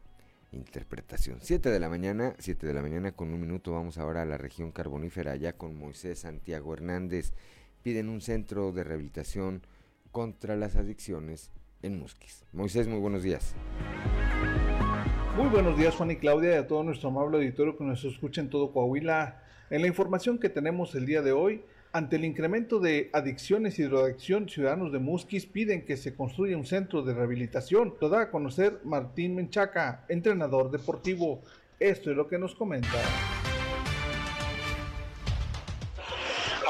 interpretación. 0.51 1.39
7 1.41 1.69
de 1.69 1.79
la 1.79 1.89
mañana, 1.89 2.35
7 2.37 2.67
de 2.67 2.73
la 2.73 2.81
mañana 2.81 3.13
con 3.13 3.33
un 3.33 3.39
minuto, 3.39 3.71
vamos 3.71 3.97
ahora 3.97 4.23
a 4.23 4.25
la 4.25 4.37
región 4.37 4.71
carbonífera, 4.71 5.31
allá 5.31 5.53
con 5.53 5.75
Moisés 5.75 6.19
Santiago 6.19 6.73
Hernández. 6.73 7.33
Piden 7.83 8.09
un 8.09 8.21
centro 8.21 8.71
de 8.71 8.83
rehabilitación 8.83 9.61
contra 10.11 10.55
las 10.55 10.75
adicciones 10.75 11.51
en 11.81 11.97
Musquis. 11.97 12.45
Moisés, 12.51 12.87
muy 12.87 12.99
buenos 12.99 13.23
días. 13.23 13.55
Muy 15.35 15.47
buenos 15.47 15.77
días 15.77 15.95
Juan 15.95 16.11
y 16.11 16.17
Claudia 16.17 16.51
y 16.51 16.57
a 16.57 16.67
todo 16.67 16.83
nuestro 16.83 17.09
amable 17.09 17.37
auditorio 17.37 17.77
que 17.77 17.85
nos 17.85 18.03
escucha 18.03 18.41
en 18.41 18.49
todo 18.49 18.73
Coahuila. 18.73 19.41
En 19.69 19.81
la 19.81 19.87
información 19.87 20.37
que 20.37 20.49
tenemos 20.49 20.93
el 20.93 21.05
día 21.05 21.21
de 21.21 21.31
hoy, 21.31 21.63
ante 21.93 22.15
el 22.15 22.25
incremento 22.25 22.79
de 22.79 23.09
adicciones 23.13 23.77
y 23.79 23.83
drogadicción, 23.83 24.47
ciudadanos 24.47 24.91
de 24.91 24.99
Musquis 24.99 25.45
piden 25.45 25.85
que 25.85 25.97
se 25.97 26.15
construya 26.15 26.55
un 26.55 26.65
centro 26.65 27.01
de 27.01 27.13
rehabilitación. 27.13 27.95
Lo 27.99 28.09
da 28.09 28.21
a 28.21 28.31
conocer 28.31 28.79
Martín 28.83 29.35
Menchaca, 29.35 30.05
entrenador 30.07 30.71
deportivo. 30.71 31.41
Esto 31.79 32.11
es 32.11 32.15
lo 32.15 32.27
que 32.27 32.37
nos 32.37 32.55
comenta. 32.55 32.97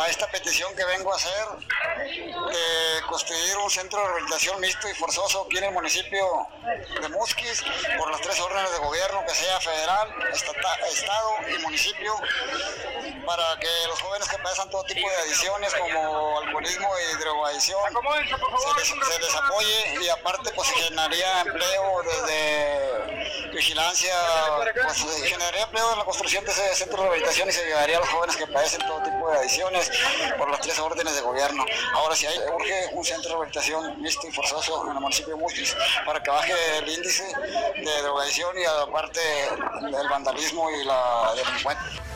a 0.01 0.07
esta 0.07 0.27
petición 0.31 0.73
que 0.75 0.83
vengo 0.85 1.13
a 1.13 1.15
hacer 1.15 1.45
de 2.07 3.07
construir 3.07 3.57
un 3.57 3.69
centro 3.69 3.99
de 3.99 4.07
rehabilitación 4.07 4.59
mixto 4.59 4.89
y 4.89 4.93
forzoso 4.95 5.45
aquí 5.45 5.57
en 5.59 5.65
el 5.65 5.73
municipio 5.73 6.47
de 7.01 7.09
Musquis 7.09 7.63
por 7.97 8.09
las 8.09 8.21
tres 8.21 8.39
órdenes 8.39 8.71
de 8.71 8.77
gobierno, 8.79 9.23
que 9.27 9.35
sea 9.35 9.59
federal, 9.59 10.09
estado 10.33 11.29
y 11.55 11.61
municipio, 11.61 12.15
para 13.25 13.59
que 13.59 13.67
los 13.87 14.01
jóvenes 14.01 14.27
que 14.27 14.37
pasan 14.39 14.69
todo 14.69 14.83
tipo 14.83 15.07
de 15.07 15.15
adicciones 15.15 15.73
como 15.73 16.39
alcoholismo 16.39 16.89
y 16.97 17.17
drogadicción 17.19 17.79
se 17.87 18.79
les, 18.79 18.87
se 18.87 19.19
les 19.19 19.35
apoye 19.35 20.03
y 20.03 20.09
aparte 20.09 20.51
pues 20.55 20.67
se 20.67 20.75
generaría 20.75 21.41
empleo 21.41 22.01
desde 22.03 23.51
vigilancia, 23.53 24.13
pues 24.83 25.23
generaría 25.23 25.63
empleo 25.63 25.91
en 25.91 25.99
la 25.99 26.05
construcción 26.05 26.45
de 26.45 26.51
ese 26.51 26.75
centro 26.75 26.97
de 26.97 27.03
rehabilitación 27.03 27.49
y 27.49 27.51
se 27.51 27.63
ayudaría 27.65 27.97
a 27.97 27.99
los 27.99 28.09
jóvenes 28.09 28.35
que 28.35 28.47
padecen 28.47 28.81
todo 28.81 29.03
tipo 29.03 29.29
de 29.29 29.37
adicciones 29.39 29.91
por 30.37 30.49
las 30.49 30.61
tres 30.61 30.79
órdenes 30.79 31.15
de 31.15 31.21
gobierno. 31.21 31.65
Ahora 31.93 32.15
sí, 32.15 32.25
hay, 32.25 32.37
urge 32.53 32.89
un 32.93 33.03
centro 33.03 33.29
de 33.29 33.35
rehabilitación 33.35 34.01
mixto 34.01 34.27
y 34.27 34.31
forzoso 34.31 34.83
en 34.85 34.95
el 34.95 34.99
municipio 34.99 35.35
de 35.35 35.41
Musquis 35.41 35.75
para 36.05 36.21
que 36.21 36.31
baje 36.31 36.53
el 36.77 36.89
índice 36.89 37.25
de 37.75 38.01
drogadicción 38.01 38.57
y 38.57 38.65
aparte 38.65 39.21
del 39.91 40.09
vandalismo 40.09 40.69
y 40.71 40.83
la 40.85 41.33
delincuencia. 41.35 42.10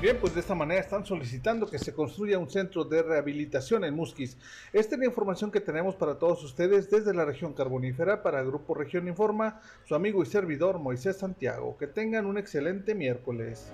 Bien, 0.00 0.16
pues 0.20 0.32
de 0.32 0.40
esta 0.40 0.54
manera 0.54 0.80
están 0.80 1.04
solicitando 1.04 1.66
que 1.66 1.80
se 1.80 1.92
construya 1.92 2.38
un 2.38 2.48
centro 2.48 2.84
de 2.84 3.02
rehabilitación 3.02 3.82
en 3.82 3.96
Musquis. 3.96 4.36
Esta 4.72 4.94
es 4.94 5.00
la 5.00 5.06
información 5.06 5.50
que 5.50 5.60
tenemos 5.60 5.96
para 5.96 6.20
todos 6.20 6.44
ustedes 6.44 6.88
desde 6.88 7.12
la 7.12 7.24
región 7.24 7.52
carbonífera 7.52 8.22
para 8.22 8.44
Grupo 8.44 8.74
Región 8.74 9.08
Informa, 9.08 9.60
su 9.86 9.96
amigo 9.96 10.22
y 10.22 10.26
servidor 10.26 10.78
Moisés 10.78 11.16
Santiago. 11.16 11.76
Que 11.78 11.88
tengan 11.88 12.26
un 12.26 12.38
excelente 12.38 12.94
miércoles. 12.94 13.72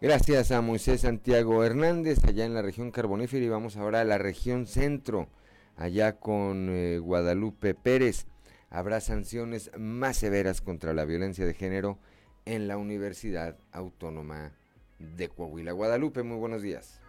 Gracias 0.00 0.50
a 0.50 0.60
Moisés 0.60 1.02
Santiago 1.02 1.62
Hernández, 1.62 2.18
allá 2.24 2.44
en 2.44 2.54
la 2.54 2.62
región 2.62 2.90
carbonífera, 2.90 3.44
y 3.44 3.48
vamos 3.48 3.76
ahora 3.76 4.00
a 4.00 4.04
la 4.04 4.18
región 4.18 4.66
centro, 4.66 5.28
allá 5.76 6.18
con 6.18 6.68
eh, 6.68 6.98
Guadalupe 6.98 7.74
Pérez. 7.74 8.26
Habrá 8.70 9.00
sanciones 9.00 9.70
más 9.78 10.16
severas 10.16 10.62
contra 10.62 10.94
la 10.94 11.04
violencia 11.04 11.46
de 11.46 11.54
género 11.54 12.00
en 12.46 12.68
la 12.68 12.76
Universidad 12.76 13.56
Autónoma 13.72 14.52
de 14.98 15.28
Coahuila. 15.28 15.72
Guadalupe, 15.72 16.22
muy 16.22 16.36
buenos 16.36 16.62
días. 16.62 17.00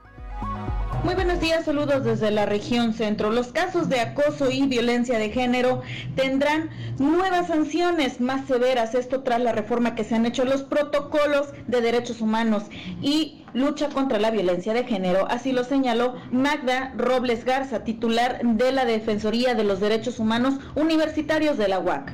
Muy 1.03 1.15
buenos 1.15 1.41
días, 1.41 1.65
saludos 1.65 2.05
desde 2.05 2.31
la 2.31 2.45
región 2.45 2.93
centro. 2.93 3.29
Los 3.29 3.51
casos 3.51 3.89
de 3.89 3.99
acoso 3.99 4.49
y 4.49 4.65
violencia 4.67 5.17
de 5.17 5.31
género 5.31 5.81
tendrán 6.15 6.69
nuevas 6.97 7.47
sanciones 7.47 8.21
más 8.21 8.47
severas, 8.47 8.95
esto 8.95 9.21
tras 9.21 9.41
la 9.41 9.51
reforma 9.51 9.95
que 9.95 10.05
se 10.05 10.15
han 10.15 10.25
hecho 10.25 10.45
los 10.45 10.63
protocolos 10.63 11.49
de 11.67 11.81
derechos 11.81 12.21
humanos 12.21 12.63
y 13.01 13.43
lucha 13.53 13.89
contra 13.89 14.17
la 14.19 14.31
violencia 14.31 14.73
de 14.73 14.85
género. 14.85 15.27
Así 15.29 15.51
lo 15.51 15.65
señaló 15.65 16.15
Magda 16.31 16.93
Robles 16.95 17.43
Garza, 17.43 17.83
titular 17.83 18.39
de 18.41 18.71
la 18.71 18.85
Defensoría 18.85 19.55
de 19.55 19.65
los 19.65 19.81
Derechos 19.81 20.19
Humanos 20.19 20.55
Universitarios 20.75 21.57
de 21.57 21.67
la 21.67 21.79
UAC. 21.79 22.13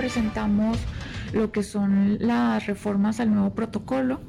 Presentamos 0.00 0.78
lo 1.34 1.52
que 1.52 1.62
son 1.62 2.16
las 2.20 2.66
reformas 2.66 3.20
al 3.20 3.34
nuevo 3.34 3.54
protocolo 3.54 4.20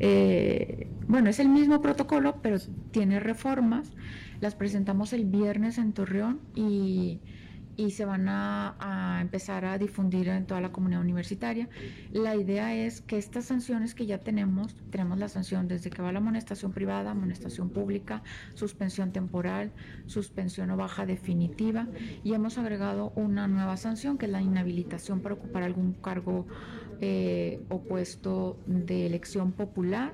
eh, 0.00 0.88
bueno, 1.06 1.28
es 1.28 1.38
el 1.38 1.50
mismo 1.50 1.80
protocolo, 1.82 2.40
pero 2.42 2.56
tiene 2.90 3.20
reformas. 3.20 3.92
Las 4.40 4.54
presentamos 4.54 5.12
el 5.12 5.26
viernes 5.26 5.76
en 5.76 5.92
Torreón 5.92 6.40
y, 6.54 7.20
y 7.76 7.92
se 7.92 8.04
van 8.04 8.28
a, 8.28 9.18
empezar 9.20 9.64
a 9.64 9.78
difundir 9.78 10.28
en 10.28 10.46
toda 10.46 10.60
la 10.60 10.72
comunidad 10.72 11.00
universitaria. 11.00 11.68
La 12.12 12.36
idea 12.36 12.74
es 12.74 13.00
que 13.00 13.18
estas 13.18 13.46
sanciones 13.46 13.94
que 13.94 14.06
ya 14.06 14.18
tenemos, 14.18 14.74
tenemos 14.90 15.18
la 15.18 15.28
sanción 15.28 15.68
desde 15.68 15.90
que 15.90 16.02
va 16.02 16.12
la 16.12 16.18
amonestación 16.18 16.72
privada, 16.72 17.10
amonestación 17.12 17.70
pública, 17.70 18.22
suspensión 18.54 19.12
temporal, 19.12 19.72
suspensión 20.06 20.70
o 20.70 20.76
baja 20.76 21.06
definitiva 21.06 21.86
y 22.24 22.34
hemos 22.34 22.58
agregado 22.58 23.12
una 23.16 23.48
nueva 23.48 23.76
sanción 23.76 24.18
que 24.18 24.26
es 24.26 24.32
la 24.32 24.42
inhabilitación 24.42 25.20
para 25.20 25.34
ocupar 25.34 25.62
algún 25.62 25.92
cargo 25.94 26.46
eh, 27.00 27.60
o 27.68 27.82
puesto 27.82 28.58
de 28.66 29.06
elección 29.06 29.52
popular 29.52 30.12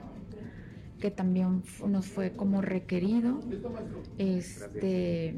que 1.01 1.11
también 1.11 1.63
nos 1.87 2.07
fue 2.07 2.33
como 2.33 2.63
requerido. 2.63 3.41
Este, 4.19 5.37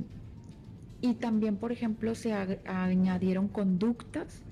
y 1.00 1.14
también, 1.14 1.56
por 1.56 1.72
ejemplo, 1.72 2.14
se 2.14 2.32
añadieron 2.32 3.48
conductas 3.48 4.42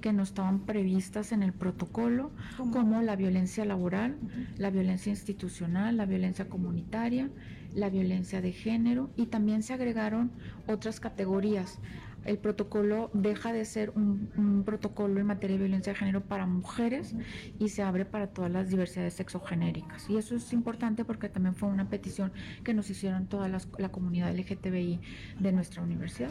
que 0.00 0.12
no 0.12 0.22
estaban 0.22 0.60
previstas 0.60 1.32
en 1.32 1.42
el 1.42 1.52
protocolo, 1.52 2.30
como 2.72 3.02
la 3.02 3.16
violencia 3.16 3.64
laboral, 3.64 4.16
la 4.56 4.70
violencia 4.70 5.10
institucional, 5.10 5.96
la 5.96 6.06
violencia 6.06 6.48
comunitaria, 6.48 7.28
la 7.74 7.90
violencia 7.90 8.40
de 8.40 8.52
género 8.52 9.10
y 9.16 9.26
también 9.26 9.62
se 9.62 9.74
agregaron 9.74 10.32
otras 10.66 11.00
categorías 11.00 11.78
el 12.24 12.38
protocolo 12.38 13.10
deja 13.12 13.52
de 13.52 13.64
ser 13.64 13.90
un, 13.90 14.62
protocolo 14.64 15.20
en 15.20 15.26
materia 15.26 15.56
de 15.56 15.64
violencia 15.64 15.92
de 15.92 15.98
género 15.98 16.22
para 16.22 16.46
mujeres 16.46 17.14
y 17.58 17.68
se 17.70 17.82
abre 17.82 18.04
para 18.04 18.28
todas 18.28 18.50
las 18.50 18.68
diversidades 18.68 19.14
sexogenéricas. 19.14 20.08
Y 20.08 20.16
eso 20.16 20.34
es 20.34 20.52
importante 20.52 21.04
porque 21.04 21.28
también 21.28 21.54
fue 21.54 21.68
una 21.68 21.88
petición 21.88 22.32
que 22.64 22.74
nos 22.74 22.90
hicieron 22.90 23.26
toda 23.26 23.48
la 23.48 23.88
comunidad 23.90 24.34
LGTBI 24.34 25.00
de 25.38 25.52
nuestra 25.52 25.82
universidad. 25.82 26.30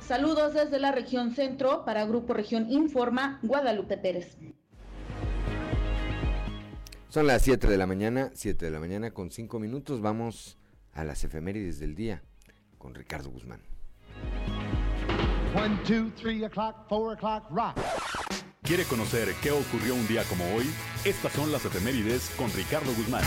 Saludos 0.00 0.52
desde 0.54 0.78
la 0.78 0.92
región 0.92 1.34
centro 1.34 1.84
para 1.84 2.04
Grupo 2.04 2.34
Región 2.34 2.70
Informa, 2.70 3.38
Guadalupe 3.42 3.96
Pérez. 3.96 4.36
Son 7.08 7.26
las 7.26 7.42
7 7.42 7.68
de 7.68 7.78
la 7.78 7.86
mañana, 7.86 8.30
7 8.34 8.66
de 8.66 8.70
la 8.70 8.80
mañana 8.80 9.12
con 9.12 9.30
5 9.30 9.58
minutos. 9.60 10.00
Vamos 10.00 10.58
a 10.92 11.04
las 11.04 11.24
efemérides 11.24 11.78
del 11.78 11.94
día 11.94 12.22
con 12.84 12.94
Ricardo 12.94 13.30
Guzmán. 13.30 13.62
¿Quiere 18.62 18.84
conocer 18.84 19.34
qué 19.42 19.52
ocurrió 19.52 19.94
un 19.94 20.06
día 20.06 20.22
como 20.24 20.44
hoy? 20.54 20.66
Estas 21.02 21.32
son 21.32 21.50
las 21.50 21.64
efemérides 21.64 22.28
con 22.36 22.52
Ricardo 22.52 22.92
Guzmán. 22.92 23.24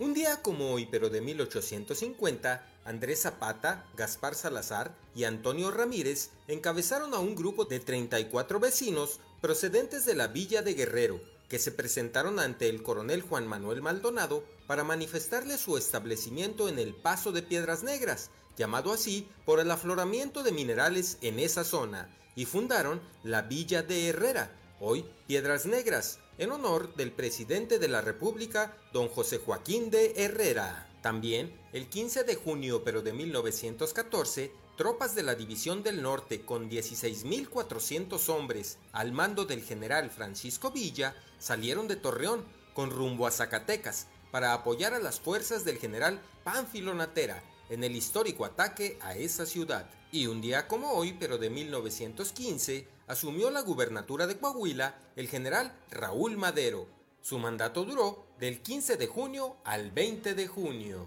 Un 0.00 0.14
día 0.14 0.42
como 0.42 0.72
hoy, 0.72 0.88
pero 0.90 1.10
de 1.10 1.20
1850, 1.20 2.66
Andrés 2.84 3.22
Zapata, 3.22 3.86
Gaspar 3.96 4.34
Salazar 4.34 4.96
y 5.14 5.24
Antonio 5.24 5.70
Ramírez 5.70 6.30
encabezaron 6.48 7.14
a 7.14 7.20
un 7.20 7.36
grupo 7.36 7.66
de 7.66 7.78
34 7.78 8.58
vecinos 8.58 9.20
procedentes 9.40 10.04
de 10.06 10.16
la 10.16 10.26
villa 10.26 10.62
de 10.62 10.74
Guerrero, 10.74 11.20
que 11.48 11.58
se 11.58 11.72
presentaron 11.72 12.38
ante 12.38 12.68
el 12.68 12.82
coronel 12.82 13.22
Juan 13.22 13.46
Manuel 13.46 13.82
Maldonado 13.82 14.44
para 14.66 14.84
manifestarle 14.84 15.56
su 15.56 15.76
establecimiento 15.76 16.68
en 16.68 16.78
el 16.78 16.94
Paso 16.94 17.32
de 17.32 17.42
Piedras 17.42 17.82
Negras, 17.82 18.30
llamado 18.56 18.92
así 18.92 19.28
por 19.46 19.60
el 19.60 19.70
afloramiento 19.70 20.42
de 20.42 20.52
minerales 20.52 21.16
en 21.22 21.38
esa 21.38 21.64
zona, 21.64 22.14
y 22.36 22.44
fundaron 22.44 23.00
la 23.22 23.42
Villa 23.42 23.82
de 23.82 24.08
Herrera, 24.08 24.50
hoy 24.78 25.04
Piedras 25.26 25.64
Negras, 25.64 26.18
en 26.36 26.52
honor 26.52 26.94
del 26.94 27.12
presidente 27.12 27.78
de 27.78 27.88
la 27.88 28.00
República, 28.00 28.76
don 28.92 29.08
José 29.08 29.38
Joaquín 29.38 29.90
de 29.90 30.12
Herrera. 30.16 30.88
También, 31.02 31.52
el 31.72 31.88
15 31.88 32.24
de 32.24 32.34
junio 32.34 32.84
pero 32.84 33.02
de 33.02 33.12
1914, 33.12 34.52
tropas 34.76 35.14
de 35.14 35.24
la 35.24 35.34
División 35.34 35.82
del 35.82 36.02
Norte 36.02 36.42
con 36.42 36.70
16.400 36.70 38.28
hombres 38.28 38.78
al 38.92 39.12
mando 39.12 39.44
del 39.44 39.62
general 39.64 40.10
Francisco 40.10 40.70
Villa 40.70 41.16
salieron 41.38 41.88
de 41.88 41.96
Torreón 41.96 42.44
con 42.74 42.90
rumbo 42.90 43.26
a 43.26 43.30
Zacatecas 43.30 44.06
para 44.30 44.52
apoyar 44.52 44.94
a 44.94 44.98
las 44.98 45.20
fuerzas 45.20 45.64
del 45.64 45.78
general 45.78 46.20
Pánfilo 46.44 46.94
Natera 46.94 47.42
en 47.70 47.84
el 47.84 47.96
histórico 47.96 48.44
ataque 48.44 48.98
a 49.02 49.14
esa 49.14 49.46
ciudad. 49.46 49.90
Y 50.10 50.26
un 50.26 50.40
día 50.40 50.68
como 50.68 50.92
hoy, 50.92 51.16
pero 51.18 51.38
de 51.38 51.50
1915, 51.50 52.86
asumió 53.06 53.50
la 53.50 53.62
gubernatura 53.62 54.26
de 54.26 54.38
Coahuila 54.38 54.96
el 55.16 55.28
general 55.28 55.72
Raúl 55.90 56.36
Madero. 56.36 56.86
Su 57.20 57.38
mandato 57.38 57.84
duró 57.84 58.26
del 58.38 58.62
15 58.62 58.96
de 58.96 59.06
junio 59.06 59.56
al 59.64 59.90
20 59.90 60.34
de 60.34 60.46
junio. 60.46 61.06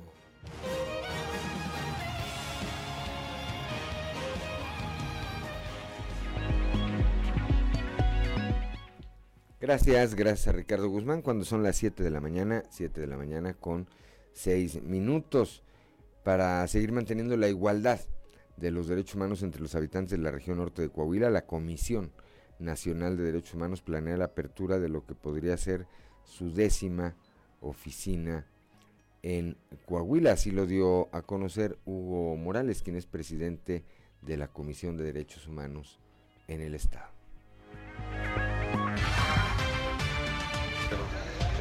Gracias, 9.62 10.16
gracias 10.16 10.48
a 10.48 10.54
Ricardo 10.54 10.90
Guzmán. 10.90 11.22
Cuando 11.22 11.46
son 11.46 11.62
las 11.62 11.76
7 11.76 12.02
de 12.02 12.10
la 12.10 12.20
mañana, 12.20 12.64
7 12.72 13.00
de 13.00 13.06
la 13.06 13.16
mañana 13.16 13.54
con 13.54 13.88
6 14.34 14.82
minutos, 14.82 15.62
para 16.24 16.68
seguir 16.68 16.92
manteniendo 16.92 17.38
la 17.38 17.48
igualdad 17.48 18.00
de 18.58 18.72
los 18.72 18.88
derechos 18.88 19.14
humanos 19.14 19.44
entre 19.44 19.62
los 19.62 19.76
habitantes 19.76 20.18
de 20.18 20.18
la 20.18 20.32
región 20.32 20.58
norte 20.58 20.82
de 20.82 20.90
Coahuila, 20.90 21.30
la 21.30 21.46
Comisión 21.46 22.12
Nacional 22.58 23.18
de 23.18 23.26
Derechos 23.26 23.54
Humanos 23.54 23.84
planea 23.84 24.18
la 24.18 24.26
apertura 24.26 24.80
de 24.80 24.90
lo 24.90 25.06
que 25.06 25.14
podría 25.14 25.56
ser 25.58 25.86
su 26.24 26.52
décima 26.52 27.16
oficina 27.60 28.48
en 29.22 29.58
Coahuila. 29.86 30.32
Así 30.32 30.50
lo 30.50 30.66
dio 30.66 31.08
a 31.16 31.22
conocer 31.22 31.78
Hugo 31.86 32.36
Morales, 32.36 32.82
quien 32.82 32.96
es 32.96 33.06
presidente 33.06 33.84
de 34.24 34.38
la 34.38 34.48
Comisión 34.48 34.98
de 34.98 35.04
Derechos 35.04 35.46
Humanos 35.46 36.00
en 36.48 36.62
el 36.62 36.74
Estado. 36.74 37.21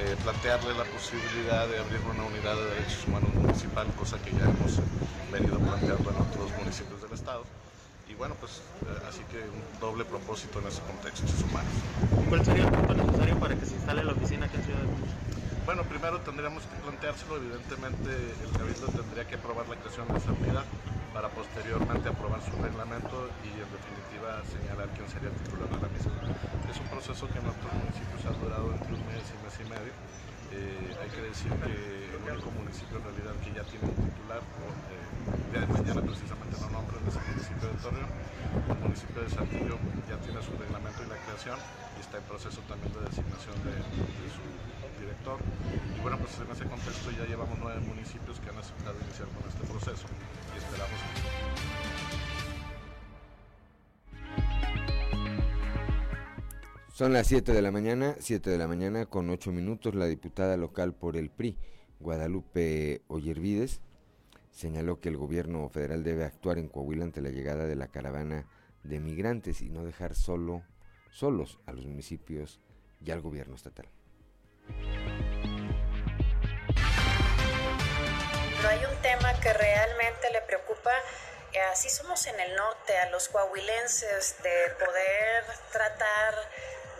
Eh, 0.00 0.16
plantearle 0.24 0.72
la 0.72 0.84
posibilidad 0.84 1.68
de 1.68 1.76
abrir 1.78 2.00
una 2.08 2.24
unidad 2.24 2.56
de 2.56 2.64
derechos 2.72 3.04
humanos 3.06 3.28
municipal, 3.34 3.86
cosa 3.98 4.16
que 4.16 4.32
ya 4.32 4.48
hemos 4.48 4.80
venido 5.30 5.60
planteando 5.60 6.08
en 6.08 6.16
otros 6.16 6.48
municipios 6.56 7.02
del 7.02 7.12
estado. 7.12 7.44
Y 8.08 8.14
bueno, 8.14 8.34
pues 8.40 8.64
eh, 8.80 9.08
así 9.10 9.20
que 9.28 9.44
un 9.44 9.60
doble 9.78 10.06
propósito 10.06 10.58
en 10.60 10.68
ese 10.68 10.80
contexto 10.88 11.28
humanos. 11.44 11.76
¿Cuál 12.30 12.42
sería 12.46 12.64
el 12.64 12.70
punto 12.72 12.94
necesario 12.94 13.36
para 13.36 13.54
que 13.54 13.66
se 13.66 13.74
instale 13.74 14.02
la 14.02 14.12
oficina 14.12 14.46
aquí 14.46 14.56
en 14.56 14.64
Ciudad 14.64 14.80
de 14.80 14.88
México? 14.88 15.20
Bueno, 15.66 15.82
primero 15.84 16.16
tendríamos 16.20 16.64
que 16.64 16.76
planteárselo, 16.80 17.36
evidentemente 17.36 18.08
el 18.08 18.50
Cabildo 18.56 18.88
tendría 18.88 19.28
que 19.28 19.34
aprobar 19.36 19.68
la 19.68 19.76
creación 19.76 20.08
de 20.08 20.16
esa 20.16 20.32
unidad 20.32 20.64
para 21.12 21.28
posteriormente 21.28 22.08
aprobar 22.08 22.40
su 22.42 22.54
reglamento 22.62 23.28
y 23.42 23.50
en 23.58 23.70
definitiva 23.70 24.42
señalar 24.46 24.88
quién 24.94 25.08
sería 25.10 25.28
el 25.30 25.36
titular 25.42 25.68
de 25.68 25.78
la 25.82 25.90
misma. 25.90 26.14
Es 26.70 26.78
un 26.78 26.86
proceso 26.86 27.26
que 27.26 27.38
en 27.38 27.46
otros 27.50 27.70
municipios 27.74 28.20
ha 28.30 28.34
durado 28.38 28.70
entre 28.70 28.94
un 28.94 29.02
mes 29.10 29.26
y 29.26 29.36
mes 29.42 29.54
y 29.58 29.66
medio. 29.66 29.92
Eh, 30.50 30.98
hay 30.98 31.10
que 31.10 31.22
decir 31.30 31.50
que 31.62 31.74
el 32.10 32.22
único 32.26 32.50
municipio 32.50 32.98
en 32.98 33.04
realidad 33.06 33.34
que 33.42 33.50
ya 33.54 33.62
tiene 33.66 33.86
un 33.86 33.94
titular, 33.94 34.42
eh, 34.42 35.50
día 35.50 35.62
de 35.62 35.70
mañana 35.70 36.00
precisamente 36.02 36.54
no 36.58 36.68
nombran 36.74 37.02
es 37.06 37.14
el 37.14 37.26
municipio 37.26 37.66
de 37.70 37.76
Torreón, 37.82 38.10
el 38.10 38.78
municipio 38.82 39.18
de 39.22 39.30
Saltillo 39.30 39.76
ya 40.10 40.16
tiene 40.22 40.38
su 40.42 40.52
reglamento 40.58 40.98
y 41.02 41.08
la 41.10 41.18
creación 41.26 41.58
y 41.58 41.98
está 42.02 42.18
en 42.18 42.26
proceso 42.26 42.58
también 42.66 42.90
de 42.94 43.00
designación 43.06 43.54
de, 43.62 43.74
de 43.78 44.28
su 44.30 44.42
director. 44.98 45.38
Y 45.38 45.98
bueno, 46.02 46.18
pues 46.18 46.34
en 46.38 46.50
ese 46.50 46.66
contexto 46.66 47.10
ya 47.14 47.26
llevamos 47.30 47.58
nueve 47.58 47.78
municipios 47.86 48.38
que 48.42 48.50
han 48.50 48.58
aceptado 48.58 48.98
iniciar 49.06 49.30
con 49.34 49.42
este 49.46 49.62
proceso 49.70 50.06
Son 57.00 57.14
las 57.14 57.28
7 57.28 57.54
de 57.54 57.62
la 57.62 57.70
mañana, 57.70 58.14
7 58.18 58.50
de 58.50 58.58
la 58.58 58.68
mañana 58.68 59.06
con 59.06 59.30
8 59.30 59.52
minutos. 59.52 59.94
La 59.94 60.04
diputada 60.04 60.58
local 60.58 60.92
por 60.92 61.16
el 61.16 61.30
PRI, 61.30 61.56
Guadalupe 61.98 63.00
Ollervides, 63.08 63.80
señaló 64.50 65.00
que 65.00 65.08
el 65.08 65.16
gobierno 65.16 65.66
federal 65.70 66.04
debe 66.04 66.24
actuar 66.24 66.58
en 66.58 66.68
Coahuila 66.68 67.04
ante 67.04 67.22
la 67.22 67.30
llegada 67.30 67.64
de 67.64 67.74
la 67.74 67.88
caravana 67.88 68.44
de 68.84 69.00
migrantes 69.00 69.62
y 69.62 69.70
no 69.70 69.82
dejar 69.82 70.14
solo, 70.14 70.62
solos 71.10 71.58
a 71.64 71.72
los 71.72 71.86
municipios 71.86 72.60
y 73.02 73.12
al 73.12 73.22
gobierno 73.22 73.54
estatal. 73.54 73.88
No 78.62 78.68
hay 78.68 78.84
un 78.84 79.02
tema 79.02 79.38
que 79.40 79.52
realmente 79.52 80.30
le 80.30 80.42
preocupa 80.42 80.92
así 81.72 81.88
somos 81.88 82.26
en 82.26 82.38
el 82.38 82.54
norte, 82.56 82.96
a 82.98 83.10
los 83.10 83.28
coahuilenses, 83.28 84.42
de 84.42 84.70
poder 84.78 85.44
tratar 85.72 86.34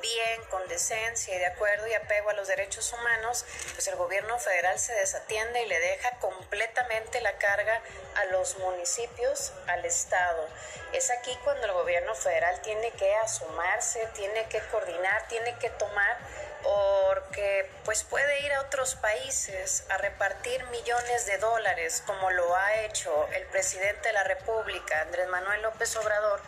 bien, 0.00 0.42
con 0.48 0.66
decencia 0.68 1.34
y 1.34 1.38
de 1.38 1.46
acuerdo 1.46 1.86
y 1.86 1.92
apego 1.92 2.30
a 2.30 2.32
los 2.32 2.48
derechos 2.48 2.90
humanos, 2.92 3.44
pues 3.74 3.86
el 3.88 3.96
gobierno 3.96 4.38
federal 4.38 4.78
se 4.78 4.94
desatiende 4.94 5.62
y 5.62 5.66
le 5.66 5.78
deja 5.78 6.10
completamente 6.18 7.20
la 7.20 7.36
carga 7.36 7.82
a 8.16 8.24
los 8.26 8.56
municipios, 8.58 9.52
al 9.66 9.84
Estado. 9.84 10.48
Es 10.94 11.10
aquí 11.10 11.36
cuando 11.44 11.66
el 11.66 11.72
gobierno 11.72 12.14
federal 12.14 12.60
tiene 12.62 12.90
que 12.92 13.14
asumarse, 13.16 14.06
tiene 14.14 14.48
que 14.48 14.60
coordinar, 14.70 15.28
tiene 15.28 15.56
que 15.58 15.68
tomar 15.70 16.18
porque 16.62 17.70
pues 17.84 18.04
puede 18.04 18.40
ir 18.40 18.52
a 18.52 18.60
otros 18.62 18.94
países 18.96 19.84
a 19.90 19.98
repartir 19.98 20.64
millones 20.66 21.26
de 21.26 21.38
dólares 21.38 22.02
como 22.06 22.30
lo 22.30 22.56
ha 22.56 22.80
hecho 22.82 23.28
el 23.34 23.44
presidente 23.46 24.08
de 24.08 24.12
la 24.12 24.24
República, 24.24 25.00
Andrés 25.02 25.28
Manuel 25.28 25.62
López 25.62 25.96
Obrador, 25.96 26.40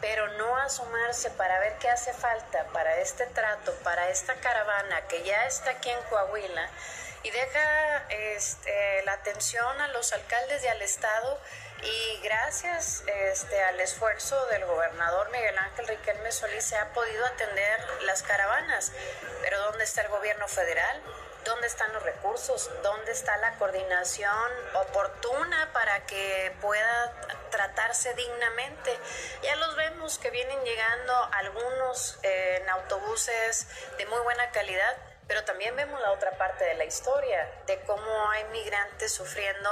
pero 0.00 0.28
no 0.34 0.56
asomarse 0.56 1.30
para 1.30 1.58
ver 1.60 1.74
qué 1.78 1.88
hace 1.88 2.12
falta 2.12 2.64
para 2.72 3.00
este 3.00 3.26
trato, 3.26 3.72
para 3.82 4.08
esta 4.10 4.34
caravana 4.36 5.06
que 5.08 5.22
ya 5.24 5.46
está 5.46 5.70
aquí 5.70 5.90
en 5.90 6.02
Coahuila 6.10 6.68
y 7.22 7.30
deja 7.30 8.06
este, 8.10 9.02
la 9.04 9.12
atención 9.12 9.80
a 9.80 9.88
los 9.88 10.12
alcaldes 10.12 10.64
y 10.64 10.68
al 10.68 10.82
Estado 10.82 11.38
y 11.82 12.20
gracias 12.22 13.04
este, 13.06 13.62
al 13.64 13.80
esfuerzo 13.80 14.46
del 14.46 14.64
gobernador 14.64 15.30
Miguel 15.30 15.56
Ángel 15.58 15.86
Riquelme 15.88 16.32
Solís 16.32 16.64
se 16.64 16.76
ha 16.76 16.92
podido 16.92 17.24
atender 17.26 17.80
las 18.02 18.22
caravanas. 18.22 18.92
Pero 19.42 19.60
¿dónde 19.60 19.84
está 19.84 20.02
el 20.02 20.08
gobierno 20.08 20.48
federal? 20.48 21.02
¿Dónde 21.44 21.66
están 21.66 21.92
los 21.92 22.02
recursos? 22.02 22.70
¿Dónde 22.82 23.12
está 23.12 23.36
la 23.38 23.54
coordinación 23.54 24.52
oportuna 24.74 25.72
para 25.72 26.04
que 26.06 26.54
pueda 26.60 27.12
tratarse 27.50 28.12
dignamente? 28.14 28.98
Ya 29.42 29.56
los 29.56 29.76
vemos 29.76 30.18
que 30.18 30.30
vienen 30.30 30.62
llegando 30.64 31.14
algunos 31.32 32.18
eh, 32.22 32.58
en 32.60 32.68
autobuses 32.68 33.66
de 33.96 34.06
muy 34.06 34.20
buena 34.20 34.50
calidad, 34.50 34.96
pero 35.28 35.44
también 35.44 35.76
vemos 35.76 36.00
la 36.00 36.10
otra 36.12 36.30
parte 36.38 36.64
de 36.64 36.74
la 36.74 36.86
historia, 36.86 37.46
de 37.66 37.78
cómo 37.86 38.30
hay 38.30 38.44
migrantes 38.50 39.12
sufriendo, 39.12 39.68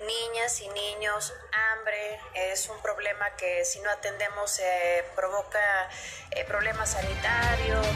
niñas 0.00 0.60
y 0.60 0.68
niños, 0.68 1.32
hambre, 1.52 2.18
es 2.34 2.68
un 2.68 2.82
problema 2.82 3.24
que 3.36 3.64
si 3.64 3.78
no 3.80 3.90
atendemos 3.90 4.58
eh, 4.58 5.04
provoca 5.14 5.88
problemas 6.48 6.90
sanitarios. 6.90 7.86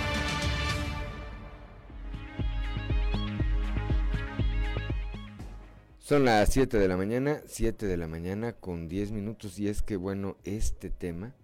Son 5.99 6.25
las 6.25 6.49
7 6.53 6.79
de 6.79 6.89
la 6.89 6.97
mañana, 6.97 7.43
7 7.47 7.87
de 7.87 7.97
la 7.97 8.07
mañana 8.07 8.53
con 8.53 8.89
10 8.89 9.11
minutos 9.11 9.59
y 9.59 9.69
es 9.69 9.83
que 9.83 9.97
bueno, 9.97 10.37
este 10.45 10.91
tema 10.91 11.35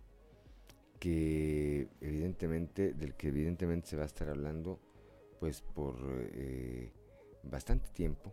que 1.01 1.89
evidentemente, 2.01 2.93
del 2.93 3.15
que 3.15 3.29
evidentemente 3.29 3.89
se 3.89 3.97
va 3.97 4.05
a 4.05 4.07
estar 4.07 4.29
hablando 4.29 4.81
pues 5.39 5.61
por 5.61 5.97
eh, 6.33 6.91
bastante 7.43 7.89
tiempo, 7.91 8.33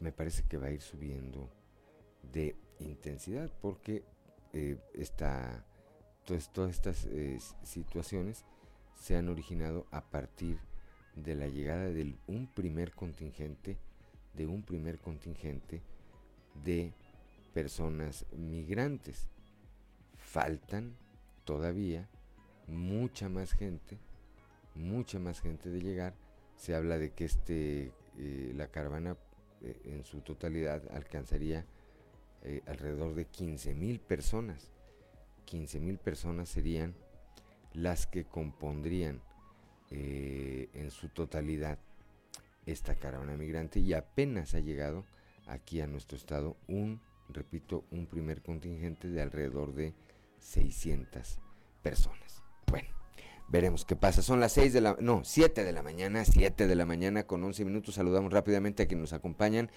me 0.00 0.12
parece 0.12 0.44
que 0.44 0.58
va 0.58 0.66
a 0.66 0.72
ir 0.72 0.82
subiendo 0.82 1.48
de 2.32 2.56
intensidad 2.80 3.50
porque 3.60 4.04
eh, 4.52 4.78
todas 6.52 6.70
estas 6.70 7.06
eh, 7.06 7.38
situaciones 7.62 8.44
se 9.00 9.16
han 9.16 9.28
originado 9.28 9.86
a 9.90 10.02
partir 10.02 10.58
de 11.14 11.34
la 11.34 11.48
llegada 11.48 11.86
de 11.86 12.16
un 12.26 12.46
primer 12.46 12.92
contingente, 12.92 13.76
de 14.34 14.46
un 14.46 14.62
primer 14.62 14.98
contingente 14.98 15.82
de 16.64 16.92
personas 17.52 18.26
migrantes. 18.32 19.28
Faltan 20.16 20.96
todavía 21.44 22.08
mucha 22.66 23.28
más 23.28 23.52
gente 23.52 23.98
mucha 24.74 25.18
más 25.18 25.40
gente 25.40 25.70
de 25.70 25.80
llegar. 25.80 26.14
Se 26.56 26.74
habla 26.74 26.98
de 26.98 27.12
que 27.12 27.24
este, 27.24 27.92
eh, 28.18 28.52
la 28.54 28.68
caravana 28.68 29.16
eh, 29.62 29.80
en 29.84 30.04
su 30.04 30.20
totalidad 30.20 30.82
alcanzaría 30.92 31.66
eh, 32.42 32.62
alrededor 32.66 33.14
de 33.14 33.26
15 33.26 33.74
mil 33.74 34.00
personas. 34.00 34.70
15 35.46 35.80
mil 35.80 35.98
personas 35.98 36.48
serían 36.48 36.94
las 37.72 38.06
que 38.06 38.24
compondrían 38.24 39.20
en 39.90 40.90
su 40.90 41.08
totalidad 41.08 41.78
esta 42.66 42.96
caravana 42.96 43.36
migrante 43.36 43.78
y 43.78 43.92
apenas 43.92 44.54
ha 44.54 44.60
llegado 44.60 45.04
aquí 45.46 45.80
a 45.80 45.86
nuestro 45.86 46.16
estado 46.16 46.56
un, 46.66 47.00
repito, 47.28 47.84
un 47.90 48.06
primer 48.06 48.42
contingente 48.42 49.08
de 49.08 49.22
alrededor 49.22 49.74
de 49.74 49.94
600 50.38 51.38
personas. 51.82 52.43
Veremos 53.48 53.84
qué 53.84 53.94
pasa. 53.96 54.22
Son 54.22 54.40
las 54.40 54.52
6 54.52 54.72
de 54.72 54.80
la, 54.80 54.96
no, 55.00 55.22
7 55.24 55.64
de 55.64 55.72
la 55.72 55.82
mañana, 55.82 56.24
7 56.24 56.66
de 56.66 56.74
la 56.74 56.86
mañana 56.86 57.24
con 57.24 57.44
11 57.44 57.64
minutos. 57.64 57.94
Saludamos 57.94 58.32
rápidamente 58.32 58.82
a 58.82 58.86
quienes 58.86 59.02
nos 59.02 59.12
acompañan 59.12 59.70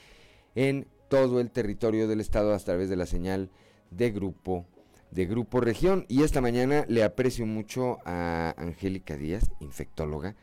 en 0.55 0.87
todo 1.09 1.39
el 1.39 1.51
territorio 1.51 2.07
del 2.07 2.21
estado 2.21 2.53
a 2.53 2.59
través 2.59 2.89
de 2.89 2.95
la 2.95 3.05
señal 3.05 3.49
de 3.91 4.11
grupo 4.11 4.65
de 5.11 5.25
Grupo 5.25 5.61
Región. 5.61 6.05
Y 6.07 6.23
esta 6.23 6.41
mañana 6.41 6.85
le 6.87 7.03
aprecio 7.03 7.45
mucho 7.45 7.99
a 8.05 8.55
Angélica 8.57 9.15
Díaz, 9.15 9.51
infectóloga, 9.59 10.35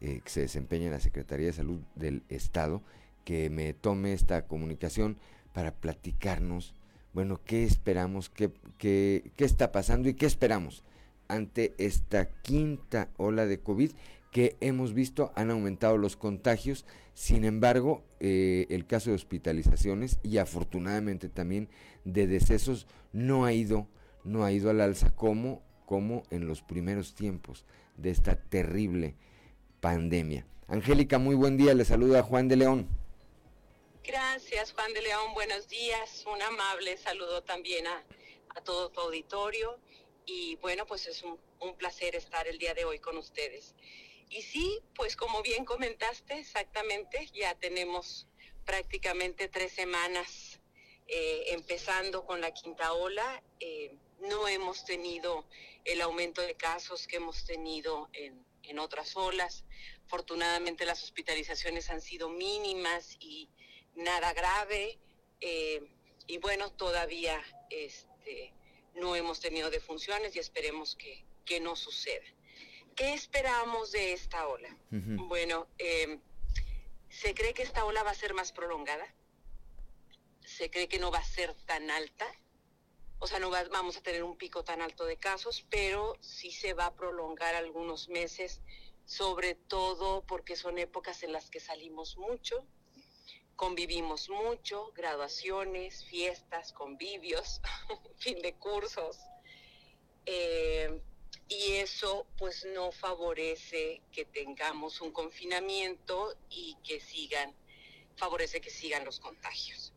eh, 0.00 0.20
que 0.22 0.30
se 0.30 0.40
desempeña 0.40 0.86
en 0.86 0.92
la 0.92 1.00
Secretaría 1.00 1.46
de 1.46 1.52
Salud 1.52 1.80
del 1.94 2.22
Estado, 2.28 2.82
que 3.24 3.50
me 3.50 3.72
tome 3.74 4.12
esta 4.12 4.42
comunicación 4.46 5.18
para 5.52 5.72
platicarnos, 5.72 6.74
bueno, 7.12 7.40
qué 7.44 7.64
esperamos, 7.64 8.28
qué, 8.28 8.52
qué, 8.78 9.32
qué 9.36 9.44
está 9.44 9.72
pasando 9.72 10.08
y 10.08 10.14
qué 10.14 10.26
esperamos 10.26 10.84
ante 11.28 11.74
esta 11.78 12.28
quinta 12.42 13.10
ola 13.16 13.46
de 13.46 13.60
COVID 13.60 13.92
que 14.30 14.56
hemos 14.60 14.92
visto 14.92 15.32
han 15.34 15.50
aumentado 15.50 15.96
los 15.96 16.16
contagios, 16.16 16.84
sin 17.14 17.44
embargo 17.44 18.04
eh, 18.20 18.66
el 18.68 18.86
caso 18.86 19.10
de 19.10 19.16
hospitalizaciones 19.16 20.18
y 20.22 20.38
afortunadamente 20.38 21.28
también 21.28 21.70
de 22.04 22.26
decesos 22.26 22.86
no 23.12 23.46
ha 23.46 23.52
ido, 23.52 23.86
no 24.24 24.44
ha 24.44 24.52
ido 24.52 24.68
al 24.68 24.80
alza 24.80 25.10
como, 25.14 25.62
como 25.86 26.22
en 26.30 26.46
los 26.46 26.60
primeros 26.60 27.14
tiempos 27.14 27.64
de 27.96 28.10
esta 28.10 28.36
terrible 28.36 29.14
pandemia. 29.80 30.46
Angélica, 30.68 31.18
muy 31.18 31.34
buen 31.34 31.56
día, 31.56 31.72
le 31.72 31.84
saluda 31.84 32.22
Juan 32.22 32.48
de 32.48 32.56
León. 32.56 32.88
Gracias 34.04 34.72
Juan 34.72 34.92
de 34.92 35.02
León, 35.02 35.32
buenos 35.34 35.66
días, 35.68 36.24
un 36.32 36.42
amable 36.42 36.96
saludo 36.98 37.42
también 37.42 37.86
a, 37.86 38.04
a 38.54 38.60
todo 38.60 38.90
tu 38.90 39.00
auditorio 39.00 39.78
y 40.26 40.56
bueno, 40.56 40.86
pues 40.86 41.06
es 41.06 41.22
un, 41.22 41.38
placer 41.78 42.14
estar 42.14 42.46
el 42.46 42.58
día 42.58 42.74
de 42.74 42.84
hoy 42.84 42.98
con 42.98 43.16
ustedes. 43.16 43.74
Y 44.28 44.42
sí, 44.42 44.80
pues 44.94 45.16
como 45.16 45.42
bien 45.42 45.64
comentaste, 45.64 46.38
exactamente, 46.38 47.28
ya 47.32 47.54
tenemos 47.54 48.26
prácticamente 48.64 49.48
tres 49.48 49.72
semanas 49.72 50.60
eh, 51.06 51.44
empezando 51.48 52.24
con 52.24 52.40
la 52.40 52.52
quinta 52.52 52.92
ola. 52.92 53.42
Eh, 53.60 53.96
no 54.20 54.48
hemos 54.48 54.84
tenido 54.84 55.44
el 55.84 56.00
aumento 56.00 56.42
de 56.42 56.56
casos 56.56 57.06
que 57.06 57.16
hemos 57.16 57.44
tenido 57.44 58.08
en, 58.12 58.44
otras 58.80 59.16
olas. 59.16 59.64
Afortunadamente 60.06 60.84
las 60.84 61.02
hospitalizaciones 61.02 61.88
han 61.88 62.00
sido 62.00 62.28
mínimas 62.28 63.16
y 63.20 63.48
nada 63.94 64.32
grave. 64.34 64.98
Eh, 65.40 65.82
y 66.26 66.38
bueno, 66.38 66.72
todavía 66.72 67.42
este, 67.70 68.52
no 68.96 69.14
hemos 69.14 69.40
tenido 69.40 69.70
defunciones 69.70 70.34
y 70.36 70.38
esperemos 70.38 70.96
que, 70.96 71.24
no 71.60 71.76
suceda. 71.76 72.24
¿Qué 72.96 73.14
esperamos 73.14 73.92
de 73.92 74.12
esta 74.12 74.48
ola? 74.48 74.76
Bueno, 74.90 75.68
em, 75.78 76.20
se 77.08 77.34
cree 77.34 77.54
que 77.54 77.62
esta 77.62 77.84
ola 77.84 78.02
va 78.02 78.10
a 78.10 78.14
ser 78.14 78.34
más 78.34 78.52
prolongada, 78.52 79.06
se 80.44 80.70
cree 80.70 80.88
que 80.88 80.98
no 80.98 81.10
va 81.10 81.18
a 81.18 81.24
ser 81.24 81.54
tan 81.66 81.90
alta, 81.90 82.26
o 83.18 83.26
sea, 83.26 83.38
no 83.38 83.50
vamos 83.50 83.96
a 83.96 84.02
tener 84.02 84.22
un 84.22 84.36
pico 84.36 84.64
tan 84.64 84.82
alto 84.82 85.06
de 85.06 85.16
casos, 85.16 85.64
pero 85.70 86.16
sí 86.20 86.50
se 86.50 86.74
va 86.74 86.86
a 86.86 86.94
prolongar 86.94 87.54
algunos 87.54 88.08
meses, 88.08 88.60
sobre 89.06 89.54
todo 89.54 90.22
porque 90.26 90.56
son 90.56 90.78
épocas 90.78 91.22
en 91.22 91.32
las 91.32 91.48
que 91.48 91.60
salimos 91.60 92.16
mucho, 92.18 92.66
convivimos 93.56 94.28
mucho, 94.28 94.92
graduaciones, 94.94 96.04
fiestas, 96.04 96.72
convivios, 96.72 97.60
fin 98.18 98.40
de 98.42 98.54
cursos. 98.54 99.18
Eh, 100.26 101.00
y 101.48 101.72
eso 101.74 102.26
pues 102.38 102.66
no 102.74 102.92
favorece 102.92 104.02
que 104.12 104.24
tengamos 104.24 105.00
un 105.00 105.12
confinamiento 105.12 106.36
y 106.50 106.76
que 106.82 107.00
sigan, 107.00 107.54
favorece 108.16 108.60
que 108.60 108.70
sigan 108.70 109.04
los 109.04 109.20
contagios. 109.20 109.92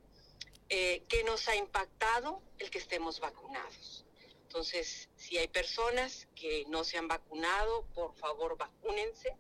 Eh, 0.70 1.04
¿Qué 1.10 1.24
nos 1.24 1.48
ha 1.48 1.56
impactado? 1.56 2.42
El 2.60 2.70
que 2.70 2.78
estemos 2.78 3.20
vacunados. 3.20 4.06
Entonces, 4.44 5.10
si 5.16 5.38
hay 5.38 5.48
personas 5.48 6.28
que 6.36 6.66
no 6.70 6.84
se 6.84 6.98
han 6.98 7.08
vacunado, 7.08 7.86
por 7.94 8.16
favor 8.16 8.58
vacúnense 8.58 9.36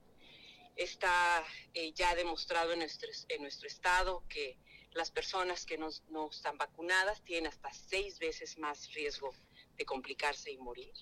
Está 0.79 1.45
eh, 1.73 1.91
ya 1.91 2.15
demostrado 2.15 2.71
en 2.71 2.79
nuestro, 2.79 3.09
en 3.27 3.41
nuestro 3.41 3.67
estado 3.67 4.23
que 4.29 4.57
las 4.93 5.11
personas 5.11 5.65
que 5.65 5.77
no, 5.77 5.89
están 6.31 6.57
vacunadas 6.57 7.21
tienen 7.25 7.47
hasta 7.47 7.69
seis 7.73 8.17
veces 8.17 8.57
más 8.57 8.93
riesgo 8.93 9.35
de 9.75 9.85
complicarse 9.85 10.51
y 10.51 10.57
morir. 10.57 10.93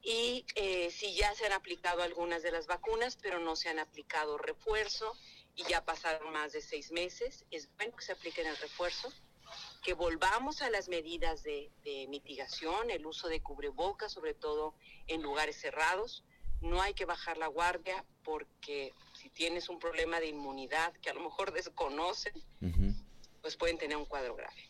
Y 0.00 0.46
eh, 0.54 0.92
si 0.92 1.12
ya 1.16 1.34
se 1.34 1.46
han 1.46 1.54
aplicado 1.54 2.02
algunas 2.02 2.44
de 2.44 2.52
las 2.52 2.68
vacunas, 2.68 3.18
pero 3.20 3.40
no 3.40 3.56
se 3.56 3.68
han 3.68 3.80
aplicado 3.80 4.38
refuerzo 4.38 5.12
y 5.56 5.64
ya 5.64 5.84
pasaron 5.84 6.32
más 6.32 6.52
de 6.52 6.62
seis 6.62 6.92
meses, 6.92 7.44
es 7.50 7.68
bueno 7.76 7.96
que 7.96 8.04
se 8.04 8.12
apliquen 8.12 8.46
el 8.46 8.56
refuerzo, 8.58 9.12
que 9.82 9.94
volvamos 9.94 10.62
a 10.62 10.70
las 10.70 10.88
medidas 10.88 11.42
de, 11.42 11.72
de 11.82 12.06
mitigación, 12.06 12.90
el 12.90 13.04
uso 13.06 13.26
de 13.26 13.42
cubrebocas, 13.42 14.12
sobre 14.12 14.34
todo 14.34 14.76
en 15.08 15.20
lugares 15.20 15.56
cerrados, 15.60 16.22
no 16.60 16.80
hay 16.82 16.94
que 16.94 17.04
bajar 17.04 17.38
la 17.38 17.46
guardia 17.46 18.04
porque 18.24 18.92
si 19.14 19.30
tienes 19.30 19.68
un 19.68 19.78
problema 19.78 20.20
de 20.20 20.28
inmunidad 20.28 20.92
que 21.02 21.10
a 21.10 21.14
lo 21.14 21.20
mejor 21.20 21.52
desconocen, 21.54 22.32
pues 23.40 23.56
pueden 23.56 23.78
tener 23.78 23.96
un 23.96 24.04
cuadro 24.04 24.34
grave. 24.34 24.68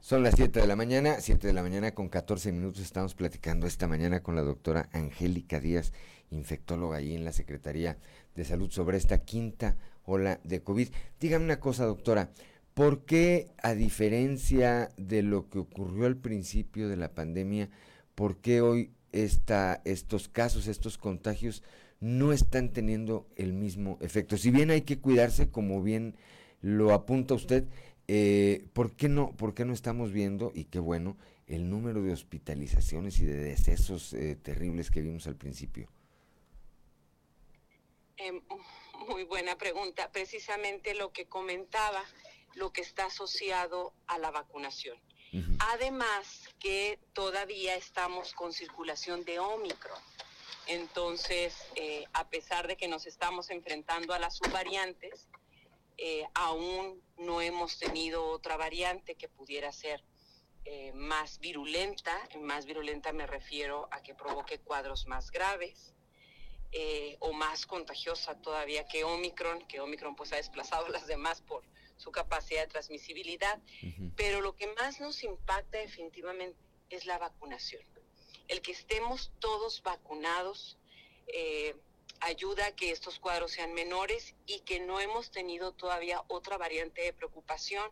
Son 0.00 0.22
las 0.22 0.34
7 0.36 0.60
de 0.60 0.66
la 0.66 0.76
mañana, 0.76 1.18
7 1.20 1.46
de 1.46 1.54
la 1.54 1.62
mañana 1.62 1.94
con 1.94 2.10
14 2.10 2.52
minutos. 2.52 2.82
Estamos 2.82 3.14
platicando 3.14 3.66
esta 3.66 3.88
mañana 3.88 4.22
con 4.22 4.36
la 4.36 4.42
doctora 4.42 4.90
Angélica 4.92 5.60
Díaz, 5.60 5.94
infectóloga 6.30 6.98
ahí 6.98 7.14
en 7.14 7.24
la 7.24 7.32
Secretaría 7.32 7.96
de 8.34 8.44
Salud, 8.44 8.70
sobre 8.70 8.98
esta 8.98 9.24
quinta 9.24 9.78
ola 10.04 10.40
de 10.44 10.62
COVID. 10.62 10.88
Dígame 11.18 11.46
una 11.46 11.58
cosa, 11.58 11.86
doctora. 11.86 12.30
¿Por 12.74 13.06
qué, 13.06 13.52
a 13.62 13.72
diferencia 13.72 14.90
de 14.98 15.22
lo 15.22 15.48
que 15.48 15.58
ocurrió 15.58 16.04
al 16.04 16.16
principio 16.16 16.88
de 16.88 16.96
la 16.96 17.14
pandemia, 17.14 17.70
por 18.14 18.38
qué 18.38 18.60
hoy 18.60 18.93
esta, 19.14 19.80
estos 19.84 20.28
casos, 20.28 20.66
estos 20.66 20.98
contagios 20.98 21.62
no 22.00 22.32
están 22.32 22.72
teniendo 22.72 23.26
el 23.36 23.52
mismo 23.52 23.98
efecto? 24.00 24.36
Si 24.36 24.50
bien 24.50 24.70
hay 24.70 24.82
que 24.82 24.98
cuidarse, 24.98 25.50
como 25.50 25.82
bien 25.82 26.16
lo 26.60 26.92
apunta 26.92 27.34
usted, 27.34 27.64
eh, 28.08 28.66
¿por, 28.72 28.96
qué 28.96 29.08
no, 29.08 29.34
¿por 29.36 29.54
qué 29.54 29.64
no 29.64 29.72
estamos 29.72 30.12
viendo, 30.12 30.52
y 30.54 30.64
qué 30.64 30.78
bueno, 30.78 31.16
el 31.46 31.70
número 31.70 32.02
de 32.02 32.12
hospitalizaciones 32.12 33.20
y 33.20 33.26
de 33.26 33.36
decesos 33.36 34.12
eh, 34.14 34.36
terribles 34.36 34.90
que 34.90 35.02
vimos 35.02 35.26
al 35.26 35.36
principio? 35.36 35.88
Em, 38.16 38.40
muy 39.08 39.24
buena 39.24 39.56
pregunta. 39.56 40.10
Precisamente 40.10 40.94
lo 40.94 41.12
que 41.12 41.26
comentaba, 41.26 42.02
lo 42.54 42.72
que 42.72 42.80
está 42.80 43.06
asociado 43.06 43.92
a 44.06 44.18
la 44.18 44.30
vacunación. 44.30 44.96
Además 45.72 46.43
que 46.58 46.98
todavía 47.12 47.74
estamos 47.76 48.32
con 48.32 48.52
circulación 48.52 49.24
de 49.24 49.38
Omicron. 49.38 50.00
Entonces, 50.66 51.54
eh, 51.76 52.06
a 52.12 52.28
pesar 52.28 52.66
de 52.66 52.76
que 52.76 52.88
nos 52.88 53.06
estamos 53.06 53.50
enfrentando 53.50 54.14
a 54.14 54.18
las 54.18 54.36
subvariantes, 54.36 55.28
eh, 55.98 56.26
aún 56.34 57.02
no 57.18 57.40
hemos 57.40 57.78
tenido 57.78 58.26
otra 58.26 58.56
variante 58.56 59.14
que 59.14 59.28
pudiera 59.28 59.72
ser 59.72 60.02
eh, 60.64 60.92
más 60.94 61.38
virulenta. 61.38 62.18
más 62.40 62.64
virulenta 62.64 63.12
me 63.12 63.26
refiero 63.26 63.88
a 63.90 64.02
que 64.02 64.14
provoque 64.14 64.58
cuadros 64.58 65.06
más 65.06 65.30
graves. 65.30 65.90
O 67.20 67.32
más 67.32 67.66
contagiosa 67.66 68.34
todavía 68.42 68.84
que 68.88 69.04
Omicron, 69.04 69.64
que 69.68 69.78
Omicron 69.78 70.16
pues 70.16 70.32
ha 70.32 70.36
desplazado 70.36 70.86
a 70.86 70.88
las 70.88 71.06
demás 71.06 71.40
por 71.40 71.62
su 71.96 72.10
capacidad 72.10 72.62
de 72.62 72.68
transmisibilidad, 72.68 73.60
pero 74.16 74.40
lo 74.40 74.56
que 74.56 74.66
más 74.74 75.00
nos 75.00 75.22
impacta 75.22 75.78
definitivamente 75.78 76.58
es 76.90 77.06
la 77.06 77.18
vacunación. 77.18 77.82
El 78.48 78.60
que 78.60 78.72
estemos 78.72 79.30
todos 79.38 79.82
vacunados 79.82 80.76
eh, 81.28 81.74
ayuda 82.20 82.66
a 82.66 82.72
que 82.72 82.90
estos 82.90 83.18
cuadros 83.18 83.52
sean 83.52 83.72
menores 83.72 84.34
y 84.46 84.60
que 84.60 84.80
no 84.80 85.00
hemos 85.00 85.30
tenido 85.30 85.72
todavía 85.72 86.22
otra 86.28 86.58
variante 86.58 87.02
de 87.02 87.12
preocupación, 87.12 87.90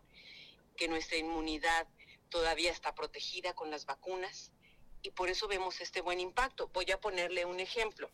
que 0.75 0.87
nuestra 0.87 1.17
inmunidad 1.17 1.87
todavía 2.29 2.71
está 2.71 2.95
protegida 2.95 3.53
con 3.53 3.69
las 3.69 3.85
vacunas 3.85 4.51
y 5.01 5.11
por 5.11 5.29
eso 5.29 5.47
vemos 5.47 5.81
este 5.81 6.01
buen 6.01 6.19
impacto. 6.19 6.69
Voy 6.69 6.89
a 6.91 6.99
ponerle 6.99 7.45
un 7.45 7.59
ejemplo. 7.59 8.09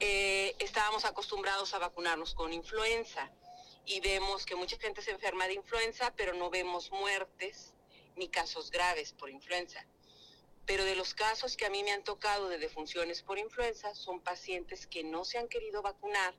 Eh, 0.00 0.54
estábamos 0.60 1.04
acostumbrados 1.04 1.74
a 1.74 1.78
vacunarnos 1.78 2.34
con 2.34 2.52
influenza 2.52 3.32
y 3.88 4.00
vemos 4.00 4.44
que 4.44 4.54
mucha 4.54 4.78
gente 4.78 5.00
se 5.00 5.12
enferma 5.12 5.46
de 5.46 5.54
influenza, 5.54 6.14
pero 6.14 6.34
no 6.34 6.50
vemos 6.50 6.90
muertes 6.90 7.72
ni 8.16 8.28
casos 8.28 8.70
graves 8.70 9.14
por 9.14 9.30
influenza. 9.30 9.84
Pero 10.66 10.84
de 10.84 10.94
los 10.94 11.14
casos 11.14 11.56
que 11.56 11.64
a 11.64 11.70
mí 11.70 11.82
me 11.82 11.92
han 11.92 12.04
tocado 12.04 12.50
de 12.50 12.58
defunciones 12.58 13.22
por 13.22 13.38
influenza 13.38 13.94
son 13.94 14.20
pacientes 14.20 14.86
que 14.86 15.02
no 15.04 15.24
se 15.24 15.38
han 15.38 15.48
querido 15.48 15.80
vacunar, 15.80 16.34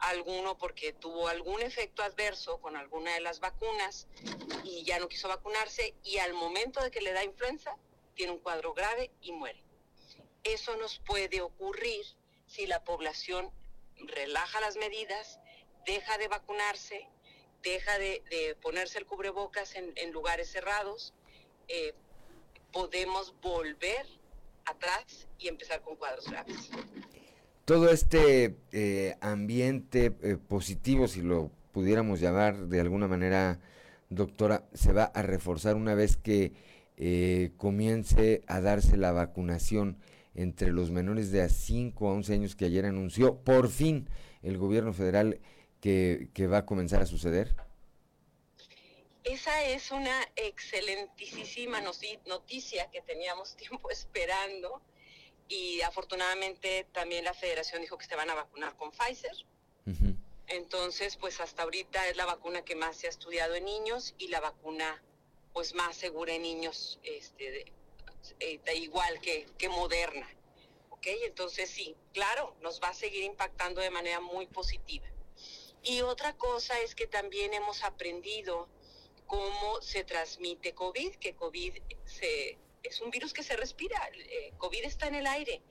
alguno 0.00 0.58
porque 0.58 0.92
tuvo 0.92 1.28
algún 1.28 1.62
efecto 1.62 2.02
adverso 2.02 2.60
con 2.60 2.76
alguna 2.76 3.14
de 3.14 3.20
las 3.20 3.40
vacunas 3.40 4.06
y 4.62 4.84
ya 4.84 4.98
no 4.98 5.08
quiso 5.08 5.28
vacunarse 5.28 5.94
y 6.04 6.18
al 6.18 6.34
momento 6.34 6.82
de 6.82 6.90
que 6.90 7.00
le 7.00 7.12
da 7.12 7.24
influenza 7.24 7.74
tiene 8.14 8.32
un 8.32 8.38
cuadro 8.38 8.74
grave 8.74 9.10
y 9.22 9.32
muere. 9.32 9.62
Eso 10.44 10.76
nos 10.76 10.98
puede 10.98 11.40
ocurrir 11.40 12.04
si 12.46 12.66
la 12.66 12.84
población 12.84 13.50
relaja 13.96 14.60
las 14.60 14.76
medidas, 14.76 15.38
deja 15.86 16.18
de 16.18 16.28
vacunarse, 16.28 17.08
deja 17.62 17.98
de, 17.98 18.22
ponerse 18.60 18.98
el 18.98 19.06
cubrebocas 19.06 19.74
en, 19.76 20.12
lugares 20.12 20.50
cerrados, 20.50 21.14
eh, 21.68 21.94
podemos 22.72 23.34
volver 23.40 24.06
atrás 24.64 25.28
y 25.38 25.48
empezar 25.48 25.82
con 25.82 25.96
cuadros 25.96 26.28
graves. 26.28 26.70
Todo 27.64 27.90
este 27.90 28.56
eh, 28.72 29.16
ambiente 29.20 30.16
eh, 30.22 30.36
positivo, 30.36 31.08
si 31.08 31.22
lo 31.22 31.50
pudiéramos 31.72 32.20
llamar 32.20 32.66
de 32.66 32.80
alguna 32.80 33.08
manera, 33.08 33.60
doctora, 34.10 34.64
se 34.74 34.92
va 34.92 35.04
a 35.04 35.22
reforzar 35.22 35.76
una 35.76 35.94
vez 35.94 36.16
que 36.16 36.52
comience 37.56 38.42
a 38.46 38.60
darse 38.60 38.96
la 38.96 39.10
vacunación 39.10 39.98
entre 40.34 40.70
los 40.70 40.90
menores 40.90 41.32
de 41.32 41.42
a 41.42 41.48
5 41.48 42.08
a 42.08 42.12
11 42.12 42.34
años 42.34 42.56
que 42.56 42.64
ayer 42.64 42.86
anunció 42.86 43.36
por 43.36 43.68
fin 43.68 44.08
el 44.42 44.58
gobierno 44.58 44.92
federal 44.92 45.40
que, 45.82 46.46
va 46.46 46.58
a 46.58 46.66
comenzar 46.66 47.02
a 47.02 47.06
suceder? 47.06 47.54
Esa 49.24 49.64
es 49.64 49.90
una 49.90 50.16
excelentísima 50.36 51.80
noticia 51.80 52.90
que 52.90 53.02
teníamos 53.02 53.56
tiempo 53.56 53.90
esperando 53.90 54.80
y 55.48 55.82
afortunadamente 55.82 56.86
también 56.92 57.24
la 57.24 57.34
federación 57.34 57.82
dijo 57.82 57.98
que 57.98 58.06
se 58.06 58.16
van 58.16 58.30
a 58.30 58.34
vacunar 58.34 58.74
con 58.76 58.90
Pfizer. 58.92 59.36
Entonces, 60.48 61.16
pues 61.16 61.40
hasta 61.40 61.62
ahorita 61.62 62.08
es 62.08 62.16
la 62.16 62.26
vacuna 62.26 62.62
que 62.62 62.74
más 62.76 62.96
se 62.96 63.06
ha 63.06 63.10
estudiado 63.10 63.54
en 63.54 63.64
niños 63.64 64.14
y 64.18 64.28
la 64.28 64.40
vacuna 64.40 65.02
pues 65.54 65.74
más 65.74 65.96
segura 65.96 66.34
en 66.34 66.42
niños 66.42 66.98
este, 67.04 67.50
de, 67.50 67.72
eh, 68.40 68.76
igual 68.76 69.18
que, 69.20 69.46
que 69.56 69.68
Moderna. 69.68 70.28
¿Ok? 70.90 71.06
Entonces 71.24 71.70
sí, 71.70 71.96
claro, 72.12 72.54
nos 72.60 72.82
va 72.82 72.88
a 72.88 72.94
seguir 72.94 73.22
impactando 73.22 73.80
de 73.80 73.90
manera 73.90 74.20
muy 74.20 74.46
positiva. 74.46 75.06
Y 75.82 76.02
otra 76.02 76.36
cosa 76.36 76.78
es 76.80 76.94
que 76.94 77.06
también 77.06 77.54
hemos 77.54 77.82
aprendido 77.82 78.68
cómo 79.26 79.80
se 79.80 80.04
transmite 80.04 80.74
COVID, 80.74 81.14
que 81.16 81.34
COVID 81.34 81.78
se, 82.04 82.58
es 82.82 83.00
un 83.00 83.10
virus 83.10 83.32
que 83.32 83.42
se 83.42 83.56
respira, 83.56 84.10
eh, 84.14 84.52
COVID 84.58 84.84
está 84.84 85.06
en 85.06 85.14
el 85.14 85.26
aire. 85.26 85.62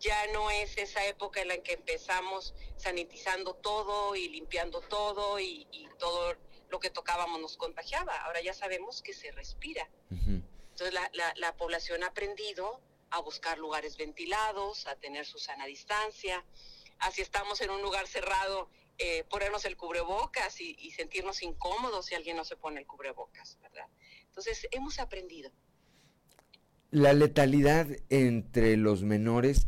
Ya 0.00 0.26
no 0.32 0.50
es 0.50 0.76
esa 0.76 1.06
época 1.06 1.40
en 1.40 1.48
la 1.48 1.58
que 1.58 1.74
empezamos 1.74 2.54
sanitizando 2.76 3.54
todo 3.54 4.16
y 4.16 4.28
limpiando 4.28 4.80
todo 4.80 5.38
y, 5.38 5.66
todo 5.98 6.36
lo 6.68 6.80
que 6.80 6.90
tocábamos 6.90 7.40
nos 7.40 7.56
contagiaba. 7.56 8.16
Ahora 8.24 8.42
ya 8.42 8.52
sabemos 8.52 9.00
que 9.00 9.14
se 9.14 9.30
respira. 9.30 9.88
Entonces 10.10 10.92
la, 11.36 11.56
población 11.56 12.02
ha 12.02 12.08
aprendido 12.08 12.80
a 13.10 13.20
buscar 13.20 13.58
lugares 13.58 13.96
ventilados, 13.96 14.88
a 14.88 14.96
tener 14.96 15.24
su 15.24 15.38
sana 15.38 15.66
distancia. 15.66 16.44
Así 16.98 17.22
estamos 17.22 17.60
en 17.60 17.70
un 17.70 17.80
lugar 17.80 18.08
cerrado, 18.08 18.68
eh, 18.98 19.24
ponernos 19.28 19.64
el 19.64 19.76
cubrebocas 19.76 20.60
y, 20.60 20.90
sentirnos 20.92 21.42
incómodos 21.42 22.06
si 22.06 22.14
alguien 22.14 22.36
no 22.36 22.44
se 22.44 22.56
pone 22.56 22.80
el 22.80 22.86
cubrebocas, 22.86 23.58
¿verdad? 23.60 23.86
Entonces 24.26 24.68
hemos 24.70 25.00
aprendido. 25.00 25.50
La 26.90 27.12
letalidad 27.12 27.88
entre 28.08 28.76
los 28.76 29.02
menores, 29.02 29.66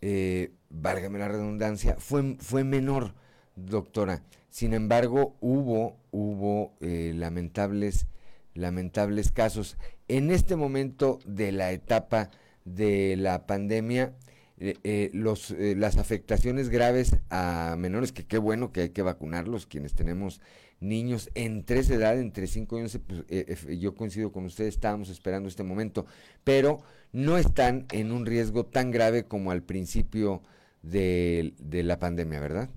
eh, 0.00 0.52
válgame 0.68 1.18
la 1.18 1.28
redundancia, 1.28 1.96
fue, 1.98 2.36
fue 2.38 2.62
menor, 2.62 3.14
doctora. 3.56 4.22
Sin 4.48 4.74
embargo, 4.74 5.36
hubo, 5.40 5.98
hubo 6.12 6.76
eh, 6.80 7.12
lamentables, 7.16 8.06
lamentables 8.54 9.32
casos. 9.32 9.76
En 10.06 10.30
este 10.30 10.54
momento 10.54 11.18
de 11.24 11.50
la 11.50 11.72
etapa 11.72 12.30
de 12.64 13.16
la 13.16 13.46
pandemia, 13.46 14.14
eh, 14.58 14.76
eh, 14.84 15.10
los, 15.12 15.50
eh, 15.50 15.74
las 15.76 15.96
afectaciones 15.96 16.68
graves 16.68 17.16
a 17.30 17.74
menores, 17.78 18.12
que 18.12 18.26
qué 18.26 18.38
bueno 18.38 18.70
que 18.72 18.82
hay 18.82 18.88
que 18.90 19.02
vacunarlos, 19.02 19.66
quienes 19.66 19.94
tenemos 19.94 20.40
niños 20.78 21.30
en 21.34 21.64
tres 21.64 21.90
edad, 21.90 22.18
entre 22.18 22.46
5 22.46 22.78
y 22.78 22.82
11, 22.82 22.98
pues, 22.98 23.80
yo 23.80 23.94
coincido 23.94 24.30
con 24.30 24.44
ustedes, 24.44 24.74
estábamos 24.74 25.08
esperando 25.08 25.48
este 25.48 25.62
momento, 25.62 26.06
pero 26.44 26.80
no 27.12 27.38
están 27.38 27.86
en 27.92 28.12
un 28.12 28.26
riesgo 28.26 28.66
tan 28.66 28.90
grave 28.90 29.24
como 29.24 29.50
al 29.50 29.62
principio 29.62 30.42
de, 30.82 31.54
de 31.58 31.82
la 31.82 31.98
pandemia, 31.98 32.40
¿verdad? 32.40 32.70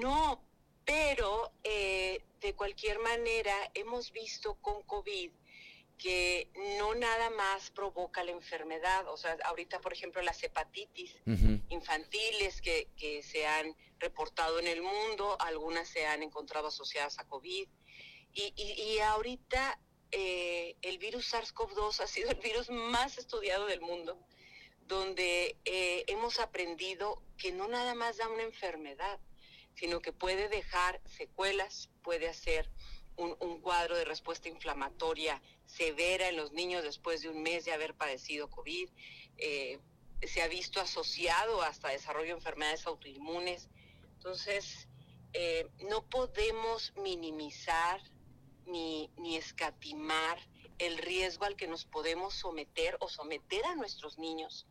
no, 0.00 0.42
pero 0.84 1.52
de 1.62 2.54
cualquier 2.54 2.98
manera, 3.00 3.54
hemos 3.74 4.12
visto 4.12 4.54
con 4.62 4.82
COVID 4.82 5.30
que 6.00 6.48
no 6.78 6.94
nada 6.94 7.28
más 7.28 7.70
provoca 7.70 8.24
la 8.24 8.30
enfermedad, 8.30 9.06
o 9.08 9.18
sea, 9.18 9.36
ahorita, 9.44 9.82
por 9.82 9.92
ejemplo, 9.92 10.22
las 10.22 10.42
hepatitis 10.42 11.14
infantiles 11.68 12.62
que, 12.62 13.22
se 13.22 13.46
han 13.46 13.76
reportado 13.98 14.58
en 14.58 14.66
el 14.66 14.80
mundo, 14.80 15.36
algunas 15.40 15.88
se 15.88 16.06
han 16.06 16.22
encontrado 16.22 16.68
asociadas 16.68 17.18
a 17.18 17.28
COVID, 17.28 17.68
y, 18.32 18.54
y, 18.56 18.98
ahorita 19.00 19.78
eh, 20.10 20.74
el 20.80 20.98
virus 20.98 21.34
SARS-CoV-2 21.34 22.00
ha 22.00 22.06
sido 22.06 22.30
el 22.30 22.38
virus 22.38 22.70
más 22.70 23.18
estudiado 23.18 23.66
del 23.66 23.82
mundo, 23.82 24.18
donde 24.86 25.58
eh, 25.66 26.04
hemos 26.06 26.40
aprendido 26.40 27.22
que 27.36 27.52
no 27.52 27.68
nada 27.68 27.94
más 27.94 28.16
da 28.16 28.28
una 28.28 28.44
enfermedad, 28.44 29.20
sino 29.74 30.00
que 30.00 30.12
puede 30.12 30.48
dejar 30.48 31.02
secuelas, 31.04 31.90
puede 32.02 32.28
hacer 32.28 32.70
un, 33.20 33.60
cuadro 33.60 33.96
de 33.96 34.04
respuesta 34.04 34.48
inflamatoria 34.48 35.40
severa 35.66 36.28
en 36.28 36.36
los 36.36 36.52
niños 36.52 36.82
después 36.82 37.22
de 37.22 37.28
un 37.28 37.42
mes 37.42 37.64
de 37.64 37.72
haber 37.72 37.94
padecido 37.94 38.50
COVID. 38.50 38.88
Eh, 39.36 39.78
se 40.26 40.42
ha 40.42 40.48
visto 40.48 40.80
asociado 40.80 41.62
hasta 41.62 41.88
desarrollo 41.88 42.28
de 42.28 42.38
enfermedades 42.38 42.86
autoinmunes. 42.86 43.68
Entonces, 44.16 44.88
eh, 45.32 45.68
no 45.88 46.04
podemos 46.08 46.92
minimizar 46.96 48.00
ni, 48.66 49.10
ni 49.16 49.36
escatimar 49.36 50.38
el 50.78 50.98
riesgo 50.98 51.44
al 51.44 51.56
que 51.56 51.68
nos 51.68 51.84
podemos 51.84 52.34
someter 52.34 52.96
o 53.00 53.08
someter 53.08 53.64
a 53.66 53.76
nuestros 53.76 54.18
niños 54.18 54.66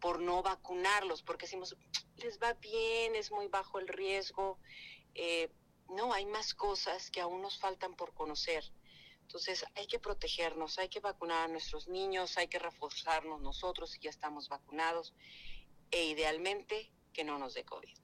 por 0.00 0.20
no 0.20 0.42
vacunarlos, 0.42 1.22
porque 1.22 1.44
decimos, 1.44 1.76
les 2.16 2.40
va 2.40 2.54
bien, 2.54 3.14
es 3.14 3.30
muy 3.30 3.48
bajo 3.48 3.78
el 3.78 3.88
riesgo. 3.88 4.58
Eh, 5.14 5.50
no, 5.90 6.12
hay 6.12 6.26
más 6.26 6.54
cosas 6.54 7.10
que 7.10 7.20
aún 7.20 7.42
nos 7.42 7.58
faltan 7.58 7.94
por 7.94 8.12
conocer. 8.14 8.64
Entonces 9.22 9.64
hay 9.76 9.86
que 9.86 9.98
protegernos, 9.98 10.78
hay 10.78 10.88
que 10.88 11.00
vacunar 11.00 11.44
a 11.44 11.48
nuestros 11.48 11.88
niños, 11.88 12.36
hay 12.36 12.48
que 12.48 12.58
reforzarnos 12.58 13.40
nosotros 13.40 13.90
si 13.90 14.00
ya 14.00 14.10
estamos 14.10 14.48
vacunados 14.48 15.14
e 15.90 16.06
idealmente 16.06 16.90
que 17.12 17.22
no 17.24 17.38
nos 17.38 17.54
dé 17.54 17.64
COVID. 17.64 17.94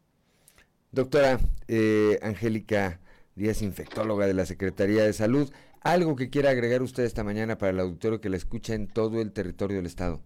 Doctora 0.93 1.41
eh, 1.69 2.19
Angélica 2.23 3.01
Díaz, 3.35 3.61
infectóloga 3.61 4.27
de 4.27 4.35
la 4.35 4.47
Secretaría 4.47 5.03
de 5.03 5.13
Salud, 5.13 5.53
¿algo 5.81 6.17
que 6.17 6.31
quiera 6.31 6.51
agregar 6.51 6.81
usted 6.83 7.03
esta 7.05 7.25
mañana 7.25 7.59
para 7.59 7.71
el 7.71 7.81
auditorio 7.81 8.21
que 8.21 8.31
la 8.31 8.37
escucha 8.37 8.75
en 8.75 8.89
todo 8.89 9.21
el 9.21 9.33
territorio 9.33 9.77
del 9.77 9.87
Estado? 9.87 10.23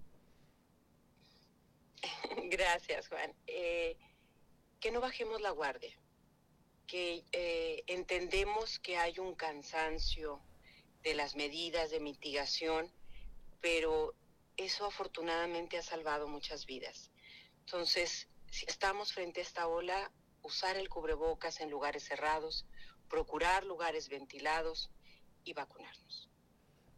Gracias, 2.50 3.08
Juan. 3.08 3.32
Eh, 3.46 3.96
que 4.80 4.92
no 4.92 5.00
bajemos 5.00 5.40
la 5.40 5.50
guardia, 5.50 5.90
que 6.90 7.24
eh, 7.32 7.84
entendemos 7.86 8.80
que 8.80 8.96
hay 8.96 9.20
un 9.20 9.34
cansancio 9.36 10.40
de 11.04 11.14
las 11.14 11.36
medidas 11.36 11.90
de 11.92 12.00
mitigación, 12.00 12.90
pero 13.60 14.14
eso 14.56 14.86
afortunadamente 14.86 15.78
ha 15.78 15.82
salvado 15.82 16.26
muchas 16.26 16.66
vidas. 16.66 17.12
Entonces, 17.60 18.28
si 18.50 18.66
estamos 18.66 19.12
frente 19.12 19.38
a 19.38 19.44
esta 19.44 19.68
ola, 19.68 20.10
usar 20.42 20.76
el 20.76 20.88
cubrebocas 20.88 21.60
en 21.60 21.70
lugares 21.70 22.02
cerrados, 22.02 22.66
procurar 23.08 23.64
lugares 23.64 24.08
ventilados 24.08 24.90
y 25.44 25.52
vacunarnos. 25.52 26.28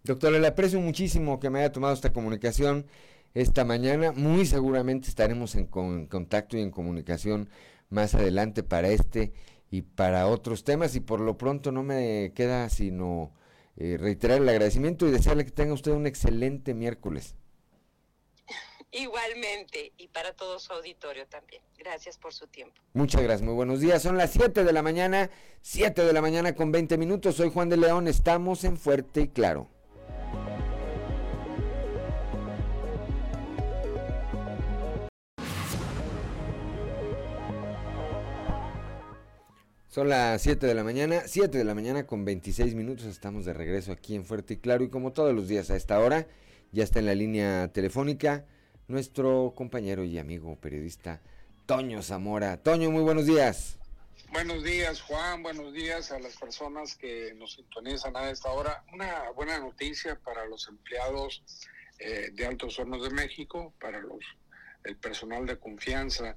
Doctora, 0.05 0.39
le 0.39 0.47
aprecio 0.47 0.81
muchísimo 0.81 1.39
que 1.39 1.51
me 1.51 1.59
haya 1.59 1.71
tomado 1.71 1.93
esta 1.93 2.15
comunicación 2.15 2.87
esta 3.35 3.67
mañana. 3.67 4.13
Muy 4.13 4.47
seguramente 4.47 5.09
estaremos 5.09 5.55
en, 5.55 5.67
contacto 5.67 6.57
y 6.57 6.63
en 6.63 6.71
comunicación 6.71 7.51
más 7.91 8.15
adelante 8.15 8.63
para 8.63 8.89
este 8.89 9.33
y 9.73 9.81
para 9.81 10.29
otros 10.29 10.65
temas 10.65 10.95
y 10.95 11.01
por 11.01 11.21
lo 11.21 11.39
pronto 11.39 11.73
no 11.73 11.83
me 11.83 12.33
queda 12.35 12.69
sino 12.69 13.33
eh, 13.79 13.97
reiterar 13.99 14.37
el 14.37 14.49
agradecimiento 14.49 15.09
y 15.09 15.11
desearle 15.11 15.47
que 15.47 15.51
tenga 15.51 15.73
usted 15.73 15.93
un 15.93 16.07
excelente 16.07 16.75
miércoles. 16.75 17.35
Igualmente, 18.93 19.93
y 19.97 20.09
para 20.09 20.35
todo 20.35 20.59
su 20.59 20.75
auditorio 20.75 21.27
también. 21.27 21.63
Gracias 21.79 22.19
por 22.19 22.35
su 22.35 22.47
tiempo. 22.49 22.83
Muchas 22.93 23.23
gracias, 23.23 23.41
muy 23.41 23.55
buenos 23.55 23.81
días. 23.81 24.03
Son 24.03 24.19
las 24.19 24.31
7 24.33 24.63
de 24.63 24.73
la 24.75 24.83
mañana, 24.83 25.31
7 25.63 26.05
de 26.05 26.13
la 26.13 26.21
mañana 26.21 26.55
con 26.55 26.71
20 26.71 26.99
minutos. 26.99 27.37
Soy 27.37 27.51
Juan 27.51 27.71
de 27.71 27.79
León, 27.79 28.09
estamos 28.09 28.65
en 28.65 28.77
Fuerte 28.77 29.23
y 29.23 29.29
Claro. 29.29 29.69
Son 39.93 40.09
las 40.09 40.41
7 40.41 40.67
de 40.67 40.73
la 40.73 40.85
mañana, 40.85 41.25
7 41.27 41.59
de 41.59 41.65
la 41.65 41.75
mañana 41.75 42.07
con 42.07 42.25
26 42.25 42.75
minutos, 42.75 43.05
estamos 43.05 43.45
de 43.45 43.53
regreso 43.53 43.93
aquí 43.93 44.15
en 44.15 44.25
Fuerte 44.25 44.55
y 44.55 44.57
Claro 44.57 44.85
y 44.85 44.89
como 44.89 45.13
todos 45.13 45.35
los 45.35 45.49
días 45.49 45.71
a 45.71 45.77
esta 45.77 46.01
hora, 46.01 46.27
ya 46.71 46.83
está 46.83 47.01
en 47.01 47.05
la 47.05 47.15
línea 47.15 47.69
telefónica 47.75 48.47
nuestro 48.89 49.53
compañero 49.55 50.03
y 50.03 50.19
amigo 50.19 50.57
periodista 50.57 51.21
Toño 51.67 52.03
Zamora. 52.03 52.57
Toño, 52.57 52.91
muy 52.91 53.03
buenos 53.03 53.27
días. 53.27 53.77
Buenos 54.33 54.65
días 54.65 55.03
Juan, 55.03 55.43
buenos 55.43 55.75
días 55.75 56.11
a 56.11 56.19
las 56.21 56.39
personas 56.39 56.97
que 56.97 57.35
nos 57.35 57.53
sintonizan 57.53 58.17
a 58.17 58.31
esta 58.31 58.51
hora. 58.51 58.83
Una 58.95 59.29
buena 59.33 59.59
noticia 59.59 60.19
para 60.19 60.47
los 60.47 60.69
empleados 60.69 61.43
eh, 61.99 62.31
de 62.33 62.47
Altos 62.47 62.79
Hornos 62.79 63.03
de 63.03 63.11
México, 63.11 63.75
para 63.79 64.01
los 64.01 64.25
el 64.85 64.97
personal 64.97 65.45
de 65.45 65.59
confianza 65.59 66.35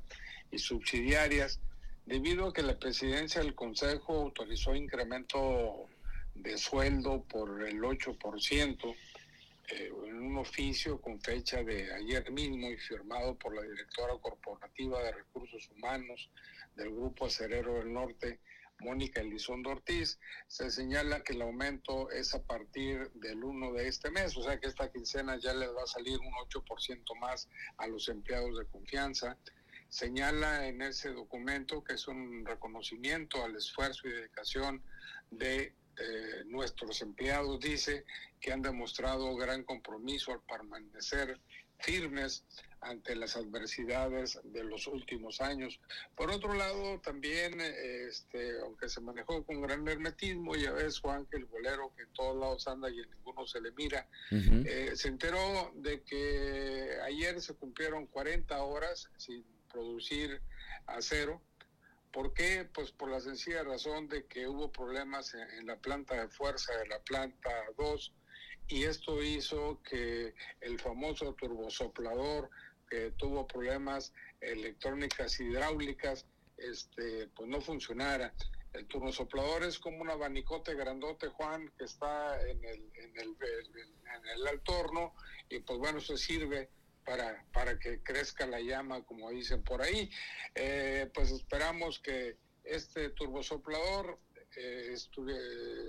y 0.52 0.60
subsidiarias 0.60 1.62
debido 2.06 2.48
a 2.48 2.54
que 2.54 2.62
la 2.62 2.78
presidencia 2.78 3.42
del 3.42 3.56
Consejo 3.56 4.14
autorizó 4.14 4.76
incremento 4.76 5.88
de 6.36 6.58
sueldo 6.58 7.24
por 7.24 7.64
el 7.68 7.80
8% 7.82 8.96
eh, 9.68 9.92
en 10.06 10.22
un 10.22 10.38
oficio 10.38 11.02
con 11.02 11.20
fecha 11.20 11.64
de 11.64 11.92
ayer 11.94 12.32
mismo 12.32 12.70
y 12.70 12.78
firmado 12.78 13.36
por 13.36 13.56
la 13.56 13.64
directora 13.64 14.14
corporativa 14.22 15.02
de 15.02 15.14
recursos 15.14 15.68
humanos 15.76 16.30
del 16.76 16.92
Grupo 16.92 17.26
Acerero 17.26 17.76
del 17.76 17.92
Norte, 17.92 18.40
Mónica 18.80 19.22
Elizondo 19.22 19.72
Ortiz, 19.72 20.20
se 20.48 20.70
señala 20.70 21.24
que 21.24 21.34
el 21.34 21.42
aumento 21.42 22.12
es 22.12 22.36
a 22.36 22.44
partir 22.44 23.10
del 23.14 23.44
1 23.44 23.72
de 23.74 23.88
este 23.88 24.12
mes, 24.12 24.36
o 24.38 24.44
sea 24.44 24.60
que 24.60 24.68
esta 24.68 24.92
quincena 24.92 25.38
ya 25.38 25.54
les 25.54 25.70
va 25.70 25.84
a 25.84 25.88
salir 25.88 26.20
un 26.20 26.34
8% 26.34 27.20
más 27.20 27.50
a 27.78 27.88
los 27.88 28.10
empleados 28.10 28.60
de 28.60 28.66
confianza 28.68 29.38
señala 29.96 30.68
en 30.68 30.82
ese 30.82 31.14
documento 31.14 31.82
que 31.82 31.94
es 31.94 32.06
un 32.10 32.46
reconocimiento 32.46 33.46
al 33.46 33.56
esfuerzo 33.56 34.10
y 34.10 34.12
dedicación 34.12 34.84
de 35.32 35.74
eh, 35.98 36.44
nuestros 36.48 37.02
empleados, 37.02 37.62
dice 37.62 38.04
que 38.42 38.52
han 38.52 38.62
demostrado 38.62 39.34
gran 39.38 39.64
compromiso 39.64 40.34
al 40.34 40.42
permanecer 40.42 41.40
firmes 41.80 42.44
ante 42.82 43.16
las 43.16 43.38
adversidades 43.38 44.38
de 44.44 44.66
los 44.66 44.86
últimos 44.88 45.40
años. 45.40 45.80
Por 46.14 46.30
otro 46.30 46.54
lado, 46.54 47.00
también, 47.00 47.62
este, 47.62 48.60
aunque 48.60 48.90
se 48.90 49.00
manejó 49.00 49.46
con 49.46 49.62
gran 49.62 49.88
hermetismo, 49.88 50.58
ya 50.58 50.74
ves, 50.74 51.00
Juan, 51.00 51.26
que 51.28 51.38
el 51.38 51.46
bolero 51.46 51.94
que 51.96 52.04
en 52.04 52.12
todos 52.12 52.38
lados 52.38 52.68
anda 52.68 52.90
y 52.90 53.00
en 53.00 53.10
ninguno 53.12 53.48
se 53.48 53.62
le 53.62 53.72
mira, 53.72 54.10
eh, 54.30 54.92
se 54.94 55.08
enteró 55.08 55.72
de 55.76 56.02
que 56.04 56.98
ayer 57.06 57.42
se 57.42 57.54
cumplieron 57.54 58.08
40 58.08 58.62
horas 58.62 59.10
sin 59.16 59.55
producir 59.76 60.42
acero. 60.88 61.42
¿Por 62.14 62.34
qué? 62.34 62.68
Pues 62.74 62.92
por 62.94 63.10
la 63.10 63.20
sencilla 63.20 63.64
razón 63.64 64.08
de 64.08 64.26
que 64.26 64.48
hubo 64.48 64.72
problemas 64.72 65.34
en, 65.34 65.66
la 65.66 65.76
planta 65.76 66.16
de 66.16 66.30
fuerza 66.30 66.72
de 66.78 66.88
la 66.88 67.00
planta 67.00 67.50
2 67.78 68.14
y 68.70 68.84
esto 68.84 69.22
hizo 69.22 69.82
que 69.84 70.34
el 70.62 70.80
famoso 70.80 71.34
turbosoplador 71.34 72.50
que 72.90 73.12
tuvo 73.18 73.46
problemas 73.46 74.14
electrónicas 74.40 75.40
hidráulicas 75.42 76.26
este 76.58 77.28
pues 77.36 77.50
no 77.50 77.60
funcionara. 77.60 78.34
El 78.72 78.88
turbosoplador 78.88 79.64
es 79.64 79.78
como 79.78 80.02
un 80.02 80.10
abanicote 80.10 80.74
grandote, 80.74 81.28
Juan, 81.28 81.70
que 81.78 81.84
está 81.84 82.42
en 82.50 82.64
el, 82.64 82.92
en 82.96 83.18
el, 83.18 83.36
en 83.42 84.26
el 84.36 84.48
altorno 84.48 85.14
y 85.50 85.60
pues 85.60 85.80
bueno, 85.80 85.98
eso 85.98 86.16
sirve 86.16 86.70
para, 87.06 87.46
para 87.54 87.80
que 87.80 88.02
crezca 88.02 88.46
la 88.46 88.60
llama, 88.60 89.04
como 89.04 89.30
dicen 89.30 89.64
por 89.64 89.82
ahí. 89.82 90.10
Eh, 90.56 91.10
pues 91.14 91.32
esperamos 91.32 92.00
que 92.00 92.38
este 92.64 93.10
turbosoplador 93.10 94.20
eh, 94.58 94.96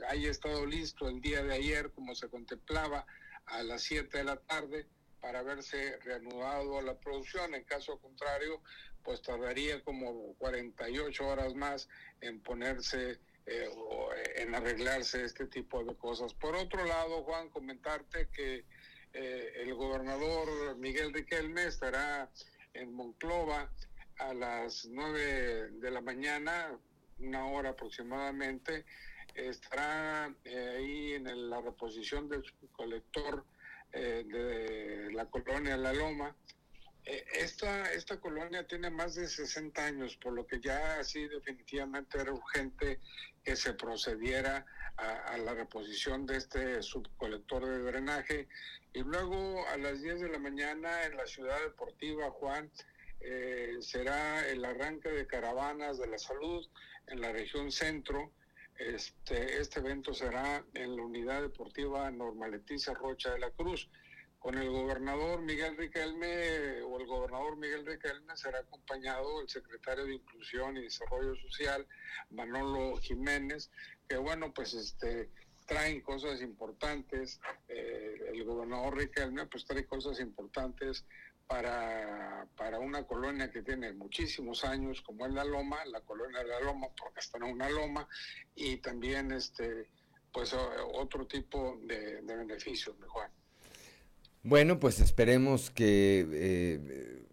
haya 0.09 0.31
estado 0.31 0.67
listo 0.67 1.09
el 1.09 1.21
día 1.21 1.43
de 1.43 1.55
ayer, 1.55 1.91
como 1.93 2.15
se 2.15 2.29
contemplaba, 2.29 3.07
a 3.47 3.63
las 3.63 3.83
7 3.83 4.19
de 4.19 4.25
la 4.25 4.37
tarde, 4.37 4.87
para 5.21 5.41
haberse 5.41 5.99
reanudado 5.99 6.81
la 6.83 6.99
producción. 6.99 7.55
En 7.55 7.65
caso 7.65 7.99
contrario, 7.99 8.63
pues 9.03 9.23
tardaría 9.23 9.83
como 9.83 10.35
48 10.35 11.27
horas 11.27 11.55
más 11.55 11.89
en 12.21 12.41
ponerse 12.41 13.19
eh, 13.47 13.69
o 13.73 14.11
en 14.35 14.55
arreglarse 14.55 15.25
este 15.25 15.47
tipo 15.47 15.83
de 15.85 15.95
cosas. 15.95 16.35
Por 16.35 16.57
otro 16.57 16.85
lado, 16.85 17.23
Juan, 17.23 17.49
comentarte 17.51 18.29
que 18.33 18.65
eh, 19.13 19.53
el 19.57 19.75
gobernador 19.75 20.77
Miguel 20.77 21.13
Riquelme 21.13 21.65
estará 21.65 22.31
en 22.75 22.93
Monclova 22.93 23.71
a 24.19 24.35
las 24.35 24.87
9 24.87 25.71
de 25.81 25.91
la 25.91 26.01
mañana, 26.01 26.79
una 27.19 27.47
hora 27.47 27.71
aproximadamente, 27.71 28.85
estará 29.35 30.35
eh, 30.45 30.75
ahí 30.77 31.13
en 31.15 31.51
la 31.51 31.61
reposición 31.61 32.29
del 32.29 32.43
colector 32.73 33.45
eh, 33.93 34.25
de 34.27 35.13
la 35.13 35.27
colonia 35.27 35.77
La 35.77 35.93
Loma 35.93 36.35
Eh, 37.09 37.25
esta, 37.35 37.93
esta 37.93 38.19
colonia 38.19 38.67
tiene 38.67 38.91
más 38.91 39.15
de 39.15 39.29
60 39.29 39.85
años, 39.85 40.17
por 40.17 40.33
lo 40.33 40.45
que 40.45 40.61
ya 40.61 40.99
así 40.99 41.29
definitivamente 41.29 42.19
era 42.19 42.33
urgente 42.33 42.99
que 43.45 43.55
se 43.55 43.75
procediera 43.75 44.67
a, 44.97 45.37
la 45.39 45.55
reposición 45.55 46.27
de 46.27 46.37
este 46.39 46.83
subcolector 46.83 47.65
de 47.65 47.79
drenaje. 47.79 48.49
Y 48.97 49.03
luego 49.05 49.63
a 49.69 49.77
las 49.77 50.01
10 50.01 50.23
de 50.23 50.29
la 50.31 50.39
mañana 50.39 51.05
en 51.05 51.19
la 51.19 51.27
ciudad 51.27 51.61
deportiva, 51.61 52.31
Juan, 52.31 52.71
eh, 53.21 53.77
será 53.81 54.49
el 54.49 54.65
arranque 54.65 55.11
de 55.11 55.27
caravanas 55.27 55.99
de 55.99 56.07
la 56.07 56.17
salud 56.17 56.67
en 57.07 57.21
la 57.21 57.31
región 57.31 57.71
centro. 57.71 58.33
Este, 58.79 59.61
este 59.61 59.81
evento 59.81 60.15
será 60.15 60.65
en 60.73 60.97
la 60.97 61.03
unidad 61.03 61.43
deportiva 61.43 62.11
Norma 62.11 62.49
Leticia 62.49 62.95
Rocha 62.95 63.35
de 63.35 63.41
la 63.41 63.51
Cruz. 63.51 63.87
Con 64.39 64.57
el 64.57 64.71
gobernador 64.71 65.43
Miguel 65.43 65.77
Riquelme 65.77 66.81
o 66.81 66.99
el 66.99 67.07
gobernador 67.07 67.59
Miguel 67.59 67.85
Riquelme 67.85 68.35
será 68.35 68.61
acompañado 68.61 69.43
el 69.43 69.49
secretario 69.51 70.07
de 70.07 70.15
Inclusión 70.15 70.79
y 70.79 70.85
Desarrollo 70.85 71.35
Social, 71.37 71.87
Manolo 72.31 72.97
Jiménez, 72.97 73.71
que 74.09 74.17
bueno, 74.17 74.55
pues 74.55 74.73
este 74.73 75.29
traen 75.67 76.01
cosas 76.01 76.41
importantes, 76.43 77.41
eh, 77.69 78.31
el 78.33 78.45
gobernador 78.45 78.97
Riquelme 78.97 79.47
pues 79.47 79.65
trae 79.65 79.85
cosas 79.85 80.21
importantes 80.21 81.05
para, 81.47 82.47
para 82.57 82.79
una 82.79 83.05
colonia 83.05 83.51
que 83.51 83.63
tiene 83.63 83.93
muchísimos 83.93 84.65
años, 84.65 85.03
como 85.03 85.27
es 85.27 85.33
la 85.33 85.45
Loma, 85.45 85.85
la 85.87 86.01
colonia 86.01 86.39
de 86.39 86.49
la 86.49 86.61
Loma, 86.61 86.89
porque 86.99 87.21
está 87.21 87.39
en 87.39 87.45
una 87.45 87.69
loma, 87.69 88.09
y 88.55 88.79
también 88.79 89.33
este 89.33 89.89
pues 90.33 90.55
otro 90.93 91.27
tipo 91.27 91.79
de, 91.85 92.21
beneficios. 92.21 92.95
Bueno, 94.43 94.79
pues 94.79 95.01
esperemos 95.01 95.71
que 95.71 96.27
eh, 96.31 97.27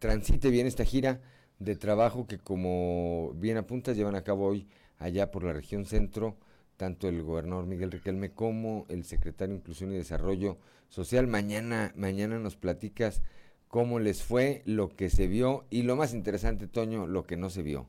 transite 0.00 0.50
bien 0.50 0.66
esta 0.66 0.84
gira 0.84 1.20
de 1.60 1.76
trabajo 1.76 2.26
que 2.26 2.38
como 2.38 3.32
bien 3.34 3.58
apuntas 3.58 3.96
llevan 3.96 4.16
a 4.16 4.24
cabo 4.24 4.46
hoy 4.46 4.66
allá 4.98 5.30
por 5.30 5.44
la 5.44 5.52
región 5.52 5.86
centro, 5.86 6.36
tanto 6.78 7.08
el 7.08 7.22
gobernador 7.22 7.66
Miguel 7.66 7.90
Riquelme 7.90 8.32
como 8.32 8.86
el 8.88 9.04
secretario 9.04 9.52
de 9.52 9.60
Inclusión 9.60 9.92
y 9.92 9.98
Desarrollo 9.98 10.56
Social. 10.88 11.26
Mañana, 11.26 11.92
mañana 11.96 12.38
nos 12.38 12.56
platicas 12.56 13.20
cómo 13.66 13.98
les 13.98 14.22
fue, 14.22 14.62
lo 14.64 14.88
que 14.96 15.10
se 15.10 15.26
vio 15.26 15.66
y 15.68 15.82
lo 15.82 15.96
más 15.96 16.14
interesante, 16.14 16.68
Toño, 16.68 17.06
lo 17.06 17.26
que 17.26 17.36
no 17.36 17.50
se 17.50 17.62
vio. 17.62 17.86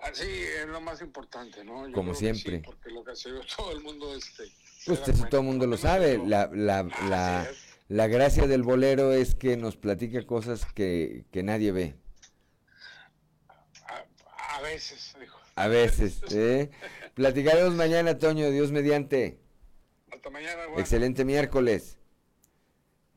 Así 0.00 0.26
es 0.26 0.66
lo 0.66 0.80
más 0.80 1.00
importante, 1.02 1.64
¿no? 1.64 1.92
Como 1.92 2.14
siempre. 2.14 2.62
porque 2.64 2.90
lo 2.90 3.04
que 3.04 3.14
se 3.14 3.30
vio 3.30 3.42
todo 3.56 3.70
el 3.70 3.82
mundo... 3.82 4.16
Este, 4.16 4.44
Usted 4.90 5.14
todo 5.30 5.42
el 5.42 5.46
mundo 5.46 5.66
lo 5.68 5.76
sabe, 5.76 6.18
la, 6.18 6.50
la, 6.52 6.82
la, 7.08 7.48
la 7.88 8.06
gracia 8.08 8.48
del 8.48 8.62
bolero 8.62 9.12
es 9.12 9.36
que 9.36 9.56
nos 9.56 9.76
platica 9.76 10.26
cosas 10.26 10.64
que, 10.74 11.24
nadie 11.32 11.70
ve. 11.70 11.94
A, 14.56 14.60
veces, 14.62 15.14
dijo. 15.20 15.38
A 15.54 15.68
veces, 15.68 16.20
¿eh? 16.32 16.70
Platicaremos 17.14 17.74
mañana, 17.74 18.18
Toño, 18.18 18.50
Dios 18.50 18.72
mediante. 18.72 19.38
Hasta 20.10 20.30
mañana, 20.30 20.62
Excelente 20.78 21.26
miércoles. 21.26 21.98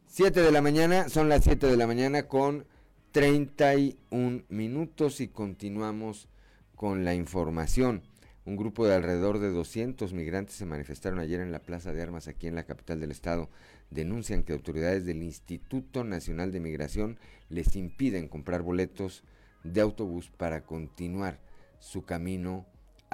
Siete 0.06 0.42
de 0.42 0.52
la 0.52 0.62
mañana, 0.62 1.08
son 1.08 1.30
las 1.30 1.46
siete 1.46 1.68
de 1.68 1.78
la 1.78 1.88
mañana 1.88 2.28
con 2.28 2.68
31 3.14 4.44
minutos 4.50 5.22
y 5.22 5.30
continuamos 5.30 6.28
con 6.76 7.06
la 7.06 7.16
información. 7.16 8.04
Un 8.44 8.58
grupo 8.58 8.86
de 8.86 8.96
alrededor 8.96 9.40
de 9.40 9.50
200 9.50 10.12
migrantes 10.12 10.56
se 10.56 10.66
manifestaron 10.66 11.20
ayer 11.20 11.40
en 11.40 11.54
la 11.54 11.60
Plaza 11.60 11.94
de 11.94 12.02
Armas 12.02 12.28
aquí 12.28 12.48
en 12.48 12.56
la 12.56 12.66
capital 12.66 13.00
del 13.00 13.12
estado 13.12 13.50
denuncian 13.92 14.44
que 14.44 14.52
autoridades 14.52 15.06
del 15.06 15.24
Instituto 15.24 16.04
Nacional 16.04 16.52
de 16.52 16.60
Migración 16.60 17.18
les 17.48 17.78
impiden 17.78 18.28
comprar 18.28 18.62
boletos 18.62 19.24
de 19.64 19.80
autobús 19.80 20.30
para 20.30 20.66
continuar 20.66 21.40
su 21.80 22.04
camino 22.04 22.66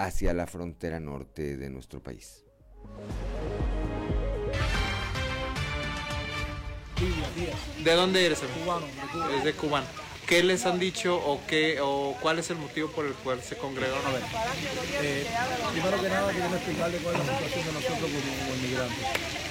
hacia 0.05 0.33
la 0.33 0.47
frontera 0.47 0.99
norte 0.99 1.57
de 1.57 1.69
nuestro 1.69 2.01
país. 2.01 2.43
¿De 7.83 7.93
dónde 7.93 8.25
eres? 8.25 8.39
Cubano. 8.63 8.85
Es 9.35 9.43
de 9.43 9.53
cubano. 9.53 9.87
¿Qué 10.31 10.41
les 10.43 10.65
han 10.65 10.79
dicho 10.79 11.17
o 11.17 11.41
qué 11.45 11.81
o 11.81 12.15
cuál 12.21 12.39
es 12.39 12.49
el 12.51 12.55
motivo 12.55 12.87
por 12.87 13.05
el 13.05 13.11
cual 13.15 13.43
se 13.43 13.57
congregaron? 13.57 13.99
A 14.05 14.11
ver, 14.11 14.23
eh, 15.03 15.27
primero 15.73 16.01
que 16.01 16.07
nada 16.07 16.31
quiero 16.31 16.55
explicarle 16.55 16.99
cuál 16.99 17.19
es 17.19 17.27
la 17.27 17.35
situación 17.35 17.65
de 17.67 17.73
nosotros 17.73 17.99
como, 17.99 18.55
inmigrantes. 18.55 19.07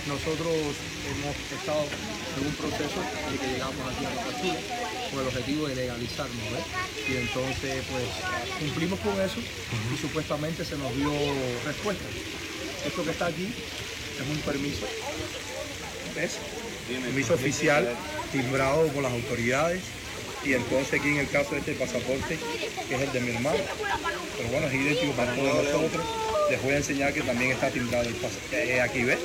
Nosotros 0.08 0.48
hemos 1.04 1.36
estado 1.52 1.84
en 1.84 2.46
un 2.48 2.54
proceso 2.56 2.96
de 2.96 3.36
que 3.36 3.46
llegamos 3.52 3.76
aquí 3.92 4.06
a 4.06 4.08
Nueva 4.08 4.40
Chile 4.40 4.60
con 5.12 5.20
el 5.20 5.26
objetivo 5.28 5.68
de 5.68 5.74
legalizarnos, 5.76 6.44
¿ves? 6.48 6.64
Y 7.12 7.16
entonces 7.28 7.84
pues 7.92 8.08
cumplimos 8.58 9.00
con 9.00 9.20
eso 9.20 9.36
y 9.36 9.96
supuestamente 10.00 10.64
se 10.64 10.78
nos 10.78 10.96
dio 10.96 11.12
respuesta. 11.66 12.08
Esto 12.86 13.04
que 13.04 13.10
está 13.10 13.26
aquí 13.26 13.52
es 13.52 14.26
un 14.26 14.40
permiso, 14.48 14.86
¿ves? 16.16 16.38
Permiso 16.88 17.34
oficial 17.34 17.86
timbrado 18.32 18.86
por 18.88 19.02
las 19.02 19.12
autoridades 19.12 19.99
y 20.44 20.54
entonces 20.54 21.00
aquí 21.00 21.08
en 21.08 21.18
el 21.18 21.28
caso 21.28 21.50
de 21.52 21.58
este 21.58 21.74
pasaporte, 21.74 22.38
que 22.88 22.94
es 22.94 23.00
el 23.00 23.12
de 23.12 23.20
mi 23.20 23.34
hermano, 23.34 23.58
pero 24.36 24.48
bueno, 24.50 24.66
es 24.66 24.74
idéntico 24.74 25.12
para 25.12 25.34
todos 25.34 25.64
nosotros, 25.64 26.04
les 26.50 26.62
voy 26.62 26.72
a 26.72 26.76
enseñar 26.78 27.12
que 27.12 27.22
también 27.22 27.52
está 27.52 27.70
timbrado 27.70 28.08
el 28.08 28.14
pasaporte. 28.14 28.74
Eh, 28.74 28.80
aquí, 28.80 29.04
¿ves? 29.04 29.18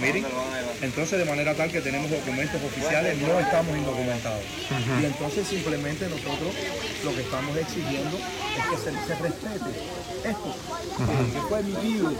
Miren, 0.00 0.26
entonces 0.82 1.18
de 1.18 1.24
manera 1.24 1.54
tal 1.54 1.70
que 1.70 1.80
tenemos 1.80 2.10
documentos 2.10 2.60
oficiales, 2.62 3.16
no 3.18 3.38
estamos 3.38 3.76
indocumentados. 3.76 4.42
Y 5.00 5.04
entonces 5.04 5.46
simplemente 5.46 6.08
nosotros 6.08 6.54
lo 7.04 7.14
que 7.14 7.20
estamos 7.20 7.56
exigiendo 7.56 8.16
es 8.18 8.64
que 8.70 8.76
se, 8.76 8.90
respete 8.90 9.70
esto, 10.24 10.54
que 11.32 11.40
fue 11.48 11.60
emitido 11.60 12.12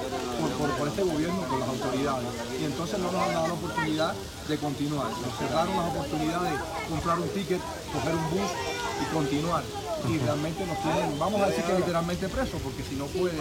por, 0.79 0.89
este 0.89 1.03
gobierno, 1.03 1.41
por 1.43 1.59
las 1.59 1.69
autoridades. 1.69 2.29
Y 2.61 2.65
entonces 2.65 2.99
no 3.01 3.11
nos 3.11 3.23
han 3.23 3.35
dado 3.35 3.49
la 3.49 3.55
oportunidad 3.55 4.15
de 4.49 4.57
continuar. 4.59 5.11
Nos 5.11 5.39
cerraron 5.39 5.77
las 5.77 5.87
oportunidades 5.91 6.53
de 6.53 6.59
comprar 6.89 7.19
un 7.19 7.29
ticket, 7.31 7.61
coger 7.93 8.15
un 8.19 8.31
bus 8.31 8.51
y 9.03 9.15
continuar 9.15 9.65
y 10.07 10.19
realmente 10.19 10.65
nos 10.65 10.81
tienen, 10.81 11.19
vamos 11.19 11.41
a 11.41 11.49
decir 11.49 11.65
que 11.65 11.75
literalmente 11.75 12.29
presos, 12.29 12.61
porque 12.63 12.83
si 12.83 12.95
no 12.95 13.07
puedes 13.07 13.39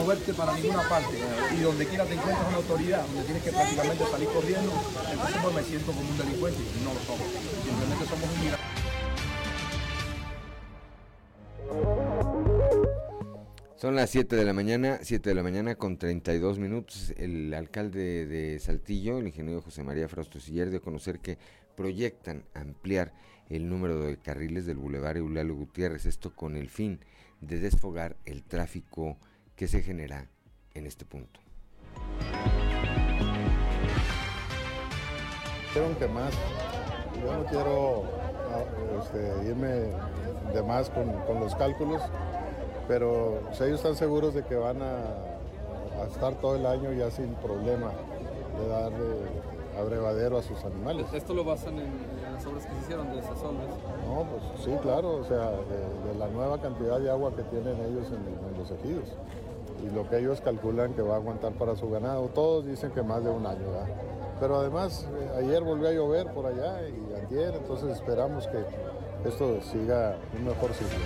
moverte 0.00 0.32
para 0.32 0.54
ninguna 0.54 0.88
parte 0.88 1.18
y 1.56 1.60
donde 1.60 1.86
quiera 1.86 2.04
te 2.04 2.14
encuentras 2.14 2.46
una 2.48 2.56
autoridad, 2.58 3.04
donde 3.06 3.24
tienes 3.24 3.42
que 3.42 3.50
prácticamente 3.50 4.04
salir 4.10 4.28
corriendo, 4.28 4.72
entonces 5.10 5.36
pues 5.42 5.54
me 5.54 5.62
siento 5.62 5.92
como 5.92 6.08
un 6.08 6.18
delincuente 6.18 6.60
y 6.62 6.84
no 6.84 6.94
lo 6.94 7.00
somos. 7.00 7.26
Simplemente 7.64 8.06
somos 8.06 8.24
un 8.24 8.68
Son 13.76 13.94
las 13.94 14.10
7 14.10 14.34
de 14.34 14.44
la 14.44 14.52
mañana, 14.52 14.98
7 15.02 15.28
de 15.28 15.34
la 15.36 15.42
mañana 15.44 15.76
con 15.76 15.98
32 15.98 16.58
minutos. 16.58 17.14
El 17.16 17.54
alcalde 17.54 18.26
de 18.26 18.58
Saltillo, 18.58 19.18
el 19.18 19.28
ingeniero 19.28 19.62
José 19.62 19.84
María 19.84 20.08
Frausto 20.08 20.40
Siller, 20.40 20.68
dio 20.70 20.80
a 20.80 20.82
conocer 20.82 21.20
que 21.20 21.38
proyectan 21.76 22.42
ampliar 22.54 23.12
el 23.48 23.68
número 23.68 24.00
de 24.00 24.16
carriles 24.18 24.66
del 24.66 24.76
Boulevard 24.76 25.16
Eulalio 25.16 25.54
Gutiérrez, 25.54 26.06
esto 26.06 26.34
con 26.34 26.56
el 26.56 26.68
fin 26.68 27.00
de 27.40 27.58
desfogar 27.58 28.16
el 28.24 28.42
tráfico 28.42 29.16
que 29.56 29.68
se 29.68 29.82
genera 29.82 30.26
en 30.74 30.86
este 30.86 31.04
punto. 31.04 31.40
Quiero 35.72 35.98
que 35.98 36.08
más, 36.08 36.32
yo 37.22 37.36
no 37.36 37.44
quiero 37.46 38.04
ah, 38.50 38.64
este, 39.02 39.48
irme 39.48 39.92
de 40.52 40.62
más 40.62 40.90
con, 40.90 41.06
los 41.40 41.54
cálculos, 41.54 42.02
pero 42.86 43.48
si 43.52 43.64
ellos 43.64 43.76
están 43.76 43.96
seguros 43.96 44.34
de 44.34 44.44
que 44.44 44.56
van 44.56 44.82
a, 44.82 44.96
a 46.02 46.06
estar 46.06 46.34
todo 46.40 46.56
el 46.56 46.66
año 46.66 46.92
ya 46.92 47.10
sin 47.10 47.34
problema 47.34 47.92
de 48.58 48.68
darle 48.68 49.48
abrevadero 49.78 50.38
a 50.38 50.42
sus 50.42 50.64
animales. 50.64 51.06
¿Esto 51.12 51.34
lo 51.34 51.44
basan 51.44 51.78
en, 51.78 51.92
las 52.38 52.46
obras 52.46 52.66
que 52.66 52.72
se 52.72 52.78
hicieron 52.82 53.10
de 53.10 53.18
esas 53.18 53.42
obras? 53.42 53.66
No, 54.06 54.26
pues 54.30 54.64
sí, 54.64 54.70
claro, 54.80 55.16
o 55.16 55.24
sea, 55.24 55.50
de, 55.50 56.18
la 56.18 56.28
nueva 56.28 56.60
cantidad 56.60 57.00
de 57.00 57.10
agua 57.10 57.34
que 57.34 57.42
tienen 57.44 57.74
ellos 57.80 58.06
en, 58.12 58.58
los 58.58 58.70
ejidos 58.70 59.08
y 59.84 59.94
lo 59.94 60.08
que 60.08 60.18
ellos 60.18 60.40
calculan 60.40 60.94
que 60.94 61.02
va 61.02 61.14
a 61.14 61.16
aguantar 61.16 61.52
para 61.52 61.76
su 61.76 61.88
ganado. 61.90 62.28
Todos 62.28 62.66
dicen 62.66 62.90
que 62.90 63.02
más 63.02 63.22
de 63.24 63.30
un 63.30 63.46
año, 63.46 63.70
¿verdad? 63.70 63.86
Pero 64.40 64.56
además, 64.56 65.06
eh, 65.16 65.38
ayer 65.38 65.62
volvió 65.62 65.88
a 65.88 65.92
llover 65.92 66.32
por 66.32 66.46
allá 66.46 66.80
y 66.88 67.14
ayer, 67.26 67.54
entonces 67.54 67.90
esperamos 67.90 68.46
que 68.48 68.64
esto 69.28 69.60
siga 69.62 70.16
un 70.36 70.44
mejor 70.44 70.72
ciclo. 70.74 70.98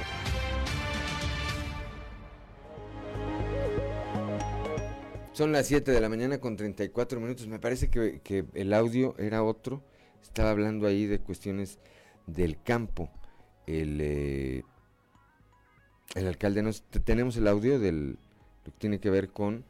Son 5.33 5.51
las 5.51 5.67
7 5.67 5.91
de 5.91 6.01
la 6.01 6.11
mañana 6.11 6.39
con 6.39 6.57
34 6.57 7.19
minutos. 7.19 7.47
Me 7.47 7.59
parece 7.59 7.89
que, 7.89 8.45
el 8.53 8.73
audio 8.75 9.15
era 9.19 9.43
otro. 9.43 9.83
Estaba 10.23 10.51
hablando 10.51 10.87
ahí 10.87 11.07
de 11.07 11.19
cuestiones 11.19 11.79
del 12.27 12.61
campo. 12.63 13.11
El, 13.67 13.99
eh, 14.01 14.65
el 16.15 16.27
alcalde 16.27 16.63
nos... 16.63 16.83
Tenemos 17.05 17.37
el 17.37 17.49
audio 17.49 17.79
del... 17.79 18.19
Lo 18.65 18.73
que 18.73 18.79
tiene 18.79 19.01
que 19.01 19.11
ver 19.11 19.31
con 19.31 19.65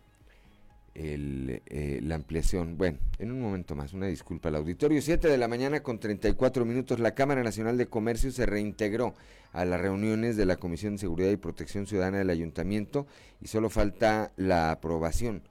eh, 0.95 2.01
la 2.03 2.17
ampliación. 2.17 2.77
Bueno, 2.77 2.99
en 3.19 3.33
un 3.33 3.41
momento 3.41 3.75
más, 3.75 3.95
una 3.95 4.07
disculpa 4.09 4.51
al 4.51 4.57
auditorio. 4.57 5.01
7 5.01 5.27
de 5.27 5.39
la 5.39 5.49
mañana 5.49 5.83
con 5.83 5.99
34 5.99 6.67
minutos, 6.67 7.01
la 7.01 7.15
Cámara 7.15 7.43
Nacional 7.43 7.79
de 7.79 7.87
Comercio 7.87 8.31
se 8.31 8.45
reintegró 8.45 9.15
a 9.53 9.65
las 9.65 9.81
reuniones 9.81 10.37
de 10.37 10.45
la 10.45 10.57
Comisión 10.57 10.95
de 10.95 10.99
Seguridad 10.99 11.31
y 11.31 11.37
Protección 11.37 11.87
Ciudadana 11.87 12.19
del 12.19 12.29
Ayuntamiento 12.29 13.07
y 13.41 13.47
solo 13.47 13.71
falta 13.71 14.33
la 14.37 14.71
aprobación 14.71 15.43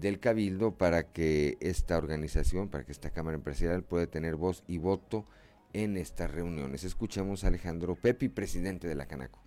del 0.00 0.20
Cabildo 0.20 0.72
para 0.72 1.12
que 1.12 1.58
esta 1.60 1.98
organización, 1.98 2.68
para 2.68 2.84
que 2.84 2.92
esta 2.92 3.10
Cámara 3.10 3.36
Empresarial 3.36 3.82
pueda 3.82 4.06
tener 4.06 4.36
voz 4.36 4.64
y 4.66 4.78
voto 4.78 5.26
en 5.72 5.96
estas 5.96 6.30
reuniones. 6.30 6.84
Escuchamos 6.84 7.44
a 7.44 7.48
Alejandro 7.48 7.94
Pepi, 7.94 8.28
presidente 8.28 8.88
de 8.88 8.94
la 8.94 9.06
Canaco. 9.06 9.40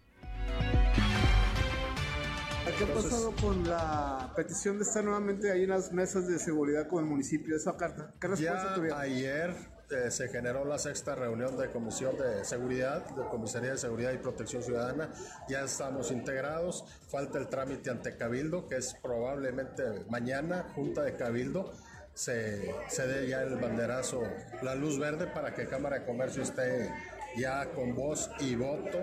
¿Qué 2.78 2.84
ha 2.84 2.94
pasado 2.94 3.34
con 3.40 3.64
la 3.64 4.34
petición 4.36 4.78
de 4.78 4.84
estar 4.84 5.04
nuevamente 5.04 5.50
ahí 5.50 5.64
en 5.64 5.70
las 5.70 5.94
mesas 5.94 6.28
de 6.28 6.38
seguridad 6.40 6.88
con 6.88 7.04
el 7.04 7.10
municipio 7.10 7.54
de 7.54 7.58
esa 7.58 7.78
carta? 7.78 8.14
¿Qué 8.20 8.28
respuesta 8.28 8.74
tuvieron? 8.74 9.00
Ayer 9.00 9.75
eh, 9.92 10.10
se 10.10 10.30
generó 10.30 10.66
la 10.66 10.80
sexta 10.80 11.14
reunión 11.14 11.58
de 11.58 11.70
Comisión 11.70 12.18
de 12.18 12.44
Seguridad, 12.44 13.06
de 13.16 13.24
Comisaría 13.26 13.72
de 13.72 13.78
Seguridad 13.78 14.14
y 14.14 14.18
Protección 14.18 14.64
Ciudadana. 14.64 15.12
Ya 15.48 15.62
estamos 15.62 16.12
integrados. 16.12 16.86
Falta 17.08 17.38
el 17.38 17.48
trámite 17.48 17.92
ante 17.92 18.18
Cabildo, 18.18 18.68
que 18.68 18.78
es 18.78 18.96
probablemente 18.96 19.84
mañana, 20.10 20.72
Junta 20.74 21.04
de 21.04 21.16
Cabildo. 21.16 21.72
Se, 22.14 22.74
se 22.88 23.08
dé 23.08 23.28
ya 23.28 23.42
el 23.42 23.58
banderazo, 23.58 24.24
la 24.64 24.74
luz 24.74 24.98
verde 24.98 25.28
para 25.28 25.54
que 25.54 25.68
Cámara 25.68 26.00
de 26.00 26.06
Comercio 26.06 26.42
esté 26.42 26.90
ya 27.38 27.72
con 27.72 27.94
voz 27.94 28.32
y 28.40 28.56
voto, 28.56 29.00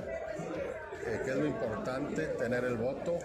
eh, 1.06 1.20
que 1.24 1.30
es 1.30 1.36
lo 1.36 1.46
importante, 1.46 2.26
tener 2.26 2.64
el 2.64 2.76
voto 2.76 3.18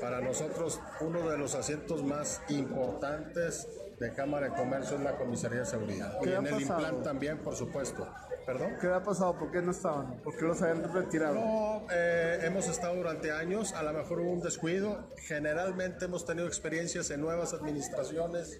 para 0.00 0.20
nosotros, 0.20 0.80
uno 1.00 1.28
de 1.28 1.38
los 1.38 1.54
asientos 1.54 2.02
más 2.02 2.40
importantes 2.48 3.68
de 4.02 4.12
Cámara 4.12 4.48
de 4.48 4.54
Comercio 4.54 4.96
es 4.96 5.02
la 5.02 5.16
Comisaría 5.16 5.60
de 5.60 5.64
Seguridad. 5.64 6.18
Y 6.22 6.30
en 6.30 6.44
el 6.44 6.60
implante 6.60 7.04
también, 7.04 7.38
por 7.38 7.54
supuesto. 7.54 8.08
¿Perdón? 8.44 8.72
¿Qué 8.80 8.88
ha 8.88 9.00
pasado? 9.00 9.38
¿Por 9.38 9.52
qué 9.52 9.62
no 9.62 9.70
estaban? 9.70 10.16
¿Por 10.24 10.36
qué 10.36 10.44
los 10.44 10.60
habían 10.60 10.92
retirado? 10.92 11.34
No, 11.36 11.86
eh, 11.92 12.40
hemos 12.42 12.66
estado 12.66 12.96
durante 12.96 13.30
años, 13.30 13.72
a 13.72 13.84
lo 13.84 13.92
mejor 13.92 14.20
hubo 14.20 14.32
un 14.32 14.40
descuido. 14.40 15.08
Generalmente 15.18 16.06
hemos 16.06 16.26
tenido 16.26 16.48
experiencias 16.48 17.10
en 17.10 17.20
nuevas 17.20 17.54
administraciones 17.54 18.58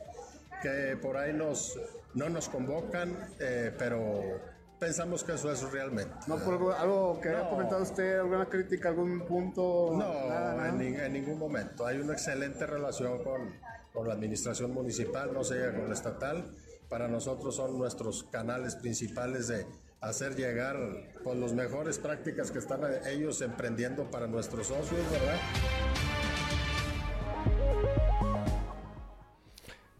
que 0.62 0.96
por 1.02 1.16
ahí 1.16 1.32
nos, 1.32 1.76
no 2.14 2.28
nos 2.28 2.48
convocan, 2.48 3.18
eh, 3.40 3.74
pero 3.76 4.22
pensamos 4.78 5.24
que 5.24 5.32
eso 5.32 5.50
es 5.50 5.72
realmente. 5.72 6.14
No, 6.28 6.38
por 6.38 6.54
algo, 6.74 7.20
que 7.20 7.30
haya 7.30 7.50
comentado 7.50 7.82
usted, 7.82 8.20
alguna 8.20 8.46
crítica, 8.46 8.90
algún 8.90 9.26
punto. 9.26 9.90
No, 9.96 10.64
En, 10.64 11.12
ningún 11.12 11.40
momento. 11.40 11.84
Hay 11.84 11.98
una 11.98 12.12
excelente 12.12 12.64
relación 12.64 13.24
con, 13.24 13.52
con 13.92 14.08
la 14.08 14.14
administración 14.14 14.72
municipal, 14.72 15.32
no 15.32 15.44
sé, 15.44 15.72
con 15.74 15.88
la 15.88 15.94
estatal. 15.94 16.44
Para 16.88 17.08
nosotros 17.08 17.56
son 17.56 17.78
nuestros 17.78 18.24
canales 18.24 18.76
principales 18.76 19.48
de 19.48 19.66
hacer 20.00 20.34
llegar 20.34 20.76
con 21.22 21.38
pues, 21.38 21.38
las 21.38 21.52
mejores 21.54 21.98
prácticas 21.98 22.50
que 22.50 22.58
están 22.58 22.80
ellos 23.06 23.40
emprendiendo 23.40 24.10
para 24.10 24.26
nuestros 24.26 24.66
socios, 24.66 25.10
¿verdad? 25.10 25.38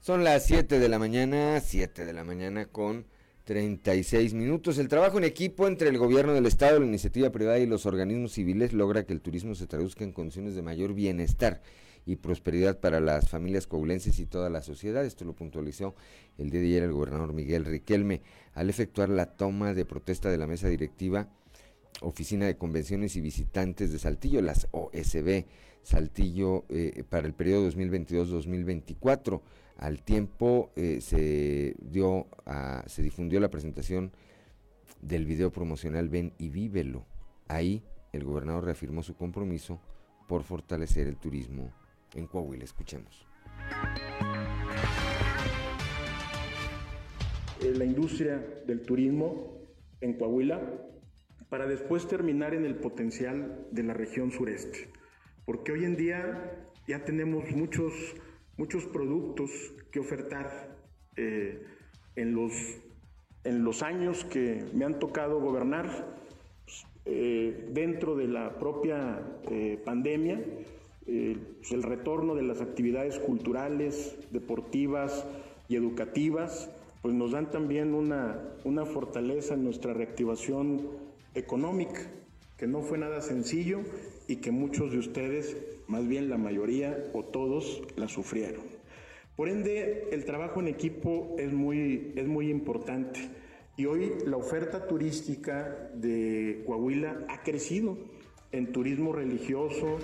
Son 0.01 0.25
las 0.25 0.45
7 0.47 0.81
de 0.81 0.89
la 0.89 0.99
mañana, 0.99 1.61
7 1.61 2.05
de 2.05 2.13
la 2.13 2.25
mañana 2.25 2.67
con 2.67 3.07
36 3.45 4.35
minutos. 4.35 4.79
El 4.79 4.89
trabajo 4.89 5.19
en 5.19 5.25
equipo 5.25 5.69
entre 5.69 5.89
el 5.89 5.99
gobierno 5.99 6.33
del 6.33 6.47
Estado, 6.47 6.81
la 6.81 6.87
iniciativa 6.87 7.31
privada 7.31 7.61
y 7.61 7.67
los 7.67 7.87
organismos 7.87 8.33
civiles 8.33 8.73
logra 8.73 9.05
que 9.05 9.13
el 9.13 9.21
turismo 9.21 9.55
se 9.55 9.69
traduzca 9.69 10.03
en 10.03 10.13
condiciones 10.13 10.57
de 10.57 10.63
mayor 10.63 10.95
bienestar 10.95 11.63
y 12.07 12.17
prosperidad 12.17 12.81
para 12.81 13.01
las 13.01 13.29
familias 13.29 13.67
coahuilenses 13.67 14.19
y 14.19 14.27
toda 14.27 14.51
la 14.51 14.63
sociedad. 14.63 15.05
Esto 15.05 15.25
lo 15.25 15.35
puntualizó 15.35 15.95
el 16.39 16.51
día 16.51 16.61
de 16.61 16.67
ayer 16.67 16.83
el 16.83 16.93
gobernador 16.93 17.33
Miguel 17.33 17.65
Riquelme 17.65 18.23
al 18.55 18.71
efectuar 18.71 19.09
la 19.09 19.27
toma 19.27 19.75
de 19.75 19.85
protesta 19.85 20.31
de 20.31 20.39
la 20.39 20.47
mesa 20.47 20.69
directiva 20.69 21.29
Oficina 22.01 22.47
de 22.47 22.57
Convenciones 22.57 23.17
y 23.17 23.21
Visitantes 23.21 23.93
de 23.93 23.99
Saltillo, 23.99 24.43
las 24.43 24.69
OSB 24.73 25.45
Saltillo, 25.83 26.65
eh, 26.69 27.05
para 27.09 27.27
el 27.27 27.35
periodo 27.35 27.71
2022-2024. 27.71 29.41
Al 29.79 30.03
tiempo 30.03 30.71
eh, 30.77 31.01
se 31.01 31.75
dio 31.81 32.27
se 32.87 33.03
difundió 33.03 33.41
la 33.41 33.51
presentación 33.51 34.13
del 35.01 35.27
video 35.27 35.51
promocional 35.51 36.09
Ven 36.09 36.33
y 36.39 36.51
vívelo. 36.51 37.05
Ahí 37.49 37.83
el 38.13 38.25
gobernador 38.25 38.65
reafirmó 38.65 39.03
su 39.03 39.15
compromiso 39.15 39.81
por 40.29 40.45
fortalecer 40.45 41.09
el 41.09 41.17
turismo 41.17 41.73
en 42.15 42.27
Coahuila. 42.27 42.65
Escuchemos. 42.65 43.27
Eh, 47.61 47.75
la 47.77 47.85
industria 47.85 48.45
del 48.67 48.83
turismo 48.83 49.59
en 50.01 50.15
Coahuila 50.15 50.61
para 51.49 51.67
después 51.67 52.09
terminar 52.09 52.55
en 52.55 52.65
el 52.65 52.77
potencial 52.77 53.67
de 53.71 53.83
la 53.83 53.95
región 53.95 54.31
sureste. 54.31 54.89
Porque 55.45 55.73
hoy 55.73 55.85
en 55.85 55.97
día 55.97 56.69
ya 56.87 57.05
tenemos 57.05 57.51
muchos 57.51 57.93
muchos 58.57 58.85
productos 58.87 59.51
que 59.91 60.01
ofertar 60.01 60.77
eh, 61.17 61.67
en, 62.17 62.35
los, 62.35 62.53
en 63.45 63.65
los 63.65 63.83
años 63.83 64.25
que 64.25 64.65
me 64.73 64.85
han 64.85 64.99
tocado 64.99 65.41
gobernar 65.41 66.17
pues, 66.65 66.87
eh, 67.05 67.69
dentro 67.71 68.15
de 68.17 68.29
la 68.29 68.59
propia 68.59 69.21
pandemia. 69.85 70.41
Pues, 71.05 71.73
el 71.73 71.83
retorno 71.83 72.35
de 72.35 72.43
las 72.43 72.61
actividades 72.61 73.19
culturales, 73.19 74.17
deportivas 74.31 75.25
y 75.69 75.77
educativas, 75.77 76.71
pues 77.03 77.15
nos 77.15 77.33
dan 77.33 77.51
también 77.51 77.95
una, 77.95 78.41
una 78.65 78.85
fortaleza 78.87 79.55
en 79.55 79.65
nuestra 79.65 79.93
reactivación 79.93 80.89
económica, 81.35 82.01
que 82.57 82.67
no 82.67 82.83
fue 82.83 82.99
nada 82.99 83.21
sencillo 83.21 83.81
y 84.29 84.37
que 84.37 84.53
muchos 84.53 84.93
de 84.93 84.99
ustedes 84.99 85.57
más 85.89 86.07
bien 86.07 86.31
la 86.31 86.39
mayoría 86.39 87.11
o 87.13 87.25
todos 87.25 87.83
la 87.97 88.09
sufrieron. 88.09 88.63
Por 89.37 89.49
ende, 89.49 90.09
el 90.13 90.25
trabajo 90.25 90.61
en 90.61 90.69
equipo 90.69 91.35
es 91.39 91.53
muy, 91.53 92.13
es 92.17 92.29
muy 92.29 92.51
importante 92.51 93.21
y 93.77 93.87
hoy 93.87 94.13
la 94.27 94.37
oferta 94.37 94.87
turística 94.87 95.91
de 95.95 96.63
Coahuila 96.67 97.25
ha 97.29 97.43
crecido 97.43 97.97
en 98.53 98.73
turismo 98.73 99.13
religioso. 99.13 99.99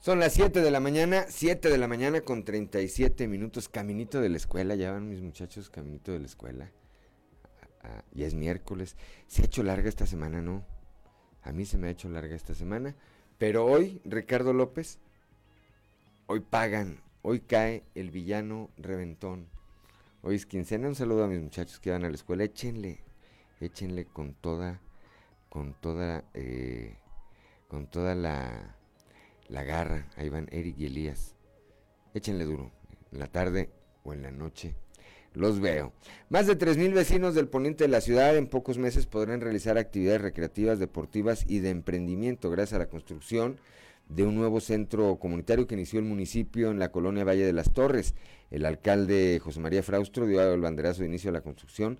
Son 0.00 0.20
las 0.20 0.32
7 0.32 0.62
de 0.62 0.70
la 0.70 0.80
mañana, 0.80 1.26
7 1.28 1.68
de 1.68 1.76
la 1.76 1.86
mañana 1.86 2.22
con 2.22 2.44
37 2.44 3.28
minutos, 3.28 3.68
caminito 3.68 4.20
de 4.20 4.30
la 4.30 4.38
escuela, 4.38 4.74
ya 4.74 4.92
van 4.92 5.08
mis 5.08 5.20
muchachos, 5.20 5.68
caminito 5.68 6.12
de 6.12 6.20
la 6.20 6.26
escuela 6.26 6.72
ya 8.12 8.26
es 8.26 8.34
miércoles. 8.34 8.96
Se 9.26 9.42
ha 9.42 9.44
hecho 9.44 9.62
larga 9.62 9.88
esta 9.88 10.06
semana, 10.06 10.40
¿no? 10.40 10.64
A 11.42 11.52
mí 11.52 11.64
se 11.64 11.78
me 11.78 11.88
ha 11.88 11.90
hecho 11.90 12.08
larga 12.08 12.34
esta 12.34 12.54
semana. 12.54 12.94
Pero 13.38 13.64
hoy, 13.64 14.00
Ricardo 14.04 14.52
López, 14.52 14.98
hoy 16.26 16.40
pagan, 16.40 17.00
hoy 17.22 17.40
cae 17.40 17.84
el 17.94 18.10
villano 18.10 18.70
reventón. 18.76 19.46
Hoy 20.20 20.34
es 20.34 20.46
quincena, 20.46 20.88
un 20.88 20.96
saludo 20.96 21.24
a 21.24 21.28
mis 21.28 21.40
muchachos 21.40 21.78
que 21.78 21.90
van 21.90 22.04
a 22.04 22.08
la 22.08 22.14
escuela. 22.16 22.42
Échenle, 22.42 23.04
échenle 23.60 24.06
con 24.06 24.34
toda, 24.34 24.80
con 25.48 25.74
toda, 25.74 26.24
eh, 26.34 26.96
con 27.68 27.86
toda 27.86 28.16
la, 28.16 28.76
la 29.48 29.62
garra. 29.62 30.08
Ahí 30.16 30.28
van 30.28 30.48
Eric 30.50 30.76
y 30.78 30.86
Elías. 30.86 31.36
Échenle 32.14 32.44
duro, 32.44 32.72
en 33.12 33.18
la 33.20 33.28
tarde 33.28 33.70
o 34.02 34.12
en 34.12 34.22
la 34.22 34.32
noche 34.32 34.74
los 35.34 35.60
veo. 35.60 35.92
Más 36.30 36.46
de 36.46 36.58
3.000 36.58 36.92
vecinos 36.94 37.34
del 37.34 37.48
poniente 37.48 37.84
de 37.84 37.88
la 37.88 38.00
ciudad 38.00 38.36
en 38.36 38.48
pocos 38.48 38.76
meses 38.76 39.06
podrán 39.06 39.40
realizar 39.40 39.78
actividades 39.78 40.20
recreativas, 40.20 40.78
deportivas 40.78 41.44
y 41.46 41.60
de 41.60 41.70
emprendimiento 41.70 42.50
gracias 42.50 42.74
a 42.74 42.80
la 42.80 42.88
construcción 42.88 43.58
de 44.08 44.24
un 44.24 44.34
nuevo 44.34 44.60
centro 44.60 45.16
comunitario 45.16 45.66
que 45.66 45.74
inició 45.74 45.98
el 45.98 46.06
municipio 46.06 46.70
en 46.70 46.78
la 46.78 46.90
colonia 46.90 47.24
Valle 47.24 47.44
de 47.44 47.52
las 47.52 47.72
Torres. 47.72 48.14
El 48.50 48.64
alcalde 48.64 49.38
José 49.42 49.60
María 49.60 49.82
Fraustro 49.82 50.26
dio 50.26 50.40
el 50.54 50.60
banderazo 50.60 51.02
de 51.02 51.08
inicio 51.08 51.30
a 51.30 51.34
la 51.34 51.42
construcción 51.42 51.98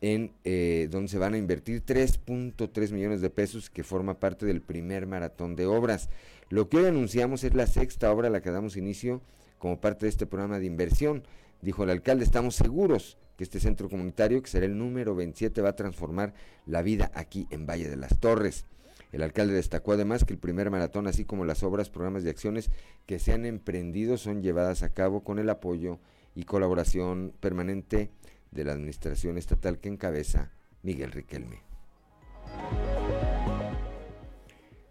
en 0.00 0.32
eh, 0.44 0.88
donde 0.90 1.08
se 1.08 1.18
van 1.18 1.34
a 1.34 1.38
invertir 1.38 1.84
3.3 1.84 2.92
millones 2.92 3.20
de 3.20 3.30
pesos 3.30 3.68
que 3.70 3.82
forma 3.82 4.20
parte 4.20 4.46
del 4.46 4.60
primer 4.60 5.06
maratón 5.06 5.56
de 5.56 5.66
obras. 5.66 6.08
Lo 6.50 6.68
que 6.68 6.78
hoy 6.78 6.86
anunciamos 6.86 7.44
es 7.44 7.54
la 7.54 7.66
sexta 7.66 8.12
obra 8.12 8.28
a 8.28 8.30
la 8.30 8.40
que 8.40 8.50
damos 8.50 8.76
inicio 8.76 9.20
como 9.58 9.80
parte 9.80 10.06
de 10.06 10.10
este 10.10 10.26
programa 10.26 10.58
de 10.58 10.66
inversión. 10.66 11.24
Dijo 11.62 11.82
el 11.82 11.90
alcalde, 11.90 12.24
estamos 12.24 12.54
seguros 12.54 13.18
que 13.36 13.44
este 13.44 13.60
centro 13.60 13.88
comunitario, 13.88 14.42
que 14.42 14.50
será 14.50 14.66
el 14.66 14.78
número 14.78 15.14
27, 15.14 15.60
va 15.62 15.70
a 15.70 15.76
transformar 15.76 16.34
la 16.66 16.82
vida 16.82 17.10
aquí 17.14 17.46
en 17.50 17.66
Valle 17.66 17.88
de 17.88 17.96
las 17.96 18.18
Torres. 18.18 18.66
El 19.12 19.22
alcalde 19.22 19.54
destacó 19.54 19.92
además 19.92 20.24
que 20.24 20.34
el 20.34 20.38
primer 20.38 20.70
maratón, 20.70 21.06
así 21.06 21.24
como 21.24 21.44
las 21.44 21.62
obras, 21.62 21.90
programas 21.90 22.24
de 22.24 22.30
acciones 22.30 22.70
que 23.06 23.18
se 23.18 23.32
han 23.32 23.46
emprendido, 23.46 24.18
son 24.18 24.42
llevadas 24.42 24.82
a 24.82 24.90
cabo 24.90 25.24
con 25.24 25.38
el 25.38 25.48
apoyo 25.48 25.98
y 26.34 26.44
colaboración 26.44 27.32
permanente 27.40 28.10
de 28.50 28.64
la 28.64 28.72
administración 28.72 29.38
estatal 29.38 29.78
que 29.78 29.88
encabeza 29.88 30.52
Miguel 30.82 31.12
Riquelme. 31.12 31.62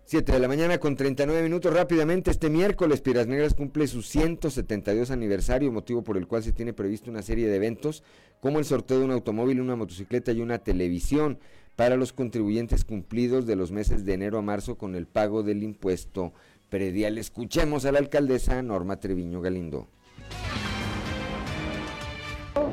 7 0.10 0.31
de 0.31 0.39
la 0.39 0.48
mañana 0.48 0.77
con 0.77 0.95
39 0.95 1.44
minutos 1.44 1.73
rápidamente. 1.73 2.31
Este 2.31 2.49
miércoles 2.49 3.02
Piras 3.02 3.27
Negras 3.27 3.53
cumple 3.53 3.88
su 3.88 4.02
172 4.02 5.11
aniversario, 5.11 5.69
motivo 5.69 6.02
por 6.02 6.15
el 6.15 6.27
cual 6.27 6.44
se 6.44 6.53
tiene 6.53 6.72
previsto 6.72 7.11
una 7.11 7.22
serie 7.22 7.49
de 7.49 7.57
eventos 7.57 8.03
como 8.39 8.60
el 8.60 8.64
sorteo 8.64 8.99
de 8.99 9.06
un 9.06 9.11
automóvil, 9.11 9.60
una 9.60 9.76
motocicleta 9.76 10.31
y 10.31 10.39
una 10.39 10.60
televisión 10.60 11.39
para 11.77 11.95
los 11.95 12.11
contribuyentes 12.11 12.83
cumplidos 12.83 13.45
de 13.45 13.55
los 13.55 13.71
meses 13.71 14.03
de 14.03 14.15
enero 14.15 14.39
a 14.39 14.41
marzo 14.41 14.77
con 14.77 14.95
el 14.95 15.05
pago 15.07 15.43
del 15.43 15.63
impuesto 15.63 16.33
predial. 16.69 17.17
Escuchemos 17.17 17.85
a 17.85 17.93
la 17.93 17.99
alcaldesa 17.99 18.61
Norma 18.61 18.99
Treviño 18.99 19.39
Galindo 19.39 19.87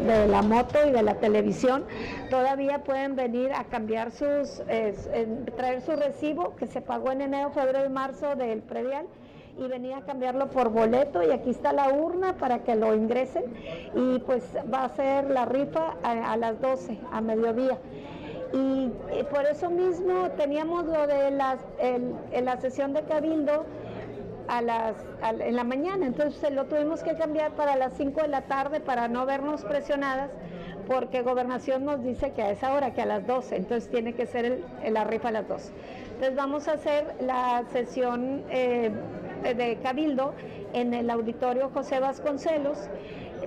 de 0.06 0.28
la 0.28 0.43
moto 0.43 0.78
y 0.86 0.90
de 0.90 1.02
la 1.02 1.14
televisión, 1.14 1.85
todavía 2.28 2.85
pueden 2.85 3.16
venir 3.16 3.52
a 3.52 3.64
cambiar 3.64 4.10
sus, 4.10 4.62
traer 5.56 5.82
su 5.82 5.93
recibo 5.93 6.56
que 6.56 6.66
se 6.66 6.81
pagó 6.81 7.12
en 7.12 7.22
enero, 7.22 7.51
febrero 7.51 7.86
y 7.86 7.90
marzo 7.90 8.35
del 8.36 8.60
predial 8.60 9.06
y 9.59 9.68
venir 9.68 9.94
a 9.94 10.02
cambiarlo 10.02 10.51
por 10.51 10.70
boleto 10.70 11.22
y 11.22 11.31
aquí 11.31 11.51
está 11.51 11.72
la 11.72 11.89
urna 11.93 12.36
para 12.36 12.64
que 12.64 12.74
lo 12.74 12.94
ingresen 12.94 13.44
y 13.94 14.18
pues 14.20 14.43
va 14.72 14.85
a 14.85 14.89
ser 14.90 15.31
la 15.31 15.44
rifa 15.44 15.97
a, 16.02 16.36
las 16.36 16.60
12, 16.60 16.98
a 17.12 17.20
mediodía. 17.20 17.78
Y, 18.55 18.93
por 19.24 19.44
eso 19.47 19.68
mismo 19.68 20.31
teníamos 20.36 20.86
lo 20.86 21.09
de 21.09 21.32
las, 21.32 21.59
la 22.40 22.60
sesión 22.60 22.93
de 22.93 23.02
cabildo, 23.02 23.64
a 24.47 24.62
las, 24.62 24.94
en 25.22 25.56
la 25.56 25.64
mañana, 25.64 26.06
entonces 26.06 26.52
lo 26.52 26.66
tuvimos 26.66 27.02
que 27.02 27.14
cambiar 27.14 27.52
para 27.52 27.76
las 27.76 27.94
5 27.94 28.22
de 28.22 28.28
la 28.28 28.43
tarde 28.43 28.78
para 28.81 29.09
no 29.09 29.26
vernos 29.26 29.64
presionadas, 29.64 30.31
porque 30.86 31.22
gobernación 31.22 31.85
nos 31.85 32.05
dice 32.05 32.32
que 32.32 32.43
a 32.43 32.51
esa 32.51 32.74
hora, 32.74 32.93
que 32.93 33.02
a 33.02 33.06
las 33.06 33.26
12, 33.26 33.56
entonces 33.56 33.90
tiene 33.90 34.12
que 34.12 34.26
ser 34.26 34.60
la 34.89 35.05
rifa 35.05 35.28
a 35.28 35.32
las 35.32 35.48
12. 35.48 35.72
Entonces 36.12 36.36
vamos 36.36 36.68
a 36.68 36.72
hacer 36.72 37.14
la 37.20 37.64
sesión 37.72 38.44
eh, 38.51 38.90
de 39.43 39.78
Cabildo 39.82 40.35
en 40.74 40.94
el 40.94 41.10
auditorio 41.10 41.70
José 41.70 42.01
Vasconcelos, 42.01 42.78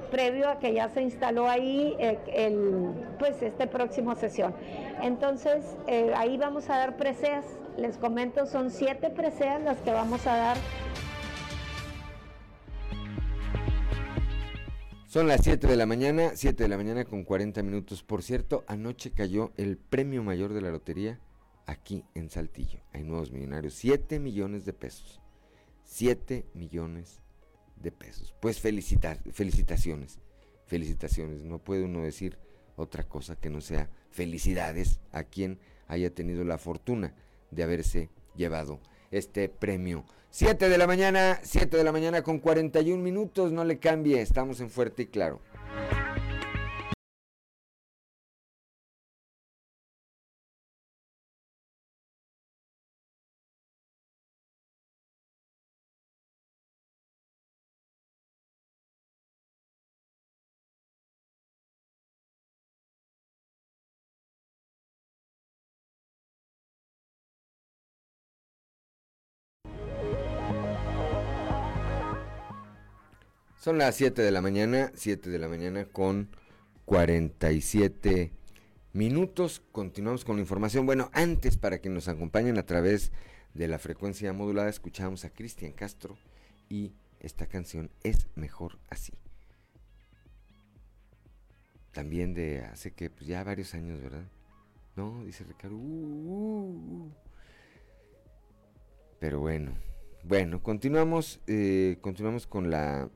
previo 0.09 0.49
a 0.49 0.59
que 0.59 0.73
ya 0.73 0.89
se 0.89 1.01
instaló 1.01 1.47
ahí 1.47 1.95
eh, 1.99 2.19
el, 2.33 2.93
pues 3.19 3.41
este 3.41 3.67
próximo 3.67 4.15
sesión. 4.15 4.53
Entonces 5.01 5.63
eh, 5.87 6.13
ahí 6.15 6.37
vamos 6.37 6.69
a 6.69 6.77
dar 6.77 6.97
preseas, 6.97 7.45
les 7.77 7.97
comento, 7.97 8.45
son 8.45 8.71
siete 8.71 9.09
preseas 9.09 9.61
las 9.61 9.77
que 9.79 9.91
vamos 9.91 10.25
a 10.27 10.35
dar 10.35 10.57
Son 15.07 15.25
las 15.25 15.41
7 15.41 15.65
de 15.67 15.77
la 15.77 15.85
mañana, 15.85 16.33
7 16.35 16.61
de 16.61 16.69
la 16.69 16.75
mañana 16.75 17.05
con 17.05 17.23
40 17.23 17.63
minutos. 17.63 18.03
Por 18.03 18.21
cierto, 18.21 18.65
anoche 18.67 19.11
cayó 19.11 19.51
el 19.55 19.77
premio 19.77 20.21
mayor 20.21 20.53
de 20.53 20.61
la 20.61 20.69
lotería 20.69 21.17
aquí 21.65 22.03
en 22.13 22.29
Saltillo. 22.29 22.81
Hay 22.91 23.03
nuevos 23.03 23.31
millonarios, 23.31 23.73
7 23.75 24.19
millones 24.19 24.65
de 24.65 24.73
pesos. 24.73 25.21
7 25.85 26.45
millones 26.53 27.21
de 27.81 27.91
pesos. 27.91 28.33
Pues 28.39 28.59
felicitaciones, 28.59 30.19
felicitaciones. 30.65 31.41
No 31.43 31.59
puede 31.59 31.83
uno 31.83 32.01
decir 32.01 32.37
otra 32.75 33.03
cosa 33.03 33.35
que 33.35 33.49
no 33.49 33.61
sea 33.61 33.89
felicidades 34.11 34.99
a 35.11 35.23
quien 35.23 35.59
haya 35.87 36.13
tenido 36.13 36.43
la 36.43 36.57
fortuna 36.57 37.13
de 37.51 37.63
haberse 37.63 38.09
llevado 38.35 38.79
este 39.11 39.49
premio. 39.49 40.05
7 40.29 40.69
de 40.69 40.77
la 40.77 40.87
mañana, 40.87 41.39
7 41.41 41.77
de 41.77 41.83
la 41.83 41.91
mañana 41.91 42.21
con 42.21 42.39
41 42.39 43.01
minutos, 43.01 43.51
no 43.51 43.63
le 43.63 43.79
cambie, 43.79 44.21
estamos 44.21 44.59
en 44.59 44.69
fuerte 44.69 45.03
y 45.03 45.07
claro. 45.07 45.41
Son 73.67 73.79
las 73.79 73.95
7 73.95 74.21
de 74.21 74.31
la 74.31 74.41
mañana, 74.41 74.93
7 74.95 75.29
de 75.29 75.39
la 75.39 75.49
mañana 75.49 75.83
con 75.83 76.29
47 76.85 78.31
minutos. 78.93 79.61
Continuamos 79.73 80.23
con 80.23 80.37
la 80.37 80.41
información. 80.41 80.85
Bueno, 80.85 81.09
antes 81.11 81.57
para 81.57 81.81
que 81.81 81.89
nos 81.89 82.07
acompañen 82.07 82.57
a 82.57 82.65
través 82.65 83.11
de 83.53 83.67
la 83.67 83.77
frecuencia 83.77 84.31
modulada, 84.31 84.69
escuchamos 84.69 85.25
a 85.25 85.31
Cristian 85.31 85.73
Castro 85.73 86.17
y 86.69 86.93
esta 87.19 87.45
canción 87.45 87.91
es 88.03 88.27
mejor 88.35 88.79
así. 88.89 89.11
También 91.91 92.33
de 92.33 92.61
hace 92.61 92.91
que 92.91 93.09
pues 93.09 93.27
ya 93.27 93.43
varios 93.43 93.73
años, 93.73 94.01
¿verdad? 94.01 94.29
No, 94.95 95.25
dice 95.25 95.43
Ricardo. 95.43 95.75
Uh, 95.75 95.81
uh, 95.81 97.03
uh. 97.03 97.11
Pero 99.19 99.41
bueno, 99.41 99.73
bueno, 100.23 100.63
continuamos, 100.63 101.41
eh, 101.47 101.97
continuamos 101.99 102.47
con 102.47 102.71
la 102.71 103.09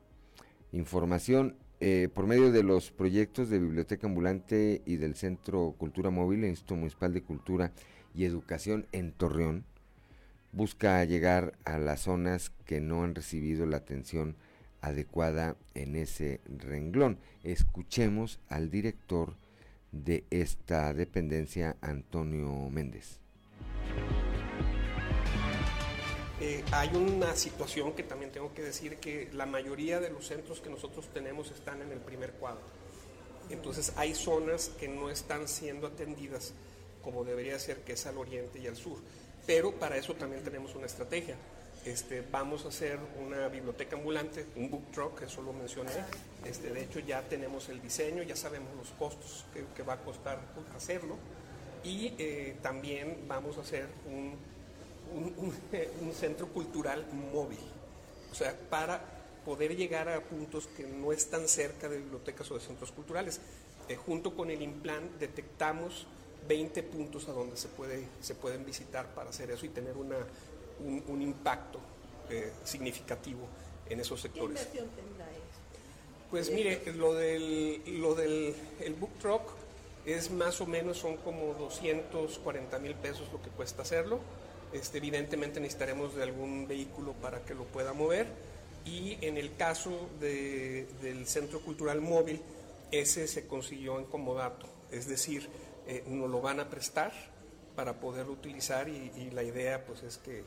información 0.72 1.56
eh, 1.80 2.08
por 2.12 2.26
medio 2.26 2.52
de 2.52 2.62
los 2.62 2.90
proyectos 2.90 3.50
de 3.50 3.58
Biblioteca 3.58 4.06
Ambulante 4.06 4.82
y 4.86 4.96
del 4.96 5.14
Centro 5.16 5.74
Cultura 5.76 6.10
Móvil, 6.10 6.44
el 6.44 6.50
Instituto 6.50 6.76
Municipal 6.76 7.12
de 7.12 7.22
Cultura 7.22 7.72
y 8.14 8.24
Educación 8.24 8.86
en 8.92 9.12
Torreón, 9.12 9.64
busca 10.52 11.04
llegar 11.04 11.54
a 11.64 11.78
las 11.78 12.02
zonas 12.02 12.50
que 12.66 12.80
no 12.80 13.02
han 13.02 13.14
recibido 13.14 13.66
la 13.66 13.78
atención 13.78 14.36
adecuada 14.80 15.56
en 15.74 15.96
ese 15.96 16.40
renglón. 16.46 17.18
Escuchemos 17.42 18.38
al 18.48 18.70
director 18.70 19.36
de 19.92 20.24
esta 20.30 20.92
dependencia, 20.94 21.76
Antonio 21.80 22.70
Méndez. 22.70 23.20
Eh, 26.44 26.64
hay 26.72 26.88
una 26.96 27.36
situación 27.36 27.92
que 27.92 28.02
también 28.02 28.32
tengo 28.32 28.52
que 28.52 28.62
decir 28.62 28.96
que 28.96 29.28
la 29.32 29.46
mayoría 29.46 30.00
de 30.00 30.10
los 30.10 30.26
centros 30.26 30.60
que 30.60 30.70
nosotros 30.70 31.06
tenemos 31.14 31.52
están 31.52 31.80
en 31.82 31.92
el 31.92 32.00
primer 32.00 32.32
cuadro. 32.32 32.64
Entonces 33.48 33.92
hay 33.94 34.12
zonas 34.12 34.70
que 34.70 34.88
no 34.88 35.08
están 35.08 35.46
siendo 35.46 35.86
atendidas 35.86 36.52
como 37.04 37.22
debería 37.22 37.56
ser, 37.60 37.82
que 37.82 37.92
es 37.92 38.06
al 38.06 38.18
oriente 38.18 38.58
y 38.58 38.66
al 38.66 38.74
sur. 38.74 38.98
Pero 39.46 39.70
para 39.78 39.96
eso 39.96 40.14
también 40.14 40.42
tenemos 40.42 40.74
una 40.74 40.86
estrategia. 40.86 41.36
Este, 41.84 42.24
vamos 42.28 42.64
a 42.64 42.70
hacer 42.70 42.98
una 43.24 43.46
biblioteca 43.46 43.94
ambulante, 43.94 44.46
un 44.56 44.68
book 44.68 44.90
truck, 44.90 45.22
eso 45.22 45.42
lo 45.42 45.52
mencioné. 45.52 45.92
Este, 46.44 46.70
de 46.70 46.82
hecho 46.82 46.98
ya 46.98 47.22
tenemos 47.22 47.68
el 47.68 47.80
diseño, 47.80 48.24
ya 48.24 48.34
sabemos 48.34 48.74
los 48.76 48.90
costos 48.98 49.44
que, 49.76 49.82
va 49.84 49.92
a 49.92 50.00
costar 50.00 50.40
hacerlo. 50.74 51.18
Y 51.84 52.14
eh, 52.18 52.56
también 52.62 53.26
vamos 53.28 53.58
a 53.58 53.60
hacer 53.60 53.86
un 54.06 54.51
un, 55.14 56.12
centro 56.12 56.48
cultural 56.48 57.06
móvil, 57.32 57.58
o 58.30 58.34
sea, 58.34 58.56
para 58.70 59.02
poder 59.44 59.76
llegar 59.76 60.08
a 60.08 60.20
puntos 60.20 60.66
que 60.68 60.84
no 60.84 61.12
están 61.12 61.48
cerca 61.48 61.88
de 61.88 61.98
bibliotecas 61.98 62.50
o 62.50 62.54
de 62.54 62.60
centros 62.60 62.92
culturales. 62.92 63.40
Eh, 63.88 63.96
junto 63.96 64.34
con 64.36 64.50
el 64.50 64.62
Implan 64.62 65.18
detectamos 65.18 66.06
20 66.46 66.82
puntos 66.84 67.28
a 67.28 67.32
donde 67.32 67.56
se, 67.56 67.68
puede, 67.68 68.06
se 68.20 68.34
pueden 68.34 68.64
visitar 68.64 69.12
para 69.14 69.30
hacer 69.30 69.50
eso 69.50 69.66
y 69.66 69.70
tener 69.70 69.96
una, 69.96 70.18
un, 70.80 71.22
impacto 71.22 71.80
eh, 72.30 72.52
significativo 72.64 73.40
en 73.88 74.00
esos 74.00 74.20
sectores. 74.20 74.66
¿Qué 74.66 74.78
inversión 74.78 74.88
tendrá 74.96 75.30
eso? 75.30 75.42
Pues 76.30 76.50
mire, 76.50 76.80
lo 76.94 77.14
del, 77.14 78.00
lo 78.00 78.14
del 78.14 78.54
el 78.80 78.94
book 78.94 79.12
truck 79.20 79.42
es 80.06 80.30
más 80.30 80.60
o 80.60 80.66
menos, 80.66 80.98
son 80.98 81.16
como 81.18 81.54
240 81.54 82.78
mil 82.78 82.94
pesos 82.94 83.30
lo 83.32 83.40
que 83.42 83.50
cuesta 83.50 83.82
hacerlo. 83.82 84.20
Este, 84.72 84.98
evidentemente 84.98 85.60
necesitaremos 85.60 86.14
de 86.14 86.22
algún 86.22 86.66
vehículo 86.66 87.12
para 87.14 87.44
que 87.44 87.54
lo 87.54 87.64
pueda 87.64 87.92
mover. 87.92 88.26
Y 88.84 89.18
en 89.20 89.36
el 89.36 89.54
caso 89.56 90.08
del 90.20 91.26
Centro 91.26 91.60
Cultural 91.60 92.00
Móvil, 92.00 92.40
ese 92.90 93.28
se 93.28 93.46
consiguió 93.46 93.98
en 93.98 94.06
comodato, 94.06 94.66
es 94.90 95.06
decir, 95.06 95.48
eh, 95.86 96.04
nos 96.06 96.30
lo 96.30 96.40
van 96.40 96.60
a 96.60 96.68
prestar 96.68 97.12
para 97.74 98.00
poderlo 98.00 98.32
utilizar 98.32 98.88
y, 98.88 99.30
la 99.32 99.42
idea 99.42 99.84
pues 99.84 100.02
es 100.02 100.18
que, 100.18 100.44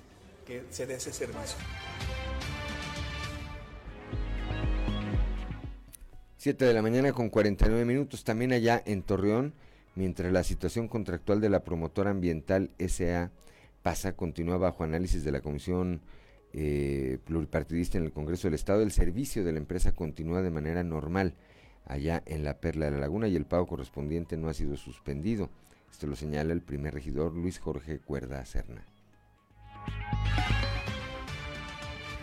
se 0.70 0.86
dé 0.86 0.96
ese 0.96 1.12
servicio. 1.12 1.58
7 6.38 6.66
de 6.66 6.74
la 6.74 6.84
mañana 6.84 7.14
con 7.14 7.30
49 7.30 7.84
minutos, 7.86 8.24
también 8.24 8.54
allá 8.54 8.84
en 8.86 9.02
Torreón, 9.02 9.54
mientras 9.96 10.32
la 10.32 10.44
situación 10.44 10.88
contractual 10.88 11.42
de 11.42 11.50
la 11.50 11.64
promotora 11.64 12.12
ambiental 12.12 12.70
SA 12.78 13.32
pasa, 13.86 14.16
continúa 14.16 14.58
bajo 14.58 14.84
análisis 14.84 15.24
de 15.24 15.32
la 15.32 15.42
Comisión 15.42 16.02
eh, 16.54 17.20
Pluripartidista 17.24 18.00
en 18.00 18.06
el 18.06 18.12
Congreso 18.12 18.48
del 18.48 18.56
Estado. 18.56 18.82
El 18.82 18.92
servicio 18.92 19.44
de 19.44 19.52
la 19.52 19.60
empresa 19.60 19.92
continúa 19.92 20.42
de 20.42 20.50
manera 20.50 20.84
normal 20.84 21.36
allá 21.86 22.24
en 22.26 22.44
la 22.44 22.58
Perla 22.60 22.86
de 22.86 22.94
la 22.94 22.98
Laguna 22.98 23.28
y 23.28 23.36
el 23.36 23.46
pago 23.46 23.68
correspondiente 23.68 24.38
no 24.38 24.50
ha 24.50 24.56
sido 24.56 24.76
suspendido. 24.76 25.52
Esto 25.92 26.08
lo 26.08 26.16
señala 26.16 26.52
el 26.52 26.64
primer 26.64 26.96
regidor 26.96 27.36
Luis 27.36 27.60
Jorge 27.60 28.00
Cuerda 28.00 28.44
Serna. 28.44 28.84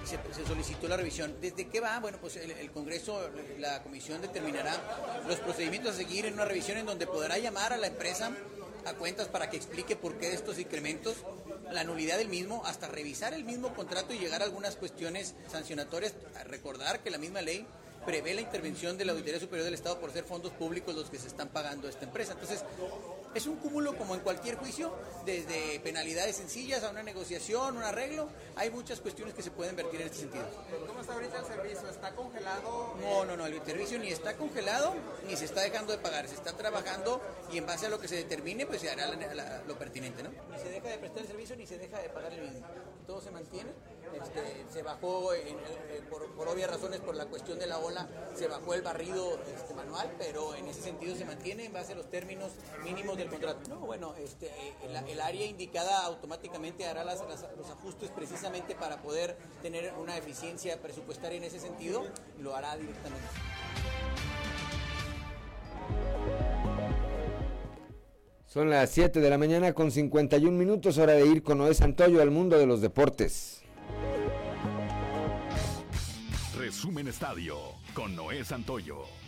se, 0.05 0.45
solicitó 0.45 0.89
la 0.89 0.97
revisión. 0.97 1.37
¿Desde 1.41 1.69
qué 1.69 1.79
va? 1.79 2.01
Bueno, 2.01 2.19
pues 2.21 2.39
el, 2.39 2.73
Congreso, 2.73 3.31
la 3.61 3.85
Comisión 3.85 4.21
determinará 4.21 5.23
los 5.29 5.39
procedimientos 5.39 5.95
a 5.95 5.97
seguir 5.97 6.27
en 6.27 6.35
una 6.35 6.45
revisión 6.45 6.79
en 6.79 6.87
donde 6.87 7.07
podrá 7.07 7.39
llamar 7.39 7.73
a 7.73 7.77
la 7.77 7.87
empresa 7.87 8.33
a 8.85 8.95
cuentas 8.95 9.29
para 9.29 9.51
que 9.51 9.57
explique 9.57 9.97
por 9.97 10.19
qué 10.19 10.33
estos 10.33 10.59
incrementos, 10.59 11.17
la 11.71 11.85
nulidad 11.85 12.19
del 12.19 12.29
mismo, 12.29 12.63
hasta 12.67 12.89
revisar 12.89 13.35
el 13.35 13.45
mismo 13.45 13.75
contrato 13.75 14.13
y 14.13 14.19
llegar 14.19 14.43
a 14.43 14.45
algunas 14.45 14.77
cuestiones 14.77 15.35
sancionatorias. 15.51 16.15
A 16.39 16.45
recordar 16.45 17.01
que 17.01 17.11
la 17.11 17.19
misma 17.19 17.43
ley 17.43 17.67
prevé 18.05 18.35
la 18.35 18.41
intervención 18.41 18.99
de 18.99 19.05
la 19.05 19.13
Auditoría 19.13 19.41
Superior 19.41 19.65
del 19.65 19.75
Estado 19.75 20.01
por 20.01 20.13
ser 20.13 20.25
fondos 20.25 20.53
públicos 20.53 20.95
los 20.95 21.11
que 21.11 21.19
se 21.19 21.29
están 21.29 21.49
pagando 21.49 21.87
a 21.87 21.91
esta 21.91 22.05
empresa. 22.05 22.33
Entonces, 22.33 22.65
es 23.35 23.47
un 23.47 23.57
cúmulo 23.57 23.97
como 23.97 24.15
en 24.15 24.21
cualquier 24.21 24.57
juicio, 24.57 24.93
desde 25.25 25.81
penalidades 25.81 26.37
sencillas 26.37 26.85
a 26.85 26.91
una 26.91 27.03
negociación, 27.03 27.77
un 27.77 27.83
arreglo. 27.83 28.29
Hay 28.57 28.71
muchas 28.71 29.01
cuestiones 29.01 29.35
que 29.35 29.43
se 29.43 29.51
pueden 29.51 29.77
vertir 29.77 30.01
en 30.01 30.09
este 30.09 30.21
sentido. 30.21 30.45
¿Cómo 30.87 31.01
está 31.01 31.15
ahorita 31.15 31.39
el 31.39 31.47
servicio? 31.47 31.89
¿Está 31.89 32.15
congelado? 32.15 32.97
No, 33.01 33.25
no, 33.25 33.37
no. 33.37 33.47
El 33.47 33.63
servicio 33.65 33.99
ni 33.99 34.09
está 34.09 34.37
congelado 34.37 34.95
ni 35.27 35.37
se 35.37 35.45
está 35.45 35.63
dejando 35.63 35.93
de 35.93 35.99
pagar. 35.99 36.29
Se 36.29 36.35
está 36.35 36.53
trabajando 36.57 37.21
y 37.53 37.59
en 37.59 37.67
base 37.67 37.87
a 37.87 37.89
lo 37.89 38.01
que 38.01 38.09
se 38.09 38.17
determine, 38.17 38.67
pues 38.67 38.81
se 38.81 38.91
hará 38.91 39.07
lo 39.67 39.79
pertinente, 39.79 40.23
¿no? 40.23 40.31
Ni 40.51 40.59
se 40.59 40.69
deja 40.69 40.89
de 40.89 40.99
prestar 40.99 41.23
el 41.23 41.29
servicio 41.29 41.57
ni 41.57 41.67
se 41.67 41.79
deja 41.79 41.99
de 42.01 42.09
pagar 42.11 42.33
el 42.33 42.43
mismo. 42.43 42.67
Todo 43.07 43.21
se 43.21 43.31
mantiene. 43.31 43.73
Este, 44.15 44.65
se 44.71 44.83
bajó 44.83 45.35
eh, 45.35 45.57
por, 46.11 46.49
obvias 46.49 46.71
razones 46.71 47.01
por 47.01 47.15
la 47.15 47.27
cuestión 47.27 47.59
de 47.59 47.67
la 47.67 47.79
ola, 47.79 48.09
se 48.35 48.49
bajó 48.49 48.75
el 48.75 48.83
barrido 48.83 49.39
este, 49.55 49.75
manual, 49.75 50.15
pero 50.19 50.55
en 50.55 50.67
ese 50.69 50.83
sentido 50.83 51.17
se 51.17 51.25
mantiene 51.25 51.67
en 51.67 51.73
base 51.73 51.93
a 51.93 51.97
los 51.97 52.11
términos 52.11 52.53
mínimos 52.85 53.17
del 53.17 53.29
contrato. 53.29 53.69
No, 53.69 53.81
bueno, 53.81 54.15
este, 54.19 54.51
el, 54.85 55.21
área 55.21 55.47
indicada 55.47 56.05
automáticamente 56.05 56.87
hará 56.87 57.05
los 57.05 57.71
ajustes 57.71 58.11
precisamente 58.11 58.75
para 58.75 59.01
poder 59.03 59.37
tener 59.63 59.93
una 59.95 60.17
eficiencia 60.17 60.81
presupuestaria 60.81 61.39
en 61.39 61.45
ese 61.45 61.61
sentido, 61.61 62.05
lo 62.39 62.57
hará 62.57 62.77
directamente. 62.77 63.29
Son 68.53 68.69
las 68.69 68.91
7 68.91 69.21
de 69.21 69.31
la 69.31 69.39
mañana 69.39 69.73
con 69.73 69.91
51 69.91 70.57
minutos, 70.59 70.99
hora 70.99 71.15
de 71.15 71.27
ir 71.27 71.43
con 71.43 71.57
Noé 71.57 71.73
Santoyo 71.73 72.21
al 72.21 72.31
mundo 72.31 72.59
de 72.59 72.67
los 72.67 72.83
deportes. 72.83 73.62
Resumen 76.83 77.07
Estadio 77.07 77.57
con 77.95 78.17
Noé 78.17 78.45
Santoyo. 78.45 79.22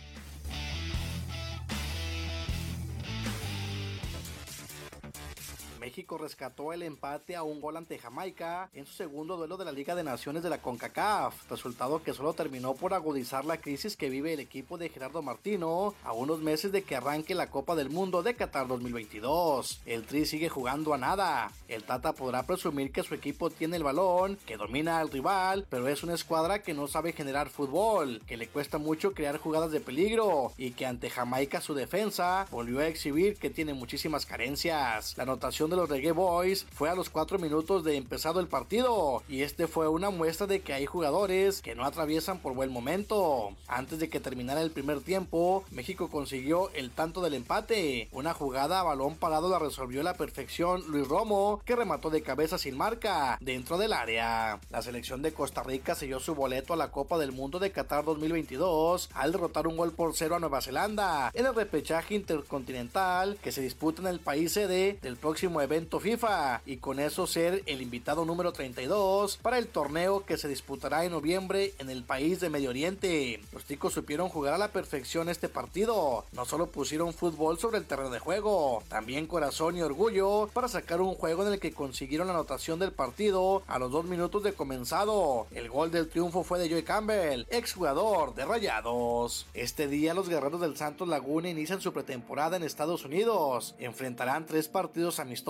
México 5.85 6.17
rescató 6.17 6.73
el 6.73 6.81
empate 6.81 7.35
a 7.35 7.43
un 7.43 7.61
gol 7.61 7.77
ante 7.77 7.99
Jamaica 7.99 8.71
en 8.73 8.87
su 8.87 8.93
segundo 8.93 9.37
duelo 9.37 9.55
de 9.55 9.65
la 9.65 9.71
Liga 9.71 9.93
de 9.93 10.03
Naciones 10.03 10.41
de 10.41 10.49
la 10.49 10.57
CONCACAF, 10.57 11.47
resultado 11.47 12.01
que 12.01 12.15
solo 12.15 12.33
terminó 12.33 12.73
por 12.73 12.95
agudizar 12.95 13.45
la 13.45 13.61
crisis 13.61 13.95
que 13.95 14.09
vive 14.09 14.33
el 14.33 14.39
equipo 14.39 14.79
de 14.79 14.89
Gerardo 14.89 15.21
Martino 15.21 15.93
a 16.03 16.11
unos 16.11 16.39
meses 16.39 16.71
de 16.71 16.81
que 16.81 16.95
arranque 16.95 17.35
la 17.35 17.51
Copa 17.51 17.75
del 17.75 17.91
Mundo 17.91 18.23
de 18.23 18.35
Qatar 18.35 18.67
2022. 18.67 19.81
El 19.85 20.07
Tri 20.07 20.25
sigue 20.25 20.49
jugando 20.49 20.91
a 20.91 20.97
nada. 20.97 21.51
El 21.67 21.83
Tata 21.83 22.13
podrá 22.13 22.41
presumir 22.47 22.91
que 22.91 23.03
su 23.03 23.13
equipo 23.13 23.51
tiene 23.51 23.77
el 23.77 23.83
balón, 23.83 24.39
que 24.47 24.57
domina 24.57 24.97
al 24.97 25.11
rival, 25.11 25.67
pero 25.69 25.87
es 25.87 26.01
una 26.01 26.15
escuadra 26.15 26.63
que 26.63 26.73
no 26.73 26.87
sabe 26.87 27.13
generar 27.13 27.49
fútbol, 27.49 28.23
que 28.25 28.37
le 28.37 28.47
cuesta 28.47 28.79
mucho 28.79 29.13
crear 29.13 29.37
jugadas 29.37 29.69
de 29.69 29.81
peligro 29.81 30.51
y 30.57 30.71
que 30.71 30.87
ante 30.87 31.11
Jamaica 31.11 31.61
su 31.61 31.75
defensa 31.75 32.47
volvió 32.49 32.79
a 32.79 32.87
exhibir 32.87 33.37
que 33.37 33.51
tiene 33.51 33.75
muchísimas 33.75 34.25
carencias. 34.25 35.15
La 35.15 35.23
anotación 35.23 35.69
de 35.69 35.74
los 35.75 35.89
Reggae 35.89 36.11
Boys 36.11 36.65
fue 36.73 36.89
a 36.89 36.95
los 36.95 37.09
4 37.09 37.39
minutos 37.39 37.83
de 37.83 37.97
empezado 37.97 38.39
el 38.39 38.47
partido 38.47 39.23
y 39.27 39.41
este 39.41 39.67
fue 39.67 39.87
una 39.87 40.09
muestra 40.09 40.47
de 40.47 40.61
que 40.61 40.73
hay 40.73 40.85
jugadores 40.85 41.61
que 41.61 41.75
no 41.75 41.85
atraviesan 41.85 42.39
por 42.39 42.53
buen 42.53 42.71
momento. 42.71 43.51
Antes 43.67 43.99
de 43.99 44.09
que 44.09 44.19
terminara 44.19 44.61
el 44.61 44.71
primer 44.71 45.01
tiempo, 45.01 45.63
México 45.71 46.09
consiguió 46.09 46.69
el 46.71 46.91
tanto 46.91 47.21
del 47.21 47.33
empate. 47.33 48.09
Una 48.11 48.33
jugada 48.33 48.79
a 48.79 48.83
balón 48.83 49.15
parado 49.15 49.49
la 49.49 49.59
resolvió 49.59 50.01
a 50.01 50.03
la 50.03 50.17
perfección 50.17 50.83
Luis 50.87 51.07
Romo, 51.07 51.61
que 51.65 51.75
remató 51.75 52.09
de 52.09 52.21
cabeza 52.21 52.57
sin 52.57 52.77
marca 52.77 53.37
dentro 53.41 53.77
del 53.77 53.93
área. 53.93 54.59
La 54.69 54.81
selección 54.81 55.21
de 55.21 55.33
Costa 55.33 55.63
Rica 55.63 55.95
selló 55.95 56.19
su 56.19 56.35
boleto 56.35 56.73
a 56.73 56.77
la 56.77 56.91
Copa 56.91 57.17
del 57.17 57.31
Mundo 57.31 57.59
de 57.59 57.71
Qatar 57.71 58.05
2022 58.05 59.09
al 59.13 59.31
derrotar 59.31 59.67
un 59.67 59.77
gol 59.77 59.91
por 59.91 60.15
cero 60.15 60.35
a 60.35 60.39
Nueva 60.39 60.61
Zelanda 60.61 61.31
en 61.33 61.45
el 61.45 61.55
repechaje 61.55 62.15
intercontinental 62.15 63.37
que 63.41 63.51
se 63.51 63.61
disputa 63.61 64.01
en 64.01 64.07
el 64.07 64.19
país 64.19 64.53
sede 64.53 64.97
del 65.01 65.17
próximo 65.17 65.61
evento 65.65 65.99
FIFA 65.99 66.61
y 66.65 66.77
con 66.77 66.99
eso 66.99 67.25
ser 67.25 67.63
el 67.65 67.81
invitado 67.81 68.23
número 68.23 68.53
32 68.53 69.37
para 69.37 69.57
el 69.57 69.67
torneo 69.67 70.23
que 70.23 70.37
se 70.37 70.47
disputará 70.47 71.05
en 71.05 71.11
noviembre 71.11 71.73
en 71.79 71.89
el 71.89 72.03
país 72.03 72.39
de 72.39 72.51
Medio 72.51 72.69
Oriente. 72.69 73.41
Los 73.51 73.63
ticos 73.63 73.93
supieron 73.93 74.29
jugar 74.29 74.53
a 74.53 74.59
la 74.59 74.67
perfección 74.67 75.27
este 75.27 75.49
partido, 75.49 76.23
no 76.33 76.45
solo 76.45 76.67
pusieron 76.67 77.13
fútbol 77.13 77.57
sobre 77.57 77.79
el 77.79 77.85
terreno 77.85 78.11
de 78.11 78.19
juego, 78.19 78.83
también 78.89 79.25
corazón 79.25 79.75
y 79.75 79.81
orgullo 79.81 80.49
para 80.53 80.67
sacar 80.67 81.01
un 81.01 81.15
juego 81.15 81.45
en 81.45 81.53
el 81.53 81.59
que 81.59 81.73
consiguieron 81.73 82.27
la 82.27 82.33
anotación 82.33 82.77
del 82.77 82.91
partido 82.91 83.63
a 83.65 83.79
los 83.79 83.91
dos 83.91 84.05
minutos 84.05 84.43
de 84.43 84.53
comenzado. 84.53 85.47
El 85.51 85.69
gol 85.69 85.89
del 85.89 86.09
triunfo 86.09 86.43
fue 86.43 86.59
de 86.59 86.69
Joey 86.69 86.83
Campbell, 86.83 87.47
exjugador 87.49 88.35
de 88.35 88.45
Rayados. 88.45 89.47
Este 89.55 89.87
día 89.87 90.13
los 90.13 90.29
guerreros 90.29 90.61
del 90.61 90.77
Santos 90.77 91.07
Laguna 91.07 91.49
inician 91.49 91.81
su 91.81 91.91
pretemporada 91.91 92.55
en 92.55 92.63
Estados 92.63 93.03
Unidos. 93.03 93.73
Enfrentarán 93.79 94.45
tres 94.45 94.67
partidos 94.67 95.19
amistosos 95.19 95.44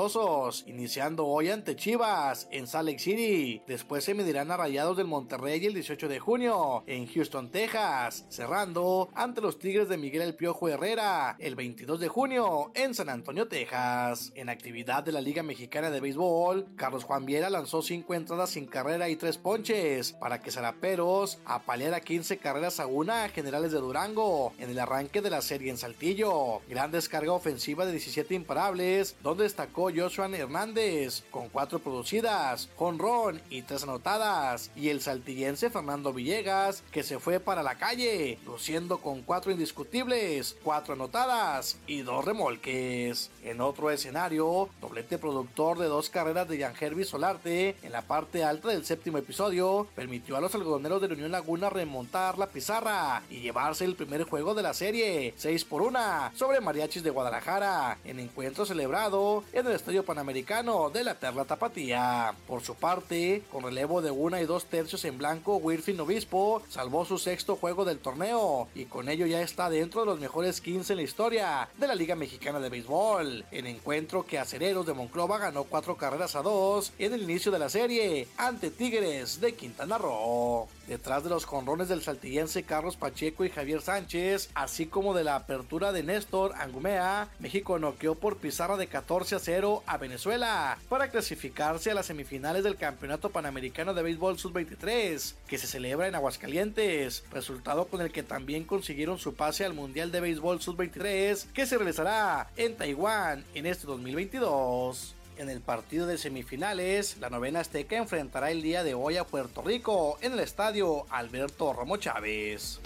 iniciando 0.66 1.26
hoy 1.26 1.50
ante 1.50 1.78
Chivas 1.78 2.50
en 2.52 2.68
Salt 2.68 2.90
Lake 2.90 3.00
City. 3.00 3.62
Después 3.66 4.04
se 4.04 4.14
medirán 4.14 4.52
a 4.52 4.58
Rayados 4.58 4.98
del 4.98 5.08
Monterrey 5.08 5.66
el 5.66 5.74
18 5.74 6.10
de 6.10 6.20
junio 6.20 6.84
en 6.86 7.08
Houston, 7.08 7.50
Texas, 7.50 8.26
cerrando 8.28 9.10
ante 9.16 9.40
los 9.40 9.58
Tigres 9.58 9.88
de 9.88 9.98
Miguel 9.98 10.24
El 10.24 10.36
Piojo 10.36 10.68
Herrera 10.68 11.38
el 11.40 11.56
22 11.56 12.02
de 12.02 12.10
junio 12.10 12.72
en 12.76 12.94
San 12.94 13.08
Antonio, 13.08 13.48
Texas. 13.48 14.34
En 14.36 14.50
actividad 14.50 15.02
de 15.02 15.14
la 15.14 15.22
Liga 15.22 15.44
Mexicana 15.44 15.90
de 15.90 16.02
Béisbol, 16.02 16.68
Carlos 16.76 17.06
Juan 17.06 17.26
Viera 17.26 17.50
lanzó 17.50 17.82
5 17.82 18.14
entradas 18.16 18.50
sin 18.50 18.66
carrera 18.66 19.08
y 19.08 19.16
3 19.16 19.38
ponches 19.38 20.12
para 20.12 20.42
que 20.42 20.52
Zaraperos 20.52 21.40
apaleara 21.46 22.02
15 22.02 22.38
carreras 22.38 22.82
a 22.82 22.86
una 22.86 23.30
Generales 23.30 23.72
de 23.72 23.80
Durango 23.80 24.52
en 24.60 24.70
el 24.70 24.80
arranque 24.80 25.22
de 25.22 25.30
la 25.30 25.42
serie 25.42 25.72
en 25.72 25.78
Saltillo. 25.78 26.60
Gran 26.68 26.92
descarga 26.92 27.32
ofensiva 27.32 27.86
de 27.86 27.94
17 27.94 28.36
imparables, 28.36 29.16
donde 29.24 29.46
destacó 29.46 29.85
Joshua 29.96 30.28
Hernández 30.28 31.24
con 31.32 31.50
cuatro 31.50 31.80
producidas, 31.80 32.70
con 32.76 33.00
Ron 33.00 33.42
y 33.50 33.62
tres 33.62 33.84
anotadas, 33.84 34.72
y 34.76 34.90
el 34.90 35.02
saltillense 35.02 35.70
Fernando 35.70 36.14
Villegas 36.14 36.84
que 36.92 37.04
se 37.04 37.20
fue 37.20 37.40
para 37.40 37.64
la 37.64 37.76
calle, 37.76 38.40
luciendo 38.46 39.00
con 39.00 39.22
cuatro 39.22 39.52
indiscutibles, 39.52 40.56
cuatro 40.64 40.94
anotadas 40.94 41.78
y 41.88 42.02
dos 42.02 42.26
remolques. 42.26 43.30
En 43.44 43.62
otro 43.62 43.92
escenario, 43.92 44.70
doblete 44.82 45.18
productor 45.18 45.78
de 45.80 45.86
dos 45.86 46.10
carreras 46.10 46.48
de 46.48 46.66
Hervis 46.66 47.10
Solarte 47.10 47.76
en 47.84 47.92
la 47.92 48.02
parte 48.02 48.44
alta 48.44 48.70
del 48.70 48.86
séptimo 48.86 49.18
episodio 49.18 49.88
permitió 49.96 50.36
a 50.36 50.42
los 50.42 50.56
algodoneros 50.56 51.02
de 51.02 51.08
la 51.08 51.14
Unión 51.14 51.32
Laguna 51.32 51.70
remontar 51.70 52.38
la 52.38 52.48
pizarra 52.48 53.22
y 53.30 53.42
llevarse 53.42 53.86
el 53.86 53.96
primer 53.96 54.24
juego 54.24 54.54
de 54.54 54.64
la 54.64 54.74
serie, 54.74 55.34
6 55.38 55.66
por 55.66 55.82
1 55.82 56.32
sobre 56.36 56.62
Mariachis 56.62 57.04
de 57.04 57.10
Guadalajara, 57.10 57.98
en 58.04 58.20
encuentro 58.20 58.66
celebrado 58.66 59.44
en 59.54 59.68
el 59.68 59.74
Estadio 59.76 60.04
Panamericano 60.04 60.90
de 60.90 61.04
la 61.04 61.16
Perla 61.16 61.46
Tapatía. 61.46 62.34
Por 62.48 62.62
su 62.62 62.76
parte, 62.76 63.44
con 63.52 63.64
relevo 63.64 64.02
de 64.02 64.12
una 64.12 64.42
y 64.42 64.46
dos 64.46 64.66
tercios 64.66 65.06
en 65.06 65.18
blanco, 65.18 65.58
Wilfin 65.58 66.00
Obispo 66.00 66.62
salvó 66.70 67.06
su 67.06 67.18
sexto 67.18 67.56
juego 67.56 67.86
del 67.86 68.00
torneo 68.00 68.68
y 68.74 68.86
con 68.86 69.10
ello 69.10 69.26
ya 69.26 69.42
está 69.42 69.70
dentro 69.70 70.02
de 70.02 70.08
los 70.08 70.20
mejores 70.20 70.62
15 70.62 70.94
en 70.94 70.98
la 70.98 71.04
historia 71.04 71.70
de 71.78 71.88
la 71.88 71.96
Liga 71.96 72.16
Mexicana 72.16 72.60
de 72.60 72.70
Béisbol. 72.70 73.46
En 73.52 73.68
encuentro 73.68 74.26
que 74.26 74.40
Acereros 74.40 74.86
de 74.86 74.94
Monclova 74.94 75.38
ganó 75.38 75.66
cuatro 75.66 75.98
carreras 75.98 76.36
a 76.36 76.42
dos 76.42 76.94
en 76.98 77.14
el 77.14 77.24
inicio 77.24 77.52
de 77.52 77.60
la 77.60 77.70
serie 77.70 78.28
ante 78.38 78.72
Tigres 78.72 79.42
de 79.42 79.54
Quintana 79.56 79.98
Roo. 79.98 80.68
Detrás 80.88 81.24
de 81.24 81.32
los 81.32 81.48
conrones 81.48 81.90
del 81.90 82.04
saltillense 82.04 82.64
Carlos 82.64 82.96
Pacheco 82.96 83.44
y 83.44 83.50
Javier 83.50 83.82
Sánchez, 83.82 84.50
así 84.54 84.86
como 84.86 85.16
de 85.16 85.24
la 85.24 85.36
apertura 85.36 85.92
de 85.92 86.04
Néstor 86.04 86.54
Angumea, 86.60 87.28
México 87.40 87.80
noqueó 87.80 88.14
por 88.14 88.38
pizarra 88.38 88.78
de 88.78 88.88
14 88.88 89.36
a 89.36 89.40
0 89.40 89.65
a 89.86 89.98
Venezuela 89.98 90.78
para 90.90 91.10
clasificarse 91.10 91.92
a 91.92 91.94
las 91.94 92.06
semifinales 92.06 92.64
del 92.64 92.78
Campeonato 92.78 93.30
Panamericano 93.30 93.94
de 93.94 94.04
Béisbol 94.04 94.38
Sub-23, 94.38 95.34
que 95.48 95.58
se 95.58 95.68
celebra 95.68 96.08
en 96.08 96.16
Aguascalientes, 96.16 97.24
resultado 97.32 97.88
con 97.88 98.02
el 98.02 98.12
que 98.12 98.24
también 98.24 98.64
consiguieron 98.64 99.18
su 99.18 99.34
pase 99.34 99.66
al 99.66 99.74
Mundial 99.74 100.12
de 100.12 100.22
Béisbol 100.22 100.62
Sub-23, 100.62 101.52
que 101.52 101.66
se 101.66 101.78
realizará 101.78 102.50
en 102.58 102.76
Taiwán 102.76 103.44
en 103.56 103.66
este 103.66 103.88
2022. 103.88 105.16
En 105.38 105.50
el 105.50 105.62
partido 105.62 106.08
de 106.08 106.18
semifinales, 106.18 107.18
la 107.18 107.30
novena 107.30 107.60
Azteca 107.60 107.98
enfrentará 107.98 108.52
el 108.52 108.62
día 108.62 108.84
de 108.84 108.94
hoy 108.94 109.18
a 109.18 109.26
Puerto 109.26 109.62
Rico 109.62 110.18
en 110.22 110.34
el 110.34 110.40
estadio 110.40 111.06
Alberto 111.10 111.74
Romo 111.74 111.98
Chávez. 111.98 112.80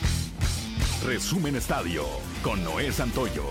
Resumen 1.05 1.55
Estadio 1.55 2.05
con 2.41 2.63
Noé 2.63 2.91
Santoyo. 2.91 3.45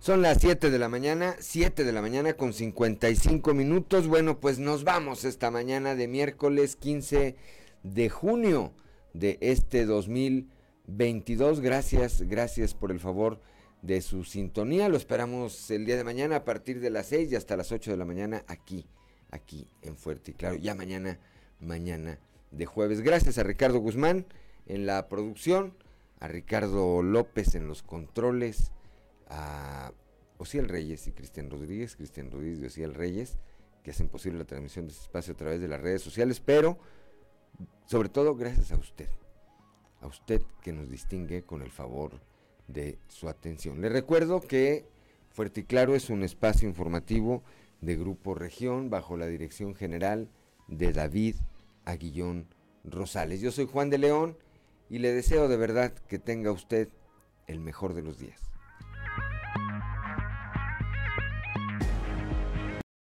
Son 0.00 0.22
las 0.22 0.38
7 0.40 0.70
de 0.70 0.78
la 0.78 0.88
mañana, 0.88 1.36
7 1.40 1.84
de 1.84 1.92
la 1.92 2.00
mañana 2.00 2.32
con 2.32 2.54
55 2.54 3.52
minutos. 3.52 4.08
Bueno, 4.08 4.40
pues 4.40 4.58
nos 4.58 4.82
vamos 4.82 5.26
esta 5.26 5.50
mañana 5.50 5.94
de 5.94 6.08
miércoles 6.08 6.74
15 6.76 7.36
de 7.82 8.08
junio 8.08 8.72
de 9.12 9.36
este 9.42 9.84
2022. 9.84 11.60
Gracias, 11.60 12.22
gracias 12.22 12.72
por 12.72 12.92
el 12.92 12.98
favor 12.98 13.42
de 13.82 14.00
su 14.00 14.24
sintonía. 14.24 14.88
Lo 14.88 14.96
esperamos 14.96 15.70
el 15.70 15.84
día 15.84 15.98
de 15.98 16.04
mañana 16.04 16.36
a 16.36 16.44
partir 16.46 16.80
de 16.80 16.88
las 16.88 17.08
6 17.08 17.32
y 17.32 17.36
hasta 17.36 17.58
las 17.58 17.70
8 17.70 17.90
de 17.90 17.98
la 17.98 18.06
mañana 18.06 18.42
aquí, 18.46 18.86
aquí 19.30 19.68
en 19.82 19.98
Fuerte 19.98 20.30
y 20.30 20.34
Claro. 20.34 20.56
Ya 20.56 20.74
mañana, 20.74 21.18
mañana 21.60 22.18
de 22.52 22.64
jueves. 22.64 23.02
Gracias 23.02 23.36
a 23.36 23.42
Ricardo 23.42 23.80
Guzmán 23.80 24.24
en 24.64 24.86
la 24.86 25.08
producción, 25.08 25.74
a 26.20 26.28
Ricardo 26.28 27.02
López 27.02 27.54
en 27.54 27.68
los 27.68 27.82
controles 27.82 28.72
a 29.30 29.92
Ociel 30.38 30.68
Reyes 30.68 31.06
y 31.06 31.12
Cristian 31.12 31.50
Rodríguez, 31.50 31.96
Cristian 31.96 32.30
Rodríguez 32.30 32.60
y 32.60 32.66
Ociel 32.66 32.94
Reyes, 32.94 33.38
que 33.82 33.92
hacen 33.92 34.08
posible 34.08 34.38
la 34.38 34.44
transmisión 34.44 34.86
de 34.86 34.92
este 34.92 35.04
espacio 35.04 35.32
a 35.34 35.36
través 35.36 35.60
de 35.60 35.68
las 35.68 35.80
redes 35.80 36.02
sociales, 36.02 36.40
pero 36.40 36.78
sobre 37.86 38.08
todo 38.08 38.34
gracias 38.34 38.72
a 38.72 38.76
usted, 38.76 39.08
a 40.00 40.06
usted 40.06 40.42
que 40.62 40.72
nos 40.72 40.90
distingue 40.90 41.42
con 41.42 41.62
el 41.62 41.70
favor 41.70 42.20
de 42.68 42.98
su 43.08 43.28
atención. 43.28 43.80
Le 43.80 43.88
recuerdo 43.88 44.40
que 44.40 44.86
Fuerte 45.30 45.60
y 45.60 45.64
Claro 45.64 45.94
es 45.94 46.10
un 46.10 46.22
espacio 46.22 46.68
informativo 46.68 47.42
de 47.80 47.96
Grupo 47.96 48.34
Región 48.34 48.90
bajo 48.90 49.16
la 49.16 49.26
dirección 49.26 49.74
general 49.74 50.28
de 50.68 50.92
David 50.92 51.36
Aguillón 51.84 52.46
Rosales. 52.84 53.40
Yo 53.40 53.52
soy 53.52 53.66
Juan 53.66 53.90
de 53.90 53.98
León 53.98 54.36
y 54.88 54.98
le 54.98 55.12
deseo 55.12 55.48
de 55.48 55.56
verdad 55.56 55.92
que 55.92 56.18
tenga 56.18 56.50
usted 56.50 56.88
el 57.46 57.60
mejor 57.60 57.94
de 57.94 58.02
los 58.02 58.18
días. 58.18 58.49